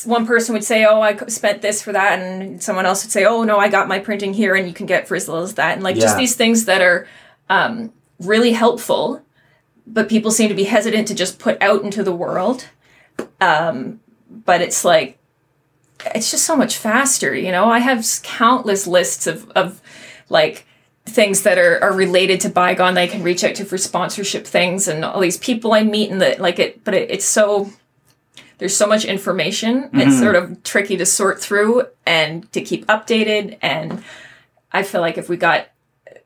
one 0.05 0.25
person 0.25 0.53
would 0.53 0.63
say, 0.63 0.85
"Oh, 0.85 1.01
I 1.01 1.17
spent 1.27 1.61
this 1.61 1.81
for 1.81 1.91
that," 1.91 2.17
and 2.17 2.63
someone 2.63 2.85
else 2.85 3.03
would 3.03 3.11
say, 3.11 3.25
"Oh, 3.25 3.43
no, 3.43 3.57
I 3.59 3.67
got 3.67 3.89
my 3.89 3.99
printing 3.99 4.33
here, 4.33 4.55
and 4.55 4.65
you 4.65 4.73
can 4.73 4.85
get 4.85 5.05
for 5.05 5.15
as 5.17 5.27
little 5.27 5.43
as 5.43 5.55
that." 5.55 5.73
And 5.73 5.83
like 5.83 5.97
Yeah. 5.97 6.03
just 6.03 6.15
these 6.17 6.33
things 6.33 6.63
that 6.63 6.81
are 6.81 7.07
um, 7.49 7.91
really 8.17 8.53
helpful, 8.53 9.21
but 9.85 10.07
people 10.07 10.31
seem 10.31 10.47
to 10.47 10.55
be 10.55 10.63
hesitant 10.63 11.09
to 11.09 11.13
just 11.13 11.39
put 11.39 11.61
out 11.61 11.83
into 11.83 12.03
the 12.03 12.13
world. 12.13 12.69
Um, 13.41 13.99
but 14.31 14.61
it's 14.61 14.85
like 14.85 15.17
it's 16.15 16.31
just 16.31 16.45
so 16.45 16.55
much 16.55 16.77
faster, 16.77 17.35
you 17.35 17.51
know. 17.51 17.65
I 17.65 17.79
have 17.79 18.05
countless 18.23 18.87
lists 18.87 19.27
of 19.27 19.49
of 19.51 19.81
like 20.29 20.65
things 21.05 21.43
that 21.43 21.57
are, 21.57 21.83
are 21.83 21.93
related 21.93 22.39
to 22.41 22.49
bygone 22.49 22.93
that 22.93 23.01
I 23.01 23.07
can 23.07 23.23
reach 23.23 23.43
out 23.43 23.55
to 23.55 23.65
for 23.65 23.77
sponsorship 23.77 24.45
things 24.45 24.87
and 24.87 25.03
all 25.03 25.19
these 25.19 25.37
people 25.37 25.73
I 25.73 25.83
meet 25.83 26.11
and 26.11 26.21
that 26.21 26.39
like 26.39 26.59
it 26.59 26.83
but 26.83 26.93
it, 26.93 27.09
it's 27.11 27.25
so 27.25 27.71
there's 28.59 28.77
so 28.77 28.85
much 28.85 29.05
information. 29.05 29.89
It's 29.93 29.93
mm-hmm. 29.93 30.19
sort 30.19 30.35
of 30.35 30.61
tricky 30.61 30.95
to 30.97 31.05
sort 31.05 31.41
through 31.41 31.87
and 32.05 32.49
to 32.53 32.61
keep 32.61 32.85
updated 32.85 33.57
and 33.61 34.03
I 34.71 34.83
feel 34.83 35.01
like 35.01 35.17
if 35.17 35.27
we 35.27 35.37
got 35.37 35.67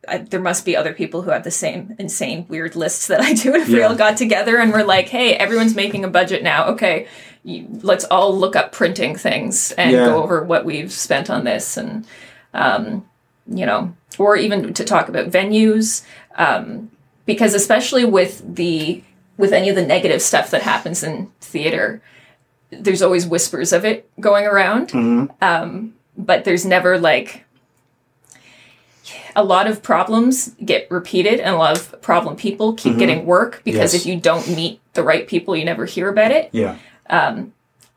I, 0.07 0.19
there 0.19 0.41
must 0.41 0.65
be 0.65 0.75
other 0.75 0.93
people 0.93 1.23
who 1.23 1.31
have 1.31 1.43
the 1.43 1.51
same 1.51 1.95
insane 1.97 2.45
weird 2.47 2.75
lists 2.75 3.07
that 3.07 3.21
I 3.21 3.33
do 3.33 3.53
and 3.53 3.63
if 3.63 3.69
we 3.69 3.81
all 3.81 3.95
got 3.95 4.17
together 4.17 4.57
and 4.57 4.71
we're 4.71 4.83
like 4.83 5.07
hey 5.07 5.35
everyone's 5.35 5.75
making 5.75 6.03
a 6.03 6.09
budget 6.09 6.43
now. 6.43 6.67
Okay 6.67 7.07
let's 7.45 8.05
all 8.05 8.35
look 8.35 8.55
up 8.55 8.71
printing 8.71 9.15
things 9.15 9.71
and 9.73 9.91
Yeah. 9.91 10.05
go 10.05 10.23
over 10.23 10.43
what 10.43 10.65
we've 10.65 10.91
spent 10.91 11.29
on 11.29 11.43
this 11.43 11.77
and 11.77 12.05
um, 12.53 13.05
you 13.47 13.65
know, 13.65 13.93
or 14.17 14.35
even 14.37 14.73
to 14.73 14.83
talk 14.83 15.09
about 15.09 15.29
venues, 15.29 16.03
um, 16.37 16.89
because 17.25 17.53
especially 17.53 18.03
with 18.05 18.41
the 18.55 19.03
with 19.37 19.51
any 19.51 19.67
of 19.69 19.75
the 19.75 19.85
negative 19.85 20.21
stuff 20.21 20.49
that 20.51 20.61
happens 20.61 21.03
in 21.03 21.29
theater, 21.41 22.01
there's 22.71 23.01
always 23.01 23.27
whispers 23.27 23.73
of 23.73 23.83
it 23.85 24.09
going 24.19 24.45
around, 24.45 24.93
um, 25.41 25.93
but 26.17 26.45
there's 26.45 26.65
never 26.65 26.97
like 26.97 27.43
a 29.35 29.43
lot 29.43 29.67
of 29.67 29.83
problems 29.83 30.55
get 30.63 30.89
repeated 30.89 31.39
and 31.41 31.53
a 31.53 31.57
lot 31.57 31.77
of 31.77 32.01
problem 32.01 32.35
people 32.37 32.73
keep 32.73 32.97
getting 32.97 33.25
work 33.25 33.61
because 33.65 33.93
Yes. 33.93 34.01
if 34.01 34.05
you 34.05 34.19
don't 34.19 34.47
meet 34.55 34.79
the 34.93 35.03
right 35.03 35.27
people, 35.27 35.55
you 35.57 35.65
never 35.65 35.85
hear 35.85 36.07
about 36.07 36.31
it. 36.31 36.49
Yeah. 36.53 36.77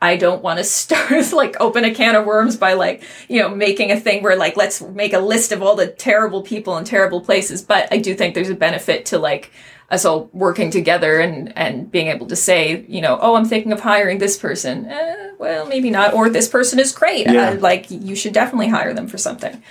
I 0.01 0.17
don't 0.17 0.43
want 0.43 0.59
to 0.59 0.65
start 0.85 1.33
like 1.33 1.57
open 1.61 1.85
a 1.85 1.95
can 1.95 2.15
of 2.15 2.27
worms 2.27 2.57
by 2.57 2.75
like, 2.75 3.03
you 3.29 3.41
know, 3.41 3.49
making 3.49 3.91
a 3.91 3.99
thing 3.99 4.23
where 4.23 4.37
like 4.37 4.57
let's 4.57 4.81
make 4.81 5.13
a 5.13 5.19
list 5.19 5.53
of 5.53 5.63
all 5.63 5.77
the 5.77 5.89
terrible 5.89 6.43
people 6.43 6.77
and 6.77 6.87
terrible 6.87 7.21
places, 7.21 7.63
but 7.63 7.89
I 7.93 7.99
do 7.99 8.15
think 8.15 8.35
there's 8.35 8.51
a 8.51 8.55
benefit 8.55 9.07
to 9.07 9.19
like 9.19 9.51
us 9.91 10.05
all 10.05 10.29
working 10.35 10.71
together 10.71 11.19
and 11.19 11.57
and 11.57 11.91
being 11.91 12.09
able 12.09 12.27
to 12.27 12.37
say, 12.37 12.85
you 12.89 13.01
know, 13.01 13.19
oh, 13.23 13.35
I'm 13.35 13.47
thinking 13.47 13.73
of 13.73 13.81
hiring 13.81 14.19
this 14.19 14.37
person. 14.37 14.85
Eh, 14.87 15.31
well, 15.39 15.67
maybe 15.67 15.91
not 15.91 16.13
or 16.13 16.29
this 16.29 16.49
person 16.49 16.79
is 16.79 16.93
great. 16.93 17.27
Yeah. 17.27 17.51
Uh, 17.51 17.59
like 17.59 17.91
you 17.91 18.15
should 18.15 18.35
definitely 18.35 18.69
hire 18.69 18.93
them 18.93 19.09
for 19.09 19.19
something. 19.19 19.63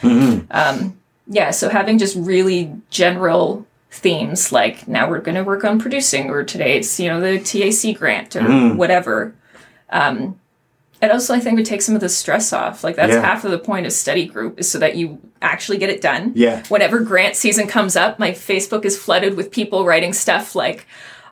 Um 0.52 0.98
yeah, 1.30 1.52
so 1.52 1.70
having 1.70 1.98
just 1.98 2.16
really 2.16 2.74
general 2.90 3.67
themes 3.90 4.52
like 4.52 4.88
now 4.88 5.10
we're 5.10 5.20
going 5.22 5.36
to 5.36 5.44
work 5.44 5.64
on 5.64 5.80
producing 5.80 6.30
or 6.30 6.44
today 6.44 6.78
it's, 6.78 7.00
you 7.00 7.08
know, 7.10 7.20
the 7.22 7.40
TAC 7.40 7.98
grant 7.98 8.36
or 8.36 8.74
whatever 8.76 9.34
Um, 9.90 10.40
it 11.02 11.12
also 11.12 11.34
I 11.34 11.40
think 11.40 11.56
would 11.58 11.66
take 11.66 11.82
some 11.84 11.96
of 11.96 12.02
the 12.02 12.10
stress 12.10 12.52
off. 12.52 12.84
Like 12.84 12.96
that's 12.96 13.14
Yeah. 13.14 13.22
half 13.22 13.46
of 13.46 13.52
the 13.52 13.60
point 13.60 13.86
of 13.86 13.94
study 13.94 14.26
group 14.26 14.60
is 14.60 14.70
so 14.70 14.80
that 14.80 14.96
you 14.96 15.20
actually 15.42 15.78
get 15.78 15.90
it 15.90 16.02
done. 16.02 16.32
Yeah. 16.36 16.64
Whenever 16.70 17.00
grant 17.00 17.36
season 17.36 17.68
comes 17.68 17.96
up, 17.96 18.18
my 18.20 18.32
Facebook 18.32 18.84
is 18.84 18.98
flooded 18.98 19.38
with 19.38 19.52
people 19.52 19.86
writing 19.86 20.12
stuff 20.12 20.56
like 20.56 20.86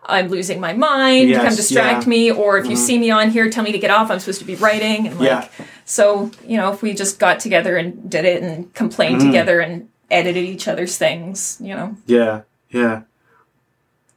I'm 0.08 0.28
losing 0.28 0.60
my 0.60 0.74
mind, 0.74 1.30
Yes, 1.30 1.44
come 1.44 1.56
distract 1.56 1.92
yeah. 1.94 2.00
Mm-hmm. 2.02 2.10
me, 2.12 2.32
or 2.32 2.60
if 2.60 2.68
you 2.68 2.76
see 2.76 3.00
me 3.00 3.10
on 3.10 3.32
here, 3.32 3.50
tell 3.50 3.64
me 3.64 3.72
to 3.72 3.80
get 3.80 3.90
off. 3.90 4.12
I'm 4.12 4.20
supposed 4.20 4.38
to 4.40 4.46
be 4.46 4.54
writing 4.56 5.08
and 5.08 5.20
like 5.20 5.28
Yeah. 5.28 5.48
so, 5.84 6.30
you 6.48 6.58
know, 6.58 6.72
if 6.72 6.84
we 6.84 6.94
just 6.94 7.18
got 7.18 7.40
together 7.40 7.76
and 7.76 8.08
did 8.08 8.24
it 8.24 8.44
and 8.44 8.72
complained 8.76 9.18
Mm-hmm. 9.18 9.28
together 9.32 9.60
and 9.62 9.90
edited 10.16 10.44
each 10.46 10.68
other's 10.68 10.98
things, 10.98 11.58
you 11.62 11.76
know. 11.76 11.96
Yeah, 12.06 12.42
yeah. 12.70 13.02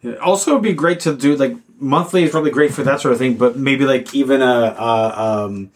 yeah. 0.02 0.14
Also, 0.16 0.52
it'd 0.52 0.62
be 0.62 0.72
great 0.72 1.00
to 1.00 1.14
do 1.16 1.36
like 1.36 1.54
monthly 1.80 2.24
is 2.24 2.30
probably 2.30 2.50
great 2.50 2.72
for 2.72 2.82
that 2.84 3.00
sort 3.00 3.12
of 3.12 3.18
thing, 3.18 3.36
but 3.36 3.56
maybe 3.56 3.84
like 3.84 4.14
even 4.14 4.42
a 4.42 4.74
a, 4.78 5.44
um, 5.44 5.70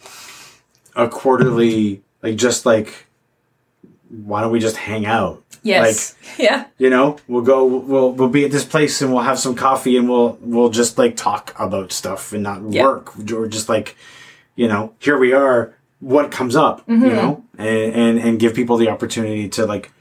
a 0.97 1.09
quarterly, 1.09 2.03
like 2.23 2.37
just 2.37 2.65
like 2.67 3.07
why 4.09 4.43
don't 4.43 4.53
we 4.53 4.61
just 4.61 4.77
hang 4.77 5.07
out? 5.07 5.43
Yes. 5.63 6.15
yeah. 6.39 6.67
You 6.77 6.91
know, 6.91 7.17
we'll 7.29 7.43
go, 7.43 7.65
we'll 7.65 8.13
we'll 8.13 8.29
be 8.29 8.45
at 8.45 8.51
this 8.51 8.65
place 8.65 9.01
and 9.01 9.13
we'll 9.13 9.23
have 9.23 9.39
some 9.39 9.55
coffee 9.55 9.97
and 9.97 10.09
we'll 10.09 10.37
we'll 10.43 10.69
just 10.71 10.99
like 10.99 11.17
talk 11.17 11.55
about 11.59 11.93
stuff 11.93 12.33
and 12.33 12.43
not 12.43 12.63
Yeah. 12.71 12.85
work 12.85 13.17
or 13.33 13.47
just 13.49 13.69
like, 13.69 13.97
you 14.55 14.69
know, 14.69 14.93
here 14.99 15.19
we 15.19 15.33
are. 15.33 15.75
What 16.01 16.33
comes 16.33 16.57
up, 16.57 16.85
Mm-hmm. 16.89 17.05
you 17.07 17.13
know, 17.13 17.45
and, 17.57 17.95
and 17.95 18.19
and 18.19 18.39
give 18.41 18.55
people 18.55 18.77
the 18.77 18.89
opportunity 18.89 19.49
to 19.51 19.65
like 19.67 19.93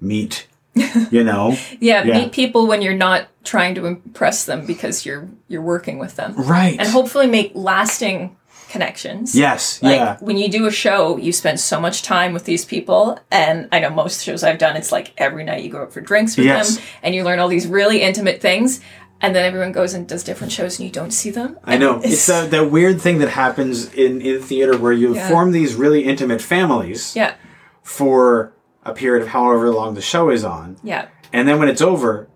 meet, 0.00 0.46
you 1.10 1.24
know, 1.24 1.56
Yeah, 1.80 2.04
Yeah. 2.04 2.18
meet 2.18 2.32
people 2.32 2.66
when 2.66 2.82
you're 2.82 2.94
not 2.94 3.28
trying 3.44 3.74
to 3.76 3.86
impress 3.86 4.44
them 4.44 4.66
because 4.66 5.06
you're 5.06 5.28
you're 5.48 5.62
working 5.62 5.98
with 5.98 6.16
them. 6.16 6.34
right? 6.36 6.76
And 6.78 6.88
hopefully 6.88 7.26
make 7.26 7.52
lasting 7.54 8.36
connections. 8.68 9.34
Yes. 9.34 9.80
Like 9.82 9.96
yeah. 10.00 10.16
when 10.20 10.36
you 10.36 10.48
do 10.50 10.66
a 10.66 10.70
show, 10.72 11.16
you 11.16 11.32
spend 11.32 11.60
so 11.60 11.80
much 11.80 12.02
time 12.02 12.32
with 12.34 12.44
these 12.44 12.64
people, 12.64 13.18
and 13.30 13.68
I 13.72 13.78
know 13.78 13.90
most 13.90 14.22
shows 14.24 14.42
I've 14.42 14.58
done, 14.58 14.76
it's 14.76 14.90
like 14.92 15.12
every 15.16 15.44
night 15.44 15.62
you 15.62 15.70
go 15.70 15.82
out 15.82 15.92
for 15.92 16.00
drinks 16.00 16.36
with 16.36 16.46
Yes. 16.46 16.76
them, 16.76 16.84
and 17.04 17.14
you 17.14 17.22
learn 17.24 17.38
all 17.38 17.48
these 17.48 17.66
really 17.68 18.02
intimate 18.02 18.40
things, 18.42 18.80
and 19.22 19.34
then 19.34 19.44
everyone 19.46 19.70
goes 19.72 19.94
and 19.94 20.06
does 20.06 20.24
different 20.24 20.52
shows, 20.52 20.78
and 20.78 20.86
you 20.86 20.92
don't 20.92 21.12
see 21.12 21.30
them. 21.30 21.56
I 21.64 21.78
know. 21.78 22.00
It's 22.02 22.26
that 22.26 22.50
that 22.50 22.70
weird 22.70 23.00
thing 23.00 23.18
that 23.20 23.30
happens 23.30 23.94
in 23.94 24.20
in 24.20 24.42
theater 24.42 24.76
where 24.76 24.92
you 24.92 25.14
Yeah. 25.14 25.28
form 25.28 25.52
these 25.52 25.74
really 25.76 26.02
intimate 26.04 26.42
families 26.42 27.14
yeah, 27.16 27.34
for 27.82 28.52
a 28.86 28.94
period 28.94 29.22
of 29.22 29.28
however 29.28 29.70
long 29.70 29.94
the 29.94 30.02
show 30.02 30.30
is 30.30 30.44
on, 30.44 30.76
yeah, 30.82 31.08
and 31.32 31.46
then 31.48 31.58
when 31.58 31.68
it's 31.68 31.82
over, 31.82 32.28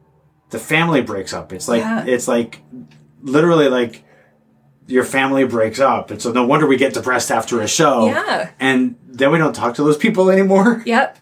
the 0.50 0.58
family 0.58 1.00
breaks 1.02 1.32
up. 1.32 1.52
It's 1.52 1.68
like 1.68 1.80
Yeah. 1.82 2.04
it's 2.06 2.26
like 2.28 2.60
literally 3.22 3.68
like 3.68 4.04
your 4.86 5.04
family 5.04 5.44
breaks 5.44 5.78
up, 5.80 6.10
and 6.10 6.20
so 6.20 6.32
no 6.32 6.44
wonder 6.46 6.66
we 6.66 6.76
get 6.76 6.94
depressed 6.94 7.30
after 7.30 7.60
a 7.60 7.68
show. 7.68 8.06
Yeah. 8.06 8.50
and 8.58 8.96
then 9.06 9.30
we 9.32 9.38
don't 9.38 9.54
talk 9.54 9.74
to 9.76 9.84
those 9.84 9.96
people 9.96 10.30
anymore. 10.30 10.82
yep, 10.86 11.18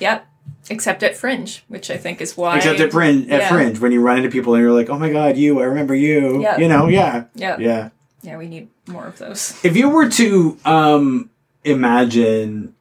yep. 0.00 0.26
Except 0.68 1.02
at 1.02 1.16
Fringe, 1.16 1.64
which 1.66 1.90
I 1.90 1.96
think 1.96 2.20
is 2.20 2.36
why. 2.36 2.56
Except 2.56 2.78
at 2.78 2.92
Fringe, 2.92 3.28
at 3.28 3.48
Fringe, 3.48 3.80
when 3.80 3.90
you 3.90 4.00
run 4.00 4.18
into 4.18 4.30
people 4.30 4.54
and 4.54 4.62
you're 4.62 4.72
like, 4.72 4.88
"Oh 4.88 4.98
my 4.98 5.10
God, 5.10 5.36
you! 5.36 5.60
I 5.60 5.64
remember 5.64 5.94
you." 5.96 6.40
Yeah. 6.42 6.58
You 6.58 6.68
know, 6.68 6.86
yeah, 6.88 7.24
Yeah. 7.34 7.56
yeah. 7.58 7.88
Yeah, 8.22 8.36
we 8.36 8.46
need 8.48 8.68
more 8.86 9.06
of 9.06 9.18
those. 9.18 9.58
If 9.64 9.76
you 9.76 9.88
were 9.88 10.08
to 10.10 10.56
um, 10.64 11.30
imagine 11.64 12.74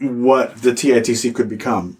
what 0.00 0.62
the 0.62 0.72
TITC 0.72 1.34
could 1.34 1.48
become, 1.48 1.96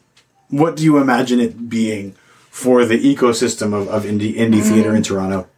what 0.49 0.76
do 0.76 0.84
you 0.84 0.99
imagine 0.99 1.40
it 1.40 1.68
being 1.68 2.14
for 2.51 2.84
the 2.84 2.99
ecosystem 2.99 3.72
of, 3.74 3.88
of 3.88 4.05
indie 4.05 4.36
indie 4.36 4.61
Mm. 4.61 4.68
theater 4.70 4.95
in 4.97 5.03
Toronto? 5.03 5.49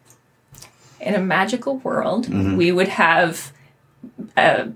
in 1.01 1.15
a 1.15 1.21
magical 1.21 1.77
world, 1.79 2.27
Mm-hmm. 2.27 2.57
we 2.57 2.73
would 2.73 2.89
have 2.89 3.53
uh, 4.37 4.67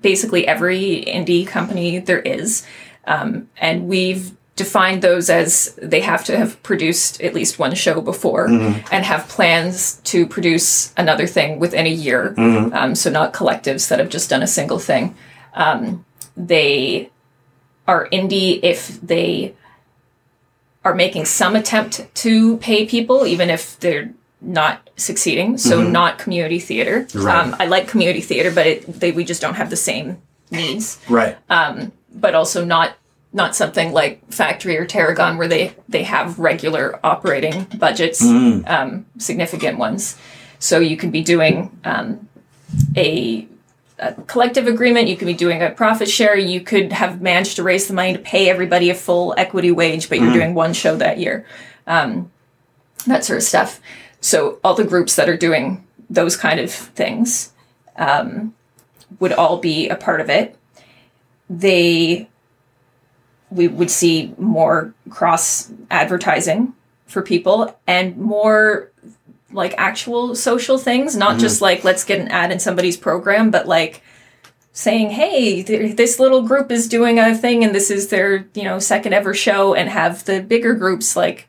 basically 0.00 0.46
every 0.46 1.04
indie 1.06 1.46
company 1.46 1.98
there 1.98 2.20
is. 2.20 2.64
Um, 3.06 3.48
and 3.58 3.86
we've 3.86 4.30
defined 4.56 5.02
those 5.02 5.28
as 5.28 5.74
they 5.82 6.00
have 6.00 6.24
to 6.24 6.36
have 6.38 6.62
produced 6.62 7.20
at 7.20 7.34
least 7.34 7.58
one 7.58 7.74
show 7.74 8.00
before 8.00 8.48
Mm-hmm. 8.48 8.86
and 8.90 9.04
have 9.04 9.28
plans 9.28 9.96
to 10.04 10.26
produce 10.26 10.92
another 10.96 11.26
thing 11.26 11.58
within 11.58 11.86
a 11.86 11.90
year. 11.90 12.34
Mm-hmm. 12.38 12.72
Um, 12.74 12.94
so, 12.94 13.10
not 13.10 13.34
collectives 13.34 13.88
that 13.88 13.98
have 13.98 14.08
just 14.08 14.30
done 14.30 14.42
a 14.42 14.46
single 14.46 14.78
thing. 14.78 15.14
Um, 15.54 16.04
they 16.38 17.10
are 17.86 18.08
indie 18.10 18.60
if 18.62 19.00
they 19.00 19.54
are 20.84 20.94
making 20.94 21.24
some 21.24 21.56
attempt 21.56 22.06
to 22.14 22.56
pay 22.58 22.86
people, 22.86 23.26
even 23.26 23.50
if 23.50 23.78
they're 23.80 24.14
not 24.40 24.88
succeeding. 24.96 25.58
So 25.58 25.82
not 25.82 26.18
community 26.18 26.60
theater. 26.60 27.00
Mm-hmm. 27.00 27.26
Right. 27.26 27.44
Um, 27.44 27.56
I 27.58 27.66
like 27.66 27.88
community 27.88 28.20
theater, 28.20 28.52
but 28.52 28.66
it, 28.66 29.00
they, 29.00 29.10
we 29.10 29.24
just 29.24 29.42
don't 29.42 29.54
have 29.54 29.68
the 29.68 29.76
same 29.76 30.22
needs. 30.50 30.98
Right. 31.08 31.36
But 32.14 32.34
also 32.34 32.64
not 32.64 32.94
not 33.32 33.54
something 33.54 33.92
like 33.92 34.32
Factory 34.32 34.78
or 34.78 34.86
Tarragon 34.86 35.36
where 35.36 35.48
they 35.48 35.74
they 35.88 36.04
have 36.04 36.38
regular 36.38 36.98
operating 37.04 37.64
budgets, 37.76 38.22
um, 38.22 39.06
significant 39.18 39.78
ones. 39.78 40.16
So 40.58 40.80
you 40.80 40.96
can 40.96 41.10
be 41.10 41.22
doing 41.22 41.78
um, 41.84 42.28
a 42.96 43.46
a 43.98 44.14
collective 44.22 44.66
agreement. 44.66 45.08
You 45.08 45.16
could 45.16 45.26
be 45.26 45.34
doing 45.34 45.62
a 45.62 45.70
profit 45.70 46.08
share. 46.08 46.36
You 46.36 46.60
could 46.60 46.92
have 46.92 47.20
managed 47.20 47.56
to 47.56 47.62
raise 47.62 47.88
the 47.88 47.94
money 47.94 48.12
to 48.12 48.18
pay 48.18 48.48
everybody 48.48 48.90
a 48.90 48.94
full 48.94 49.34
equity 49.36 49.70
wage, 49.70 50.08
but 50.08 50.20
you're 50.20 50.32
doing 50.32 50.54
one 50.54 50.72
show 50.72 50.96
that 50.96 51.18
year. 51.18 51.46
Um, 51.86 52.30
that 53.06 53.24
sort 53.24 53.38
of 53.38 53.42
stuff. 53.42 53.80
So 54.20 54.58
all 54.62 54.74
the 54.74 54.84
groups 54.84 55.16
that 55.16 55.28
are 55.28 55.36
doing 55.36 55.86
those 56.10 56.36
kind 56.36 56.60
of 56.60 56.70
things 56.72 57.52
um, 57.96 58.54
would 59.20 59.32
all 59.32 59.58
be 59.58 59.88
a 59.88 59.96
part 59.96 60.20
of 60.20 60.30
it. 60.30 60.56
They 61.50 62.28
we 63.50 63.66
would 63.66 63.90
see 63.90 64.34
more 64.36 64.92
cross 65.08 65.72
advertising 65.90 66.74
for 67.06 67.22
people 67.22 67.78
and 67.86 68.16
more 68.18 68.90
like 69.52 69.74
actual 69.78 70.34
social 70.34 70.78
things, 70.78 71.16
not 71.16 71.38
just 71.38 71.60
like 71.60 71.84
let's 71.84 72.04
get 72.04 72.20
an 72.20 72.28
ad 72.28 72.52
in 72.52 72.58
somebody's 72.58 72.96
program, 72.96 73.50
but 73.50 73.66
like 73.66 74.02
saying, 74.72 75.10
"Hey, 75.10 75.62
th- 75.62 75.96
this 75.96 76.18
little 76.20 76.42
group 76.42 76.70
is 76.70 76.88
doing 76.88 77.18
a 77.18 77.34
thing, 77.34 77.64
and 77.64 77.74
this 77.74 77.90
is 77.90 78.08
their 78.08 78.46
you 78.54 78.64
know 78.64 78.78
second 78.78 79.12
ever 79.14 79.32
show," 79.34 79.74
and 79.74 79.88
have 79.88 80.24
the 80.26 80.40
bigger 80.40 80.74
groups 80.74 81.16
like 81.16 81.48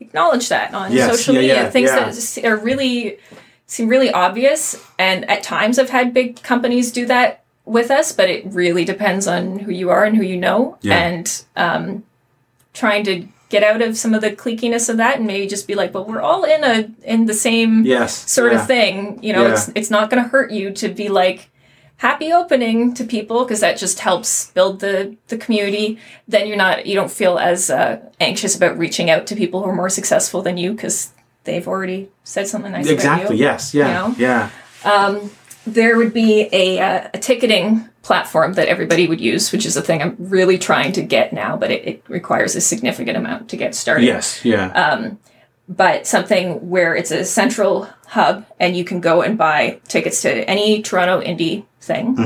acknowledge 0.00 0.48
that 0.48 0.74
on 0.74 0.92
Yes, 0.92 1.10
social 1.10 1.34
yeah, 1.34 1.40
media. 1.40 1.54
yeah, 1.62 1.70
Things 1.70 1.90
yeah. 1.90 2.10
that 2.42 2.44
are 2.50 2.56
really 2.56 3.18
seem 3.66 3.88
really 3.88 4.10
obvious, 4.10 4.76
and 4.98 5.28
at 5.30 5.42
times 5.42 5.78
I've 5.78 5.90
had 5.90 6.12
big 6.12 6.42
companies 6.42 6.92
do 6.92 7.06
that 7.06 7.44
with 7.64 7.90
us, 7.90 8.12
but 8.12 8.28
it 8.28 8.44
really 8.46 8.84
depends 8.84 9.26
on 9.26 9.58
who 9.60 9.72
you 9.72 9.90
are 9.90 10.04
and 10.04 10.16
who 10.16 10.22
you 10.22 10.36
know, 10.36 10.78
and 10.96 11.44
um, 11.56 12.04
trying 12.74 13.04
to 13.04 13.26
get 13.48 13.62
out 13.62 13.80
of 13.82 13.96
some 13.96 14.12
of 14.14 14.20
the 14.20 14.30
cliquiness 14.32 14.88
of 14.88 14.96
that 14.96 15.18
and 15.18 15.26
maybe 15.26 15.46
just 15.46 15.66
be 15.66 15.74
like, 15.74 15.92
"But 15.92 16.08
we're 16.08 16.20
all 16.20 16.44
in 16.44 16.64
a 16.64 16.90
in 17.04 17.26
the 17.26 17.34
same." 17.34 17.84
Yes. 17.84 18.30
sort 18.30 18.52
yeah. 18.52 18.60
of 18.60 18.66
thing. 18.66 19.22
You 19.22 19.32
know, 19.32 19.46
Yeah. 19.46 19.52
it's 19.52 19.70
it's 19.74 19.90
not 19.90 20.10
going 20.10 20.22
to 20.22 20.28
hurt 20.28 20.50
you 20.50 20.70
to 20.72 20.88
be 20.88 21.08
like 21.08 21.48
happy 21.98 22.30
opening 22.32 22.92
to 22.92 23.04
people 23.04 23.44
because 23.44 23.60
that 23.60 23.78
just 23.78 24.00
helps 24.00 24.50
build 24.50 24.80
the 24.80 25.16
the 25.28 25.36
community. 25.38 25.98
Then 26.28 26.46
you're 26.48 26.56
not 26.56 26.86
you 26.86 26.94
don't 26.94 27.10
feel 27.10 27.38
as 27.38 27.70
uh, 27.70 28.00
anxious 28.20 28.56
about 28.56 28.76
reaching 28.78 29.10
out 29.10 29.26
to 29.28 29.36
people 29.36 29.62
who 29.62 29.70
are 29.70 29.74
more 29.76 29.88
successful 29.90 30.42
than 30.42 30.56
you 30.58 30.72
because 30.72 31.10
they've 31.44 31.66
already 31.68 32.08
said 32.24 32.48
something 32.48 32.72
nice 32.72 32.88
Exactly. 32.88 33.26
about 33.26 33.34
you. 33.36 33.44
Yes. 33.44 33.72
Yeah. 33.74 33.86
You 33.86 33.94
know? 33.94 34.14
Yeah. 34.18 34.50
There 35.66 35.96
would 35.96 36.12
be 36.12 36.48
a 36.52 36.78
uh, 36.78 37.08
a 37.12 37.18
ticketing 37.18 37.88
platform 38.02 38.52
that 38.54 38.68
everybody 38.68 39.08
would 39.08 39.20
use, 39.20 39.50
which 39.50 39.66
is 39.66 39.76
a 39.76 39.82
thing 39.82 40.00
I'm 40.00 40.16
really 40.18 40.58
trying 40.58 40.92
to 40.92 41.02
get 41.02 41.32
now, 41.32 41.56
but 41.56 41.70
it, 41.72 41.86
it 41.86 42.02
requires 42.06 42.54
a 42.54 42.60
significant 42.60 43.16
amount 43.16 43.48
to 43.50 43.56
get 43.56 43.74
started. 43.74 44.04
Yes. 44.04 44.44
Yeah. 44.44 44.68
Uh, 44.68 45.14
but 45.68 46.06
something 46.06 46.70
where 46.70 46.94
it's 46.94 47.10
a 47.10 47.24
central 47.24 47.88
hub 48.06 48.46
and 48.60 48.76
you 48.76 48.84
can 48.84 49.00
go 49.00 49.22
and 49.22 49.36
buy 49.36 49.80
tickets 49.88 50.22
to 50.22 50.48
any 50.48 50.82
Toronto 50.82 51.20
indie 51.20 51.64
thing. 51.80 52.16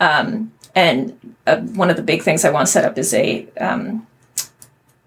Um, 0.00 0.52
and 0.74 1.36
uh, 1.46 1.58
one 1.58 1.90
of 1.90 1.96
the 1.96 2.02
big 2.02 2.22
things 2.22 2.44
I 2.44 2.50
want 2.50 2.66
to 2.66 2.72
set 2.72 2.84
up 2.84 2.98
is 2.98 3.14
a 3.14 3.46
um, 3.60 4.06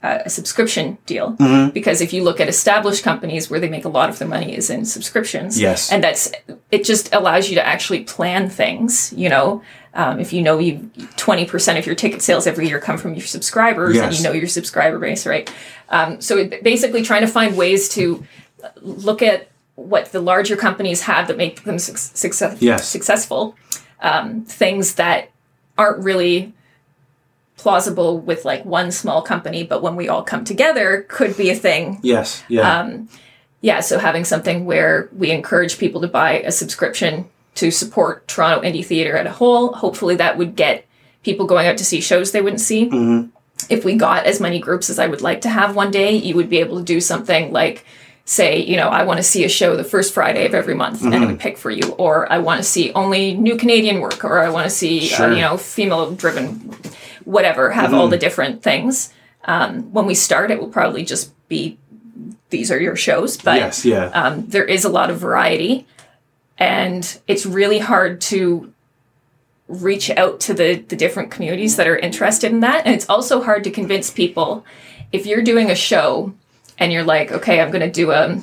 a 0.04 0.30
subscription 0.30 0.98
deal. 1.06 1.32
Because 1.74 2.02
if 2.02 2.14
you 2.14 2.24
look 2.24 2.40
at 2.40 2.48
established 2.48 3.04
companies 3.04 3.50
where 3.50 3.60
they 3.60 3.68
make 3.70 3.84
a 3.84 3.90
lot 3.90 4.10
of 4.10 4.20
their 4.20 4.28
money 4.28 4.56
is 4.56 4.70
in 4.70 4.86
subscriptions. 4.86 5.60
Yes. 5.60 5.92
and 5.92 6.04
that's 6.04 6.32
it 6.72 6.84
just 6.86 7.14
allows 7.14 7.50
you 7.50 7.56
to 7.56 7.66
actually 7.66 8.04
plan 8.04 8.50
things 8.50 9.12
you 9.16 9.28
know? 9.30 9.62
Um, 9.94 10.20
if 10.20 10.32
you 10.32 10.44
know 10.44 10.60
you 10.60 10.92
20% 11.16 11.80
of 11.80 11.86
your 11.88 11.96
ticket 11.96 12.22
sales 12.22 12.46
every 12.46 12.68
year 12.68 12.80
come 12.80 13.00
from 13.00 13.16
your 13.16 13.26
subscribers 13.26 13.98
and 13.98 14.16
you 14.16 14.24
know 14.24 14.32
your 14.32 14.48
subscriber 14.48 15.00
base 15.00 15.26
right? 15.26 15.52
Um, 15.90 16.22
so 16.22 16.38
it, 16.38 16.62
basically 16.64 17.02
trying 17.02 17.22
to 17.22 17.28
find 17.28 17.58
ways 17.58 17.90
to 17.90 18.24
look 18.82 19.22
at 19.24 19.50
what 19.76 20.12
the 20.12 20.20
larger 20.22 20.56
companies 20.56 21.02
have 21.02 21.28
that 21.28 21.38
make 21.38 21.64
them 21.64 21.80
suc 21.80 21.98
success- 21.98 22.62
Yes. 22.62 22.88
successful 22.88 23.56
um, 24.02 24.44
things 24.46 24.96
that 24.96 25.30
aren't 25.78 26.04
really 26.04 26.54
plausible 27.58 28.20
with 28.20 28.46
like 28.46 28.64
one 28.66 28.92
small 28.92 29.22
company 29.22 29.64
but 29.64 29.82
when 29.82 29.96
we 29.96 30.08
all 30.08 30.24
come 30.24 30.44
together 30.46 31.06
could 31.10 31.36
be 31.36 31.50
a 31.50 31.56
thing 31.56 32.00
yes. 32.04 32.44
Yeah. 32.48 32.80
um, 32.80 33.10
yeah, 33.62 33.80
so 33.80 33.98
having 33.98 34.24
something 34.24 34.66
where 34.66 35.10
we 35.18 35.32
encourage 35.32 35.80
people 35.80 36.00
to 36.02 36.08
buy 36.08 36.34
a 36.42 36.52
subscription 36.52 37.28
to 37.56 37.72
support 37.72 38.28
Toronto 38.28 38.62
indie 38.62 38.86
theater 38.86 39.18
at 39.18 39.26
a 39.26 39.32
whole. 39.32 39.74
Hopefully, 39.74 40.16
that 40.18 40.38
would 40.38 40.56
get 40.56 40.86
people 41.24 41.48
going 41.48 41.66
out 41.66 41.76
to 41.78 41.84
see 41.84 42.00
shows 42.00 42.32
they 42.32 42.42
wouldn't 42.42 42.62
see. 42.62 42.88
If 43.68 43.84
we 43.84 43.96
got 43.96 44.28
as 44.28 44.40
many 44.40 44.60
groups 44.60 44.92
as 44.92 45.00
I 45.00 45.08
would 45.08 45.22
like 45.22 45.42
to 45.42 45.50
have 45.50 45.76
one 45.76 45.90
day, 45.90 46.16
you 46.16 46.36
would 46.36 46.52
be 46.52 46.60
able 46.60 46.78
to 46.78 46.84
do 46.84 47.02
something 47.02 47.52
like 47.52 47.84
say, 48.26 48.60
you 48.62 48.76
know, 48.78 48.90
I 48.90 49.04
want 49.04 49.18
to 49.18 49.24
see 49.24 49.44
a 49.44 49.50
show 49.50 49.76
the 49.76 49.84
first 49.84 50.14
Friday 50.14 50.46
of 50.46 50.54
every 50.54 50.76
month, 50.76 51.02
and 51.04 51.16
it 51.16 51.26
would 51.26 51.40
pick 51.40 51.58
for 51.58 51.72
you, 51.72 51.94
or 51.98 52.32
I 52.32 52.38
want 52.38 52.60
to 52.60 52.64
see 52.64 52.92
only 52.92 53.34
new 53.34 53.56
Canadian 53.58 54.02
work, 54.02 54.24
or 54.24 54.40
I 54.40 54.50
want 54.50 54.66
to 54.66 54.70
see, 54.70 55.00
Sure. 55.00 55.32
uh, 55.32 55.36
you 55.36 55.42
know, 55.42 55.58
female 55.58 56.12
driven, 56.12 56.76
whatever, 57.28 57.72
have 57.72 57.94
all 57.94 58.08
the 58.08 58.18
different 58.18 58.64
things. 58.64 59.14
Um, 59.44 59.92
when 59.92 60.06
we 60.06 60.16
start, 60.16 60.50
it 60.50 60.60
will 60.60 60.70
probably 60.70 61.04
just 61.04 61.34
be 61.50 61.78
these 62.50 62.72
are 62.72 62.80
your 62.80 62.96
shows, 62.96 63.36
but 63.38 63.58
yes. 63.58 63.86
Yeah. 63.86 64.06
um, 64.06 64.48
there 64.48 64.64
is 64.64 64.86
a 64.86 64.90
lot 64.90 65.10
of 65.10 65.20
variety 65.20 65.86
and 66.58 67.20
it's 67.28 67.46
really 67.46 67.80
hard 67.80 68.22
to 68.22 68.74
reach 69.68 70.10
out 70.12 70.40
to 70.40 70.54
the, 70.54 70.76
the 70.76 70.96
different 70.96 71.30
communities 71.30 71.76
that 71.76 71.88
are 71.88 71.98
interested 71.98 72.52
in 72.52 72.62
that 72.62 72.86
and 72.86 72.96
it's 72.96 73.10
also 73.10 73.44
hard 73.44 73.66
to 73.66 73.70
convince 73.70 74.10
people 74.10 74.66
if 75.12 75.26
you're 75.26 75.42
doing 75.42 75.70
a 75.70 75.76
show 75.76 76.34
and 76.80 76.94
you're 76.94 77.04
like 77.04 77.34
okay 77.34 77.60
i'm 77.60 77.70
going 77.70 77.82
to 77.82 77.92
do 77.92 78.12
a 78.12 78.42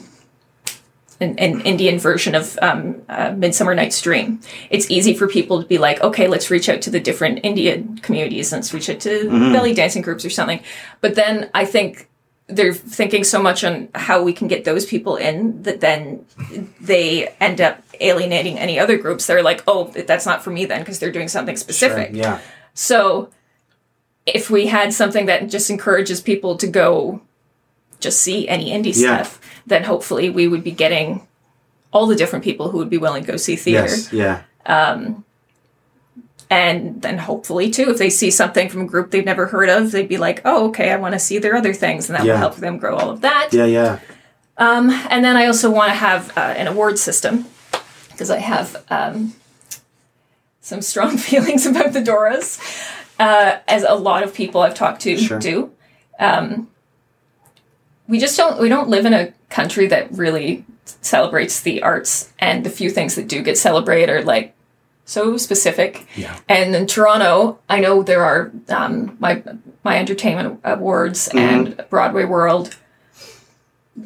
an, 1.24 1.38
an 1.38 1.60
indian 1.62 1.98
version 1.98 2.34
of 2.34 2.58
um, 2.62 3.02
uh, 3.08 3.32
midsummer 3.36 3.74
night's 3.74 4.00
dream 4.00 4.40
it's 4.70 4.90
easy 4.90 5.14
for 5.14 5.26
people 5.26 5.60
to 5.62 5.66
be 5.66 5.78
like 5.78 6.00
okay 6.02 6.28
let's 6.28 6.50
reach 6.50 6.68
out 6.68 6.80
to 6.82 6.90
the 6.90 7.00
different 7.00 7.40
indian 7.42 7.98
communities 7.98 8.52
let's 8.52 8.72
reach 8.72 8.88
out 8.88 9.00
to 9.00 9.28
belly 9.52 9.74
dancing 9.74 10.02
groups 10.02 10.24
or 10.24 10.30
something 10.30 10.62
but 11.00 11.14
then 11.14 11.50
i 11.54 11.64
think 11.64 12.08
they're 12.46 12.74
thinking 12.74 13.24
so 13.24 13.42
much 13.42 13.64
on 13.64 13.88
how 13.94 14.22
we 14.22 14.32
can 14.32 14.48
get 14.48 14.64
those 14.64 14.84
people 14.84 15.16
in 15.16 15.62
that 15.62 15.80
then 15.80 16.26
they 16.80 17.28
end 17.40 17.60
up 17.60 17.82
alienating 18.00 18.58
any 18.58 18.78
other 18.78 18.98
groups. 18.98 19.26
They're 19.26 19.42
like, 19.42 19.62
oh, 19.66 19.84
that's 19.84 20.26
not 20.26 20.44
for 20.44 20.50
me 20.50 20.66
then 20.66 20.80
because 20.80 20.98
they're 20.98 21.12
doing 21.12 21.28
something 21.28 21.56
specific. 21.56 22.08
Sure, 22.10 22.16
Yeah. 22.16 22.40
So 22.74 23.30
if 24.26 24.50
we 24.50 24.66
had 24.66 24.92
something 24.92 25.26
that 25.26 25.48
just 25.48 25.70
encourages 25.70 26.20
people 26.20 26.56
to 26.58 26.66
go 26.66 27.22
just 28.04 28.20
see 28.22 28.46
any 28.48 28.70
indie 28.70 28.94
Yeah. 28.94 29.22
stuff, 29.22 29.40
then 29.66 29.82
hopefully 29.84 30.30
we 30.30 30.46
would 30.46 30.62
be 30.62 30.70
getting 30.70 31.26
all 31.92 32.06
the 32.06 32.14
different 32.16 32.44
people 32.44 32.70
who 32.70 32.78
would 32.78 32.90
be 32.90 32.98
willing 32.98 33.24
to 33.24 33.30
go 33.32 33.36
see 33.36 33.56
theater. 33.56 33.88
Yes. 33.88 34.12
Yeah. 34.12 34.42
Um, 34.66 35.24
and 36.50 37.00
then 37.02 37.18
hopefully 37.18 37.70
too, 37.70 37.90
if 37.90 37.98
they 37.98 38.10
see 38.10 38.30
something 38.30 38.68
from 38.68 38.82
a 38.82 38.86
group 38.86 39.10
they've 39.10 39.24
never 39.24 39.46
heard 39.46 39.68
of, 39.68 39.90
they'd 39.92 40.08
be 40.08 40.18
like, 40.18 40.42
oh, 40.44 40.68
okay, 40.68 40.90
I 40.92 40.96
want 40.96 41.14
to 41.14 41.18
see 41.18 41.38
their 41.38 41.56
other 41.56 41.72
things. 41.72 42.08
And 42.08 42.16
that 42.18 42.24
Yeah. 42.24 42.32
will 42.34 42.38
help 42.40 42.56
them 42.56 42.78
grow 42.78 42.96
all 42.96 43.10
of 43.10 43.20
that. 43.22 43.48
Yeah. 43.52 43.64
Yeah. 43.64 43.98
Um, 44.58 44.90
and 45.10 45.24
then 45.24 45.36
I 45.36 45.46
also 45.46 45.70
want 45.70 45.90
to 45.90 45.96
have 45.96 46.36
uh, 46.36 46.40
an 46.40 46.66
award 46.68 46.98
system 46.98 47.46
because 48.10 48.30
I 48.30 48.38
have 48.38 48.84
um, 48.90 49.32
some 50.60 50.80
strong 50.82 51.16
feelings 51.28 51.66
about 51.66 51.92
the 51.92 52.00
Doras, 52.00 52.60
uh, 53.18 53.58
as 53.66 53.82
a 53.84 53.94
lot 53.94 54.22
of 54.22 54.32
people 54.34 54.60
I've 54.60 54.74
talked 54.74 55.00
to 55.02 55.16
Sure. 55.16 55.38
do. 55.38 55.70
Um, 56.20 56.68
we 58.08 58.18
just 58.18 58.36
don't 58.36 58.60
we 58.60 58.68
don't 58.68 58.88
live 58.88 59.06
in 59.06 59.14
a 59.14 59.32
country 59.48 59.86
that 59.88 60.12
really 60.12 60.64
celebrates 60.84 61.60
the 61.60 61.82
arts, 61.82 62.32
and 62.38 62.64
the 62.64 62.70
few 62.70 62.90
things 62.90 63.14
that 63.14 63.28
do 63.28 63.42
get 63.42 63.58
celebrated 63.58 64.10
are 64.10 64.22
like 64.22 64.54
so 65.04 65.36
specific. 65.36 66.06
Yeah. 66.16 66.38
And 66.48 66.74
in 66.74 66.86
Toronto, 66.86 67.58
I 67.68 67.80
know 67.80 68.02
there 68.02 68.24
are 68.24 68.52
um, 68.68 69.16
my 69.20 69.42
my 69.82 69.98
entertainment 69.98 70.60
awards 70.64 71.28
and 71.34 71.84
Broadway 71.90 72.24
World 72.24 72.74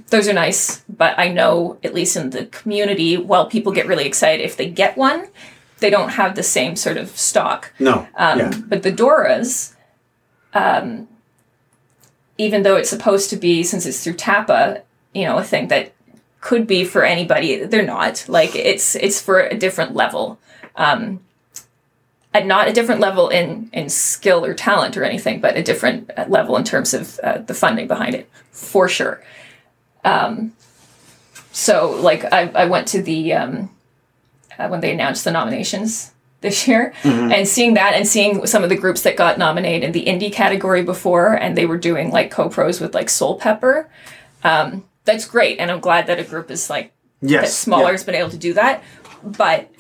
those 0.09 0.29
are 0.29 0.33
nice, 0.33 0.83
but 0.89 1.19
I 1.19 1.29
know 1.29 1.79
at 1.83 1.95
least 1.95 2.17
in 2.17 2.31
the 2.31 2.47
community, 2.47 3.17
while 3.17 3.47
people 3.47 3.73
get 3.73 3.87
really 3.87 4.07
excited 4.07 4.45
if 4.45 4.57
they 4.57 4.69
get 4.69 4.97
one, 4.97 5.29
they 5.79 5.91
don't 5.91 6.11
have 6.11 6.35
the 6.35 6.43
same 6.43 6.77
sort 6.77 6.97
of 6.97 7.17
stock. 7.17 7.73
No. 7.79 8.07
Um, 8.17 8.39
yeah. 8.39 8.53
But 8.67 8.83
the 8.83 8.93
Doras, 8.93 9.75
um, 10.53 11.09
even 12.39 12.63
though 12.63 12.77
it's 12.77 12.89
supposed 12.89 13.31
to 13.31 13.37
be, 13.37 13.63
since 13.65 13.85
it's 13.85 14.03
through 14.03 14.15
TAPA, 14.15 14.83
you 15.13 15.25
know, 15.25 15.39
a 15.39 15.45
thing 15.45 15.69
that 15.69 15.93
could 16.41 16.67
be 16.67 16.85
for 16.85 17.05
anybody, 17.05 17.65
they're 17.65 17.85
not. 17.85 18.25
Like 18.29 18.55
it's 18.55 18.95
it's 18.95 19.21
for 19.21 19.41
a 19.41 19.59
different 19.59 19.95
level. 19.95 20.39
Um, 20.77 21.21
and 22.33 22.47
not 22.47 22.69
a 22.69 22.73
different 22.73 23.01
level 23.01 23.29
in 23.29 23.69
in 23.73 23.89
skill 23.89 24.45
or 24.45 24.55
talent 24.55 24.97
or 24.97 25.03
anything, 25.03 25.41
but 25.41 25.57
a 25.57 25.63
different 25.63 26.11
uh, 26.17 26.27
level 26.29 26.57
in 26.57 26.65
terms 26.65 26.95
of 26.95 27.19
uh, 27.21 27.39
the 27.39 27.55
funding 27.55 27.89
behind 27.89 28.15
it, 28.15 28.31
for 28.53 28.89
sure. 28.89 29.23
Um, 30.05 30.53
so, 31.51 31.91
like, 31.91 32.25
I, 32.33 32.49
I 32.55 32.67
went 32.67 32.87
to 32.89 33.03
the 33.03 33.33
um, 33.33 33.71
uh, 34.59 34.69
when 34.69 34.81
they 34.81 34.93
announced 34.93 35.25
the 35.25 35.33
nominations 35.33 36.13
this 36.41 36.69
year, 36.69 36.93
and 37.05 37.47
seeing 37.49 37.75
that, 37.75 37.95
and 37.95 38.07
seeing 38.07 38.47
some 38.47 38.63
of 38.63 38.69
the 38.69 38.77
groups 38.77 39.03
that 39.03 39.17
got 39.17 39.39
nominated 39.39 39.83
in 39.85 39.93
the 39.93 40.05
indie 40.05 40.33
category 40.33 40.83
before, 40.83 41.35
and 41.35 41.57
they 41.59 41.67
were 41.67 41.79
doing 41.79 42.11
like 42.13 42.31
co-pros 42.31 42.81
with 42.81 42.95
like 42.95 43.09
Soulpepper. 43.09 43.87
Um, 44.45 44.85
that's 45.05 45.27
great, 45.27 45.59
and 45.59 45.71
I'm 45.71 45.81
glad 45.81 46.07
that 46.07 46.19
a 46.19 46.25
group 46.25 46.51
is 46.51 46.71
like 46.71 46.93
Yes. 47.21 47.43
that 47.45 47.51
smaller 47.51 47.87
yeah. 47.87 47.91
has 47.93 48.05
been 48.05 48.15
able 48.15 48.31
to 48.31 48.37
do 48.39 48.53
that. 48.55 48.83
But 49.25 49.71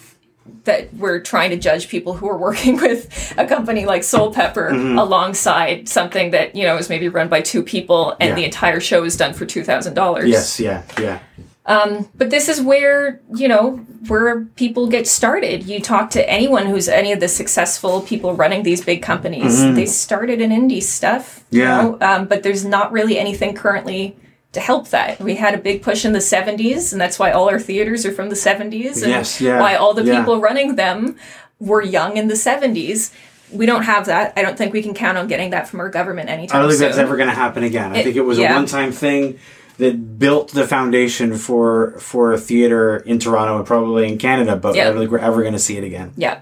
that 0.65 0.93
we're 0.95 1.21
trying 1.21 1.51
to 1.51 1.57
judge 1.59 1.89
people 1.89 2.15
who 2.15 2.27
are 2.29 2.37
working 2.49 2.77
with 2.81 3.35
a 3.39 3.47
company 3.47 3.85
like 3.87 4.03
Soulpepper 4.03 4.71
Mm-hmm. 4.73 4.99
alongside 4.99 5.89
something 5.89 6.31
that 6.33 6.57
you 6.57 6.65
know 6.65 6.77
is 6.79 6.89
maybe 6.89 7.09
run 7.09 7.29
by 7.29 7.41
two 7.43 7.63
people 7.63 8.17
and 8.19 8.31
Yeah. 8.31 8.35
the 8.35 8.45
entire 8.45 8.81
show 8.81 9.05
is 9.05 9.17
done 9.17 9.33
for 9.35 9.47
two 9.47 9.63
thousand 9.63 9.95
dollars. 9.95 10.29
Yes. 10.29 10.59
Yeah. 10.59 10.83
Yeah. 10.99 11.21
But 11.69 12.31
this 12.31 12.49
is 12.49 12.61
where 12.61 13.21
you 13.35 13.49
know 13.49 13.77
where 14.09 14.45
people 14.57 14.87
get 14.89 15.07
started. 15.07 15.65
You 15.67 15.81
talk 15.81 16.11
to 16.11 16.29
anyone 16.31 16.67
who's 16.67 16.89
any 16.89 17.13
of 17.13 17.21
the 17.21 17.29
successful 17.29 18.01
people 18.01 18.33
running 18.35 18.63
these 18.63 18.83
big 18.85 19.03
companies. 19.03 19.61
They 19.75 19.87
started 19.87 20.41
in 20.41 20.51
indie 20.51 20.83
stuff. 20.83 21.45
you 21.51 21.63
Mm-hmm. 21.63 21.69
Yeah. 21.69 21.83
know, 21.83 21.99
um, 22.01 22.27
but 22.27 22.43
there's 22.43 22.65
not 22.65 22.93
really 22.93 23.19
anything 23.19 23.55
currently 23.55 24.17
to 24.53 24.61
help 24.61 24.89
that. 24.91 25.21
We 25.21 25.35
had 25.37 25.55
a 25.55 25.59
big 25.59 25.83
push 25.83 26.05
in 26.05 26.13
the 26.13 26.21
70s, 26.21 26.93
and 26.93 27.01
that's 27.01 27.19
why 27.19 27.33
all 27.33 27.49
our 27.51 27.59
theaters 27.61 28.07
are 28.07 28.13
from 28.13 28.29
the 28.31 28.35
70s, 28.37 29.03
and 29.03 29.11
Yes, 29.11 29.41
yeah, 29.41 29.61
why 29.61 29.75
all 29.77 29.93
the 29.95 30.05
yeah. 30.05 30.19
people 30.19 30.41
running 30.41 30.77
them 30.77 31.17
were 31.61 31.83
young 31.83 32.17
in 32.17 32.29
the 32.29 32.35
70s. 32.35 33.13
We 33.53 33.67
don't 33.67 33.83
have 33.83 34.07
that. 34.07 34.33
I 34.37 34.43
don't 34.43 34.57
think 34.57 34.73
we 34.73 34.83
can 34.83 34.95
count 34.95 35.19
on 35.19 35.27
getting 35.27 35.51
that 35.51 35.69
from 35.69 35.81
our 35.81 35.89
government 35.91 36.29
anytime 36.31 36.57
I 36.59 36.61
don't 36.63 36.71
think 36.71 36.79
soon. 36.79 36.89
that's 36.89 36.99
ever 36.99 37.17
going 37.17 37.29
to 37.29 37.35
happen 37.35 37.63
again. 37.63 37.93
I 37.93 37.99
It- 37.99 38.05
think 38.05 38.17
it 38.17 38.23
was 38.25 38.39
yeah. 38.39 38.53
a 38.53 38.57
one-time 38.57 38.93
thing 38.93 39.39
that 39.79 40.19
built 40.19 40.53
the 40.53 40.67
foundation 40.67 41.37
for 41.37 41.93
for 42.01 42.33
a 42.33 42.39
theater 42.39 42.97
in 42.99 43.19
Toronto 43.19 43.57
and 43.59 43.67
probably 43.67 44.07
in 44.09 44.19
Canada, 44.19 44.57
but 44.57 44.75
Yeah. 44.75 44.83
I 44.83 44.91
don't 44.91 44.99
think 44.99 45.11
we're 45.11 45.19
ever 45.19 45.41
going 45.43 45.55
to 45.55 45.59
see 45.59 45.77
it 45.79 45.85
again. 45.85 46.13
Yeah. 46.17 46.41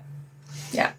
Yeah. 0.72 0.92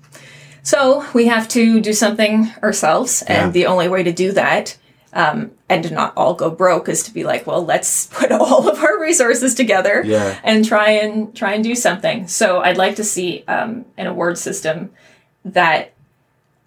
So 0.64 1.06
we 1.14 1.26
have 1.28 1.48
to 1.50 1.80
do 1.82 1.94
something 1.94 2.52
ourselves, 2.62 3.22
and 3.24 3.48
Yeah. 3.48 3.52
the 3.52 3.66
only 3.68 3.88
way 3.88 4.04
to 4.04 4.12
do 4.12 4.32
that, 4.34 4.78
um, 5.14 5.52
and 5.70 5.84
to 5.86 5.94
not 5.94 6.14
all 6.16 6.34
go 6.36 6.50
broke, 6.50 6.90
is 6.90 7.04
to 7.04 7.14
be 7.14 7.24
like, 7.24 7.48
well, 7.48 7.66
let's 7.66 8.06
put 8.12 8.32
all 8.32 8.68
of 8.70 8.80
our 8.84 9.00
resources 9.00 9.56
together 9.56 10.04
Yeah. 10.06 10.36
and 10.44 10.64
try 10.66 10.90
and 10.92 11.36
try 11.36 11.54
and 11.54 11.64
do 11.64 11.74
something. 11.74 12.28
So 12.28 12.60
I'd 12.60 12.78
like 12.78 12.96
to 12.98 13.04
see 13.04 13.44
um, 13.48 13.86
an 13.98 14.08
award 14.08 14.38
system 14.38 14.92
that 15.46 15.94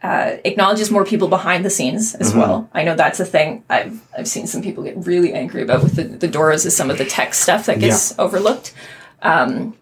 uh, 0.02 0.36
acknowledges 0.44 0.90
more 0.90 1.04
people 1.04 1.28
behind 1.28 1.64
the 1.64 1.70
scenes 1.70 2.14
as 2.14 2.34
well. 2.34 2.68
I 2.72 2.84
know 2.84 2.94
that's 2.96 3.20
a 3.20 3.24
thing 3.26 3.62
I've 3.68 4.00
I've 4.16 4.28
seen 4.28 4.46
some 4.46 4.62
people 4.62 4.82
get 4.84 4.96
really 5.06 5.32
angry 5.34 5.62
about 5.62 5.82
with 5.82 5.96
the, 5.96 6.04
the 6.04 6.28
Doras 6.28 6.64
is 6.64 6.74
some 6.74 6.90
of 6.90 6.96
the 6.98 7.04
tech 7.04 7.34
stuff 7.34 7.66
that 7.66 7.80
gets 7.80 8.18
overlooked. 8.18 8.72
Um, 9.22 9.76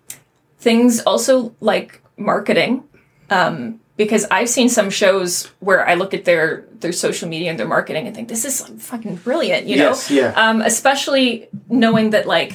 things 0.59 1.01
also 1.01 1.55
like 1.61 2.01
marketing, 2.17 2.83
um, 3.31 3.81
because 3.97 4.27
I've 4.31 4.49
seen 4.49 4.69
some 4.69 4.91
shows 4.91 5.47
where 5.61 5.87
I 5.89 5.95
look 5.95 6.13
at 6.15 6.25
their 6.25 6.65
their 6.81 6.93
social 6.93 7.29
media 7.29 7.51
and 7.51 7.59
their 7.59 7.69
marketing 7.69 8.07
and 8.07 8.15
think 8.15 8.29
this 8.29 8.45
is 8.45 8.63
fucking 8.79 9.17
brilliant, 9.17 9.67
you 9.67 9.77
Yes, 9.77 10.11
know? 10.11 10.17
yeah. 10.17 10.33
Um, 10.35 10.61
especially 10.63 11.49
knowing 11.69 12.11
that 12.11 12.27
like 12.27 12.55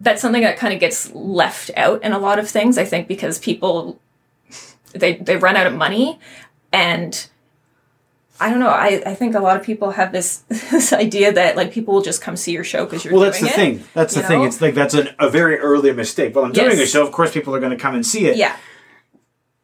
that's 0.00 0.20
something 0.22 0.42
that 0.42 0.58
kind 0.58 0.72
of 0.74 0.78
gets 0.80 1.10
left 1.12 1.70
out 1.76 2.02
in 2.04 2.12
a 2.12 2.18
lot 2.18 2.38
of 2.38 2.48
things. 2.48 2.78
I 2.78 2.84
think 2.84 3.08
because 3.08 3.38
people 3.40 3.98
they 4.92 5.16
they 5.16 5.36
run 5.36 5.56
out 5.56 5.66
of 5.66 5.74
money 5.74 6.20
and 6.74 7.28
I 8.40 8.50
don't 8.50 8.58
know. 8.58 8.68
I, 8.68 9.00
I 9.06 9.14
think 9.14 9.34
a 9.36 9.40
lot 9.40 9.56
of 9.56 9.64
people 9.64 9.92
have 9.92 10.10
this 10.12 10.38
this 10.48 10.92
idea 10.92 11.32
that 11.32 11.56
like 11.56 11.72
people 11.72 11.94
will 11.94 12.02
just 12.02 12.20
come 12.20 12.36
see 12.36 12.52
your 12.52 12.64
show 12.64 12.84
because 12.84 13.04
you're 13.04 13.14
Well, 13.14 13.22
that's 13.22 13.40
the 13.40 13.46
it. 13.46 13.54
thing. 13.54 13.84
That's 13.94 14.14
the 14.14 14.20
you 14.22 14.26
thing. 14.26 14.42
It's 14.42 14.60
like 14.60 14.74
that's 14.74 14.94
an, 14.94 15.08
a 15.18 15.30
very 15.30 15.58
early 15.58 15.92
mistake. 15.92 16.34
Well, 16.34 16.44
I'm 16.44 16.52
doing 16.52 16.72
a 16.72 16.74
Yes. 16.80 16.90
show. 16.90 17.06
Of 17.06 17.12
course, 17.12 17.32
people 17.32 17.54
are 17.54 17.60
going 17.60 17.70
to 17.70 17.78
come 17.78 17.94
and 17.94 18.04
see 18.04 18.26
it. 18.26 18.36
Yeah. 18.36 18.56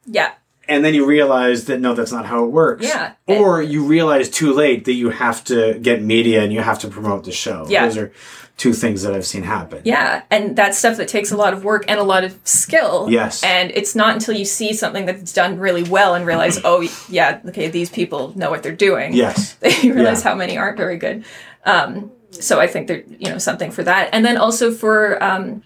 Yeah. 0.07 0.33
And 0.69 0.85
then 0.85 0.95
you 0.95 1.05
realize 1.05 1.65
that 1.65 1.81
no, 1.81 1.95
that's 1.95 2.13
not 2.13 2.27
how 2.27 2.45
it 2.45 2.49
works. 2.49 2.87
Yeah. 2.87 3.15
Or 3.27 3.61
you 3.61 3.85
realize 3.85 4.31
too 4.31 4.53
late 4.53 4.85
that 4.85 4.93
you 4.93 5.11
have 5.11 5.43
to 5.45 5.79
get 5.81 6.01
media 6.03 6.43
and 6.45 6.53
you 6.53 6.61
have 6.61 6.79
to 6.81 6.89
promote 6.89 7.25
the 7.25 7.33
show. 7.33 7.67
Yeah. 7.69 7.87
Those 7.87 7.97
are 7.99 8.13
two 8.61 8.75
things 8.75 9.03
that 9.05 9.15
I've 9.15 9.25
seen 9.25 9.43
happen. 9.43 9.81
Yeah, 9.87 10.23
and 10.31 10.55
that's 10.55 10.77
stuff 10.77 10.99
that 10.99 11.09
takes 11.09 11.33
a 11.33 11.37
lot 11.37 11.55
of 11.55 11.65
work 11.65 11.87
and 11.89 11.99
a 11.99 12.03
lot 12.03 12.25
of 12.25 12.39
skill. 12.45 13.09
Yes. 13.11 13.43
And 13.43 13.71
it's 13.71 13.95
not 13.95 14.13
until 14.13 14.37
you 14.37 14.45
see 14.45 14.75
something 14.75 15.07
that's 15.07 15.33
done 15.33 15.59
really 15.59 15.83
well 15.83 16.15
and 16.15 16.27
realize, 16.27 16.61
oh, 16.65 16.87
yeah, 17.09 17.41
okay, 17.47 17.69
these 17.69 17.89
people 17.89 18.37
know 18.37 18.51
what 18.51 18.63
they're 18.63 18.73
doing. 18.91 19.15
Yes. 19.15 19.55
That 19.61 19.83
you 19.83 19.95
realize 19.95 20.23
Yeah. 20.23 20.29
how 20.31 20.35
many 20.37 20.59
aren't 20.59 20.77
very 20.77 20.99
good. 20.99 21.25
Um, 21.65 22.13
so 22.33 22.61
I 22.61 22.67
think 22.67 22.87
there, 22.87 23.03
you 23.19 23.31
know, 23.31 23.39
something 23.39 23.71
for 23.71 23.83
that, 23.83 24.11
and 24.13 24.27
then 24.27 24.37
also 24.37 24.71
for 24.71 25.23
um, 25.25 25.63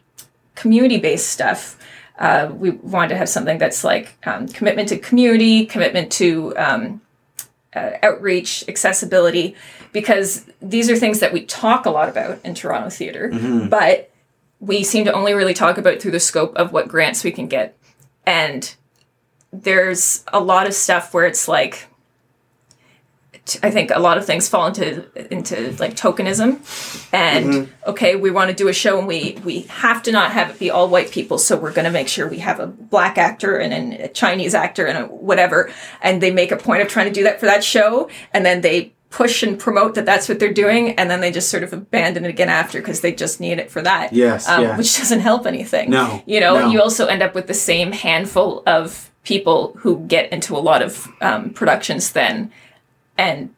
community-based 0.55 1.29
stuff. 1.29 1.77
Uh, 2.17 2.49
we 2.57 2.71
wanted 2.71 3.09
to 3.09 3.17
have 3.17 3.29
something 3.29 3.59
that's 3.59 3.83
like 3.83 4.15
um, 4.25 4.47
commitment 4.47 4.89
to 4.91 4.99
community, 4.99 5.67
commitment 5.67 6.13
to 6.13 6.57
um, 6.57 7.01
uh, 7.75 7.91
outreach, 8.05 8.63
accessibility, 8.69 9.57
because 9.95 10.45
these 10.61 10.91
are 10.91 10.97
things 10.97 11.21
that 11.21 11.33
we 11.33 11.47
talk 11.47 11.87
a 11.87 11.91
lot 11.91 12.11
about 12.11 12.41
in 12.45 12.53
Toronto 12.55 12.91
theater, 12.91 13.31
mm-hmm. 13.33 13.69
but 13.69 14.11
we 14.61 14.83
seem 14.83 15.05
to 15.05 15.13
only 15.13 15.33
really 15.33 15.55
talk 15.55 15.79
about 15.79 16.01
through 16.01 16.11
the 16.11 16.21
scope 16.21 16.55
of 16.57 16.73
what 16.73 16.89
grants 16.89 17.23
we 17.23 17.31
can 17.31 17.47
get. 17.47 17.79
And 18.27 18.75
there's 19.53 20.25
a 20.33 20.41
lot 20.41 20.67
of 20.67 20.75
stuff 20.75 21.15
where 21.15 21.27
it's 21.27 21.47
like, 21.47 21.87
I 23.63 23.71
think 23.71 23.91
a 23.91 24.01
lot 24.01 24.17
of 24.17 24.25
things 24.25 24.49
fall 24.49 24.67
into 24.67 25.05
into 25.31 25.77
like 25.79 25.95
tokenism, 25.95 27.13
and 27.13 27.47
mm-hmm. 27.47 27.91
okay, 27.91 28.17
we 28.17 28.31
want 28.31 28.49
to 28.49 28.57
do 28.57 28.69
a 28.69 28.73
show 28.73 28.99
and 28.99 29.07
we 29.07 29.39
we 29.45 29.61
have 29.63 30.03
to 30.05 30.13
not 30.13 30.33
have 30.33 30.51
it 30.51 30.59
be 30.59 30.71
all 30.71 30.89
white 30.89 31.11
people, 31.11 31.37
so 31.37 31.55
we're 31.55 31.73
going 31.73 31.85
to 31.85 31.91
make 31.91 32.09
sure 32.09 32.27
we 32.27 32.39
have 32.39 32.59
a 32.59 32.67
black 32.67 33.19
actor 33.19 33.59
and 33.59 33.75
an, 33.75 33.93
a 34.01 34.09
Chinese 34.09 34.55
actor 34.55 34.87
and 34.87 34.97
a 34.97 35.07
whatever, 35.09 35.71
and 36.01 36.23
they 36.23 36.31
make 36.31 36.53
a 36.53 36.57
point 36.57 36.81
of 36.81 36.89
trying 36.89 37.07
to 37.07 37.13
do 37.13 37.25
that 37.25 37.39
for 37.39 37.45
that 37.45 37.63
show, 37.63 38.09
and 38.33 38.47
then 38.47 38.63
they 38.63 38.94
push 39.15 39.45
and 39.45 39.61
promote 39.61 39.95
that 39.95 40.05
that's 40.05 40.29
what 40.29 40.41
they're 40.41 40.53
doing, 40.53 40.91
and 40.99 41.09
then 41.09 41.21
they 41.21 41.31
just 41.31 41.49
sort 41.49 41.63
of 41.63 41.73
abandon 41.73 42.25
it 42.25 42.29
again 42.29 42.49
after 42.49 42.81
because 42.81 43.01
they 43.01 43.15
just 43.15 43.41
need 43.41 43.61
it 43.61 43.71
for 43.71 43.81
that. 43.81 44.13
Yes, 44.13 44.49
um, 44.49 44.63
yeah. 44.63 44.77
which 44.77 44.99
doesn't 44.99 45.21
help 45.21 45.47
anything. 45.47 45.89
No, 45.91 46.21
you 46.27 46.41
know, 46.41 46.59
no. 46.59 46.71
you 46.71 46.83
also 46.83 47.07
end 47.07 47.23
up 47.23 47.33
with 47.33 47.47
the 47.47 47.55
same 47.55 47.93
handful 47.93 48.65
of 48.67 49.13
people 49.23 49.75
who 49.79 50.01
get 50.07 50.33
into 50.33 50.57
a 50.57 50.59
lot 50.59 50.83
of 50.83 51.07
um, 51.21 51.51
productions 51.51 52.11
then, 52.11 52.51
and 53.17 53.55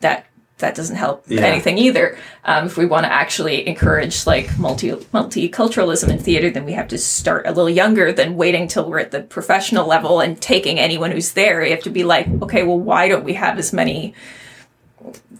that 0.00 0.26
that 0.58 0.76
doesn't 0.76 0.94
help 0.94 1.24
Yeah. 1.26 1.40
anything 1.40 1.78
either. 1.78 2.16
Um, 2.44 2.66
if 2.66 2.76
we 2.76 2.86
want 2.86 3.04
to 3.04 3.12
actually 3.12 3.66
encourage 3.66 4.24
like 4.24 4.56
multi 4.56 4.92
multiculturalism 4.92 6.08
in 6.10 6.18
theater, 6.20 6.48
then 6.48 6.64
we 6.64 6.74
have 6.74 6.86
to 6.88 6.98
start 6.98 7.48
a 7.48 7.50
little 7.50 7.68
younger 7.68 8.12
than 8.12 8.36
waiting 8.36 8.68
till 8.68 8.88
we're 8.88 9.00
at 9.00 9.10
the 9.10 9.22
professional 9.22 9.88
level 9.88 10.20
and 10.20 10.40
taking 10.40 10.78
anyone 10.78 11.10
who's 11.10 11.32
there. 11.32 11.64
You 11.64 11.72
have 11.72 11.82
to 11.82 11.90
be 11.90 12.04
like, 12.04 12.28
okay, 12.42 12.62
well, 12.62 12.78
why 12.78 13.08
don't 13.08 13.24
we 13.24 13.32
have 13.34 13.58
as 13.58 13.72
many, 13.72 14.14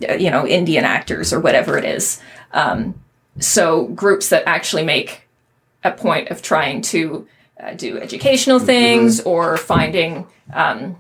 you 0.01 0.31
know, 0.31 0.47
Indian 0.47 0.85
actors 0.85 1.33
or 1.33 1.41
whatever 1.41 1.79
it 1.79 1.85
is? 1.85 2.21
Um, 2.53 2.95
so 3.39 3.87
groups 3.89 4.29
that 4.31 4.43
actually 4.47 4.85
make 4.85 5.23
a 5.85 5.91
point 5.91 6.29
of 6.31 6.43
trying 6.43 6.83
to 6.83 7.27
uh, 7.63 7.75
do 7.75 7.99
educational 7.99 8.59
things 8.59 9.21
or 9.21 9.57
finding 9.57 10.27
um, 10.53 10.97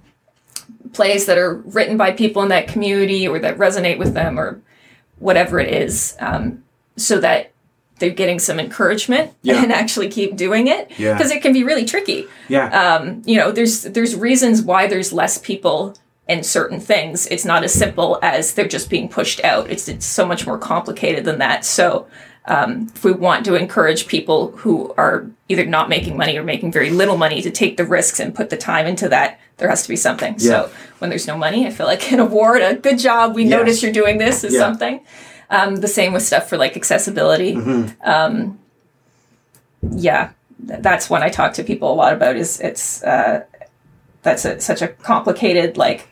plays 0.92 1.26
that 1.26 1.38
are 1.38 1.54
written 1.56 1.96
by 1.96 2.12
people 2.12 2.42
in 2.42 2.48
that 2.48 2.68
community 2.68 3.26
or 3.28 3.38
that 3.38 3.58
resonate 3.58 3.98
with 3.98 4.14
them 4.14 4.38
or 4.38 4.60
whatever 5.18 5.58
it 5.60 5.72
is 5.72 6.16
um, 6.20 6.62
so 6.96 7.18
that 7.20 7.50
they're 7.98 8.10
getting 8.10 8.38
some 8.38 8.58
encouragement 8.58 9.32
Yeah. 9.42 9.62
and 9.62 9.72
actually 9.72 10.08
keep 10.08 10.36
doing 10.36 10.66
it 10.66 10.90
Yeah. 10.98 11.12
because 11.16 11.30
it 11.30 11.42
can 11.42 11.52
be 11.52 11.64
really 11.64 11.84
tricky 11.84 12.26
Yeah. 12.48 12.96
um, 12.96 13.22
you 13.24 13.36
know 13.36 13.52
there's 13.52 13.82
there's 13.82 14.16
reasons 14.16 14.62
why 14.62 14.86
there's 14.86 15.12
less 15.12 15.38
people 15.38 15.94
in 16.32 16.42
certain 16.42 16.80
things 16.80 17.26
it's 17.26 17.44
not 17.44 17.62
as 17.62 17.72
simple 17.72 18.18
as 18.22 18.54
they're 18.54 18.66
just 18.76 18.88
being 18.90 19.08
pushed 19.08 19.42
out 19.44 19.70
it's 19.70 19.86
it's 19.88 20.06
so 20.06 20.24
much 20.26 20.46
more 20.46 20.58
complicated 20.58 21.24
than 21.24 21.38
that 21.38 21.64
so 21.64 22.06
um, 22.46 22.88
if 22.96 23.04
we 23.04 23.12
want 23.12 23.44
to 23.44 23.54
encourage 23.54 24.08
people 24.08 24.50
who 24.62 24.92
are 24.96 25.26
either 25.48 25.64
not 25.64 25.88
making 25.88 26.16
money 26.16 26.36
or 26.36 26.42
making 26.42 26.72
very 26.72 26.90
little 26.90 27.16
money 27.16 27.40
to 27.42 27.50
take 27.50 27.76
the 27.76 27.84
risks 27.84 28.18
and 28.18 28.34
put 28.34 28.50
the 28.50 28.56
time 28.56 28.86
into 28.86 29.08
that 29.08 29.38
there 29.58 29.68
has 29.68 29.82
to 29.84 29.88
be 29.88 29.96
something 29.96 30.34
Yeah. 30.38 30.50
so 30.50 30.70
when 30.98 31.10
there's 31.10 31.26
no 31.26 31.36
money 31.36 31.66
i 31.66 31.70
feel 31.70 31.86
like 31.86 32.10
an 32.12 32.18
award 32.20 32.62
a 32.62 32.74
good 32.74 32.98
job 32.98 33.34
we 33.36 33.42
Yes. 33.44 33.50
notice 33.50 33.82
you're 33.82 33.92
doing 33.92 34.18
this 34.18 34.42
is 34.42 34.54
Yeah. 34.54 34.60
something 34.60 35.00
um, 35.50 35.76
the 35.76 35.88
same 35.88 36.12
with 36.14 36.22
stuff 36.22 36.48
for 36.48 36.56
like 36.56 36.76
accessibility 36.76 37.54
um, 38.02 38.58
yeah 39.90 40.30
th- 40.66 40.80
that's 40.80 41.10
one 41.10 41.22
I 41.22 41.28
talk 41.28 41.52
to 41.54 41.64
people 41.64 41.92
a 41.92 41.96
lot 42.02 42.12
about. 42.12 42.36
Is 42.36 42.60
it's 42.60 43.02
uh, 43.02 43.44
that's 44.22 44.44
a, 44.44 44.60
such 44.60 44.80
a 44.82 44.88
complicated 44.88 45.76
like 45.76 46.08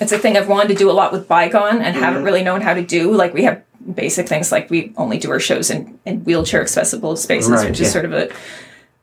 it's 0.00 0.12
a 0.12 0.18
thing 0.18 0.36
I've 0.36 0.48
wanted 0.48 0.68
to 0.68 0.74
do 0.74 0.90
a 0.90 0.92
lot 0.92 1.12
with 1.12 1.28
Bygone 1.28 1.82
and 1.82 1.96
haven't 1.96 2.24
really 2.24 2.42
known 2.42 2.60
how 2.60 2.74
to 2.74 2.82
do. 2.82 3.12
Like 3.14 3.34
we 3.34 3.44
have 3.44 3.62
basic 3.94 4.28
things 4.28 4.52
like 4.52 4.70
we 4.70 4.92
only 4.96 5.18
do 5.18 5.30
our 5.30 5.40
shows 5.40 5.70
in, 5.70 5.98
in 6.04 6.24
wheelchair 6.24 6.60
accessible 6.60 7.16
spaces, 7.16 7.50
Right, 7.50 7.68
which 7.68 7.80
is 7.80 7.92
sort 7.92 8.04
of 8.04 8.12
a 8.12 8.30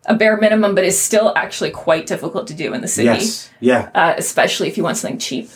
a 0.06 0.16
bare 0.16 0.38
minimum, 0.38 0.74
but 0.76 0.84
is 0.84 1.00
still 1.00 1.34
actually 1.36 1.72
quite 1.72 2.08
difficult 2.08 2.48
to 2.48 2.54
do 2.54 2.74
in 2.74 2.82
the 2.82 2.88
city 2.88 3.06
yes. 3.06 3.50
Yeah. 3.60 3.90
uh, 3.94 4.16
especially 4.18 4.68
if 4.68 4.78
you 4.78 4.84
want 4.84 4.98
something 4.98 5.20
cheap. 5.20 5.50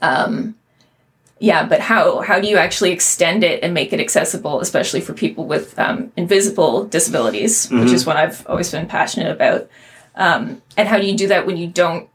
Um, 0.00 0.54
yeah, 1.40 1.66
but 1.66 1.80
how 1.80 2.20
how 2.20 2.40
do 2.40 2.48
you 2.48 2.56
actually 2.56 2.90
extend 2.90 3.44
it 3.44 3.62
and 3.62 3.72
make 3.72 3.92
it 3.92 4.00
accessible, 4.00 4.60
especially 4.60 5.00
for 5.00 5.12
people 5.12 5.44
with 5.46 5.78
um, 5.78 6.12
invisible 6.16 6.84
disabilities, 6.84 7.68
which 7.70 7.92
is 7.92 8.04
what 8.06 8.16
I've 8.16 8.46
always 8.48 8.70
been 8.70 8.86
passionate 8.86 9.30
about. 9.30 9.68
Um, 10.16 10.62
and 10.76 10.88
how 10.88 10.98
do 10.98 11.06
you 11.06 11.16
do 11.16 11.28
that 11.28 11.46
when 11.46 11.56
you 11.56 11.68
don't 11.68 12.08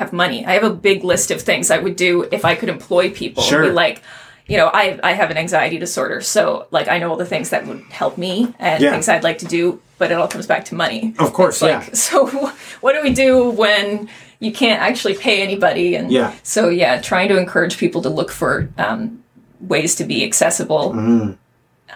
have 0.00 0.12
money? 0.12 0.44
I 0.44 0.52
have 0.54 0.64
a 0.64 0.70
big 0.70 1.04
list 1.04 1.30
of 1.30 1.40
things 1.42 1.70
I 1.70 1.78
would 1.78 1.94
do 1.94 2.22
if 2.32 2.44
I 2.44 2.54
could 2.56 2.68
employ 2.70 3.10
people. 3.10 3.42
Sure. 3.42 3.70
Like, 3.72 4.02
you 4.46 4.56
know, 4.56 4.68
I 4.72 4.98
I 5.02 5.12
have 5.12 5.30
an 5.30 5.36
anxiety 5.36 5.78
disorder, 5.78 6.20
so 6.22 6.66
like 6.70 6.88
I 6.88 6.98
know 6.98 7.10
all 7.10 7.16
the 7.16 7.26
things 7.34 7.50
that 7.50 7.66
would 7.66 7.82
help 7.90 8.16
me 8.18 8.52
and 8.58 8.82
Yeah. 8.82 8.90
things 8.92 9.08
I'd 9.08 9.22
like 9.22 9.38
to 9.38 9.46
do, 9.46 9.80
but 9.98 10.10
it 10.10 10.14
all 10.14 10.26
comes 10.26 10.46
back 10.46 10.64
to 10.66 10.74
money. 10.74 11.14
Of 11.18 11.32
course. 11.32 11.56
It's 11.62 11.68
yeah. 11.70 11.78
like, 11.78 11.94
so 11.96 12.26
what 12.80 12.92
do 12.94 13.02
we 13.02 13.12
do 13.12 13.50
when 13.50 14.08
you 14.40 14.52
can't 14.52 14.80
actually 14.80 15.14
pay 15.14 15.42
anybody? 15.42 15.94
And 15.94 16.10
Yeah. 16.10 16.32
so, 16.42 16.68
yeah, 16.70 17.00
trying 17.00 17.28
to 17.28 17.36
encourage 17.36 17.76
people 17.76 18.00
to 18.02 18.08
look 18.08 18.30
for 18.32 18.68
um, 18.78 19.22
ways 19.60 19.94
to 19.96 20.04
be 20.04 20.24
accessible, 20.24 20.92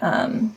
um, 0.02 0.56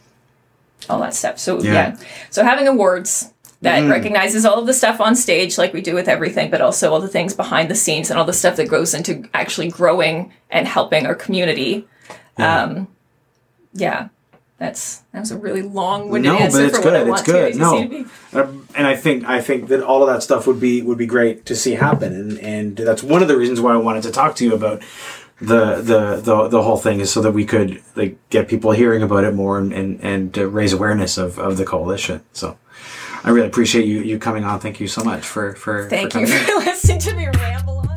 all 0.90 1.00
that 1.00 1.14
stuff. 1.16 1.40
So. 1.40 1.62
Yeah. 1.62 1.72
yeah. 1.74 1.96
So, 2.30 2.44
having 2.44 2.68
awards 2.68 3.32
that 3.62 3.90
recognizes 3.90 4.46
all 4.46 4.60
of 4.60 4.68
the 4.68 4.74
stuff 4.74 5.02
on 5.02 5.16
stage, 5.16 5.58
like 5.58 5.74
we 5.74 5.82
do 5.82 5.96
with 5.96 6.08
everything, 6.08 6.52
but 6.52 6.62
also 6.62 6.94
all 6.94 7.02
the 7.02 7.08
things 7.08 7.34
behind 7.34 7.70
the 7.70 7.76
scenes 7.76 8.10
and 8.10 8.20
all 8.20 8.26
the 8.26 8.34
stuff 8.34 8.56
that 8.58 8.68
goes 8.70 8.94
into 8.94 9.28
actually 9.34 9.70
growing 9.70 10.32
and 10.52 10.68
helping 10.68 11.06
our 11.08 11.16
community. 11.16 11.88
Um, 12.38 12.88
yeah. 13.74 14.10
That's 14.60 15.04
that 15.12 15.20
was 15.20 15.30
a 15.30 15.38
really 15.38 15.62
long-winded 15.62 16.32
No, 16.32 16.40
answer 16.40 16.58
but 16.58 16.66
it's 16.66 16.78
for 16.80 16.86
what 16.86 16.96
I 16.96 17.00
good. 17.04 17.10
want 17.10 17.20
It's 17.28 17.32
good. 17.32 17.54
to 17.54 17.60
No. 17.60 18.42
Um, 18.42 18.68
and 18.76 18.88
I 18.88 18.96
think 18.96 19.24
I 19.26 19.40
think 19.40 19.68
that 19.68 19.84
all 19.84 20.02
of 20.02 20.10
that 20.12 20.24
stuff 20.24 20.48
would 20.48 20.60
be 20.60 20.82
would 20.82 20.98
be 20.98 21.06
great 21.06 21.46
to 21.46 21.56
see 21.56 21.74
happen, 21.74 22.12
and 22.14 22.40
and 22.40 22.76
that's 22.78 23.04
one 23.04 23.22
of 23.22 23.28
the 23.28 23.38
reasons 23.38 23.62
why 23.62 23.74
I 23.74 23.78
wanted 23.78 24.02
to 24.04 24.12
talk 24.12 24.36
to 24.38 24.44
you 24.44 24.56
about 24.56 24.82
the 25.40 25.76
the 25.76 26.16
the, 26.24 26.48
the 26.48 26.64
whole 26.64 26.78
thing 26.78 27.00
is 27.02 27.12
so 27.12 27.22
that 27.22 27.34
we 27.34 27.46
could 27.46 27.84
like 27.96 28.18
get 28.32 28.48
people 28.48 28.72
hearing 28.72 29.04
about 29.04 29.26
it 29.26 29.36
more 29.36 29.60
and 29.60 29.72
and, 29.72 30.00
and 30.02 30.36
uh, 30.40 30.48
raise 30.48 30.74
awareness 30.74 31.20
of, 31.20 31.38
of 31.38 31.58
the 31.58 31.66
coalition. 31.66 32.22
So 32.34 32.58
I 33.24 33.30
really 33.32 33.48
appreciate 33.48 33.86
you 33.86 34.02
you 34.02 34.20
coming 34.20 34.44
on. 34.44 34.60
Thank 34.60 34.80
you 34.80 34.88
so 34.88 35.04
much 35.04 35.26
for 35.26 35.56
for 35.56 35.90
Thank 35.90 36.14
for 36.14 36.20
you 36.20 36.28
coming 36.28 36.42
in. 36.42 36.46
for 36.46 36.56
listening 36.66 37.00
to 37.00 37.16
me 37.16 37.28
ramble 37.28 37.78
on. 37.80 37.88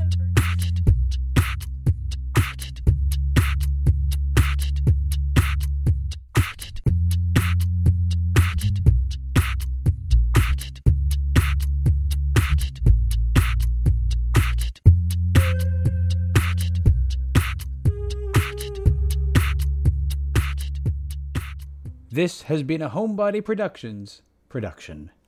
This 22.12 22.42
has 22.42 22.64
been 22.64 22.82
a 22.82 22.90
Homebody 22.90 23.42
Productions 23.44 24.20
production. 24.50 25.10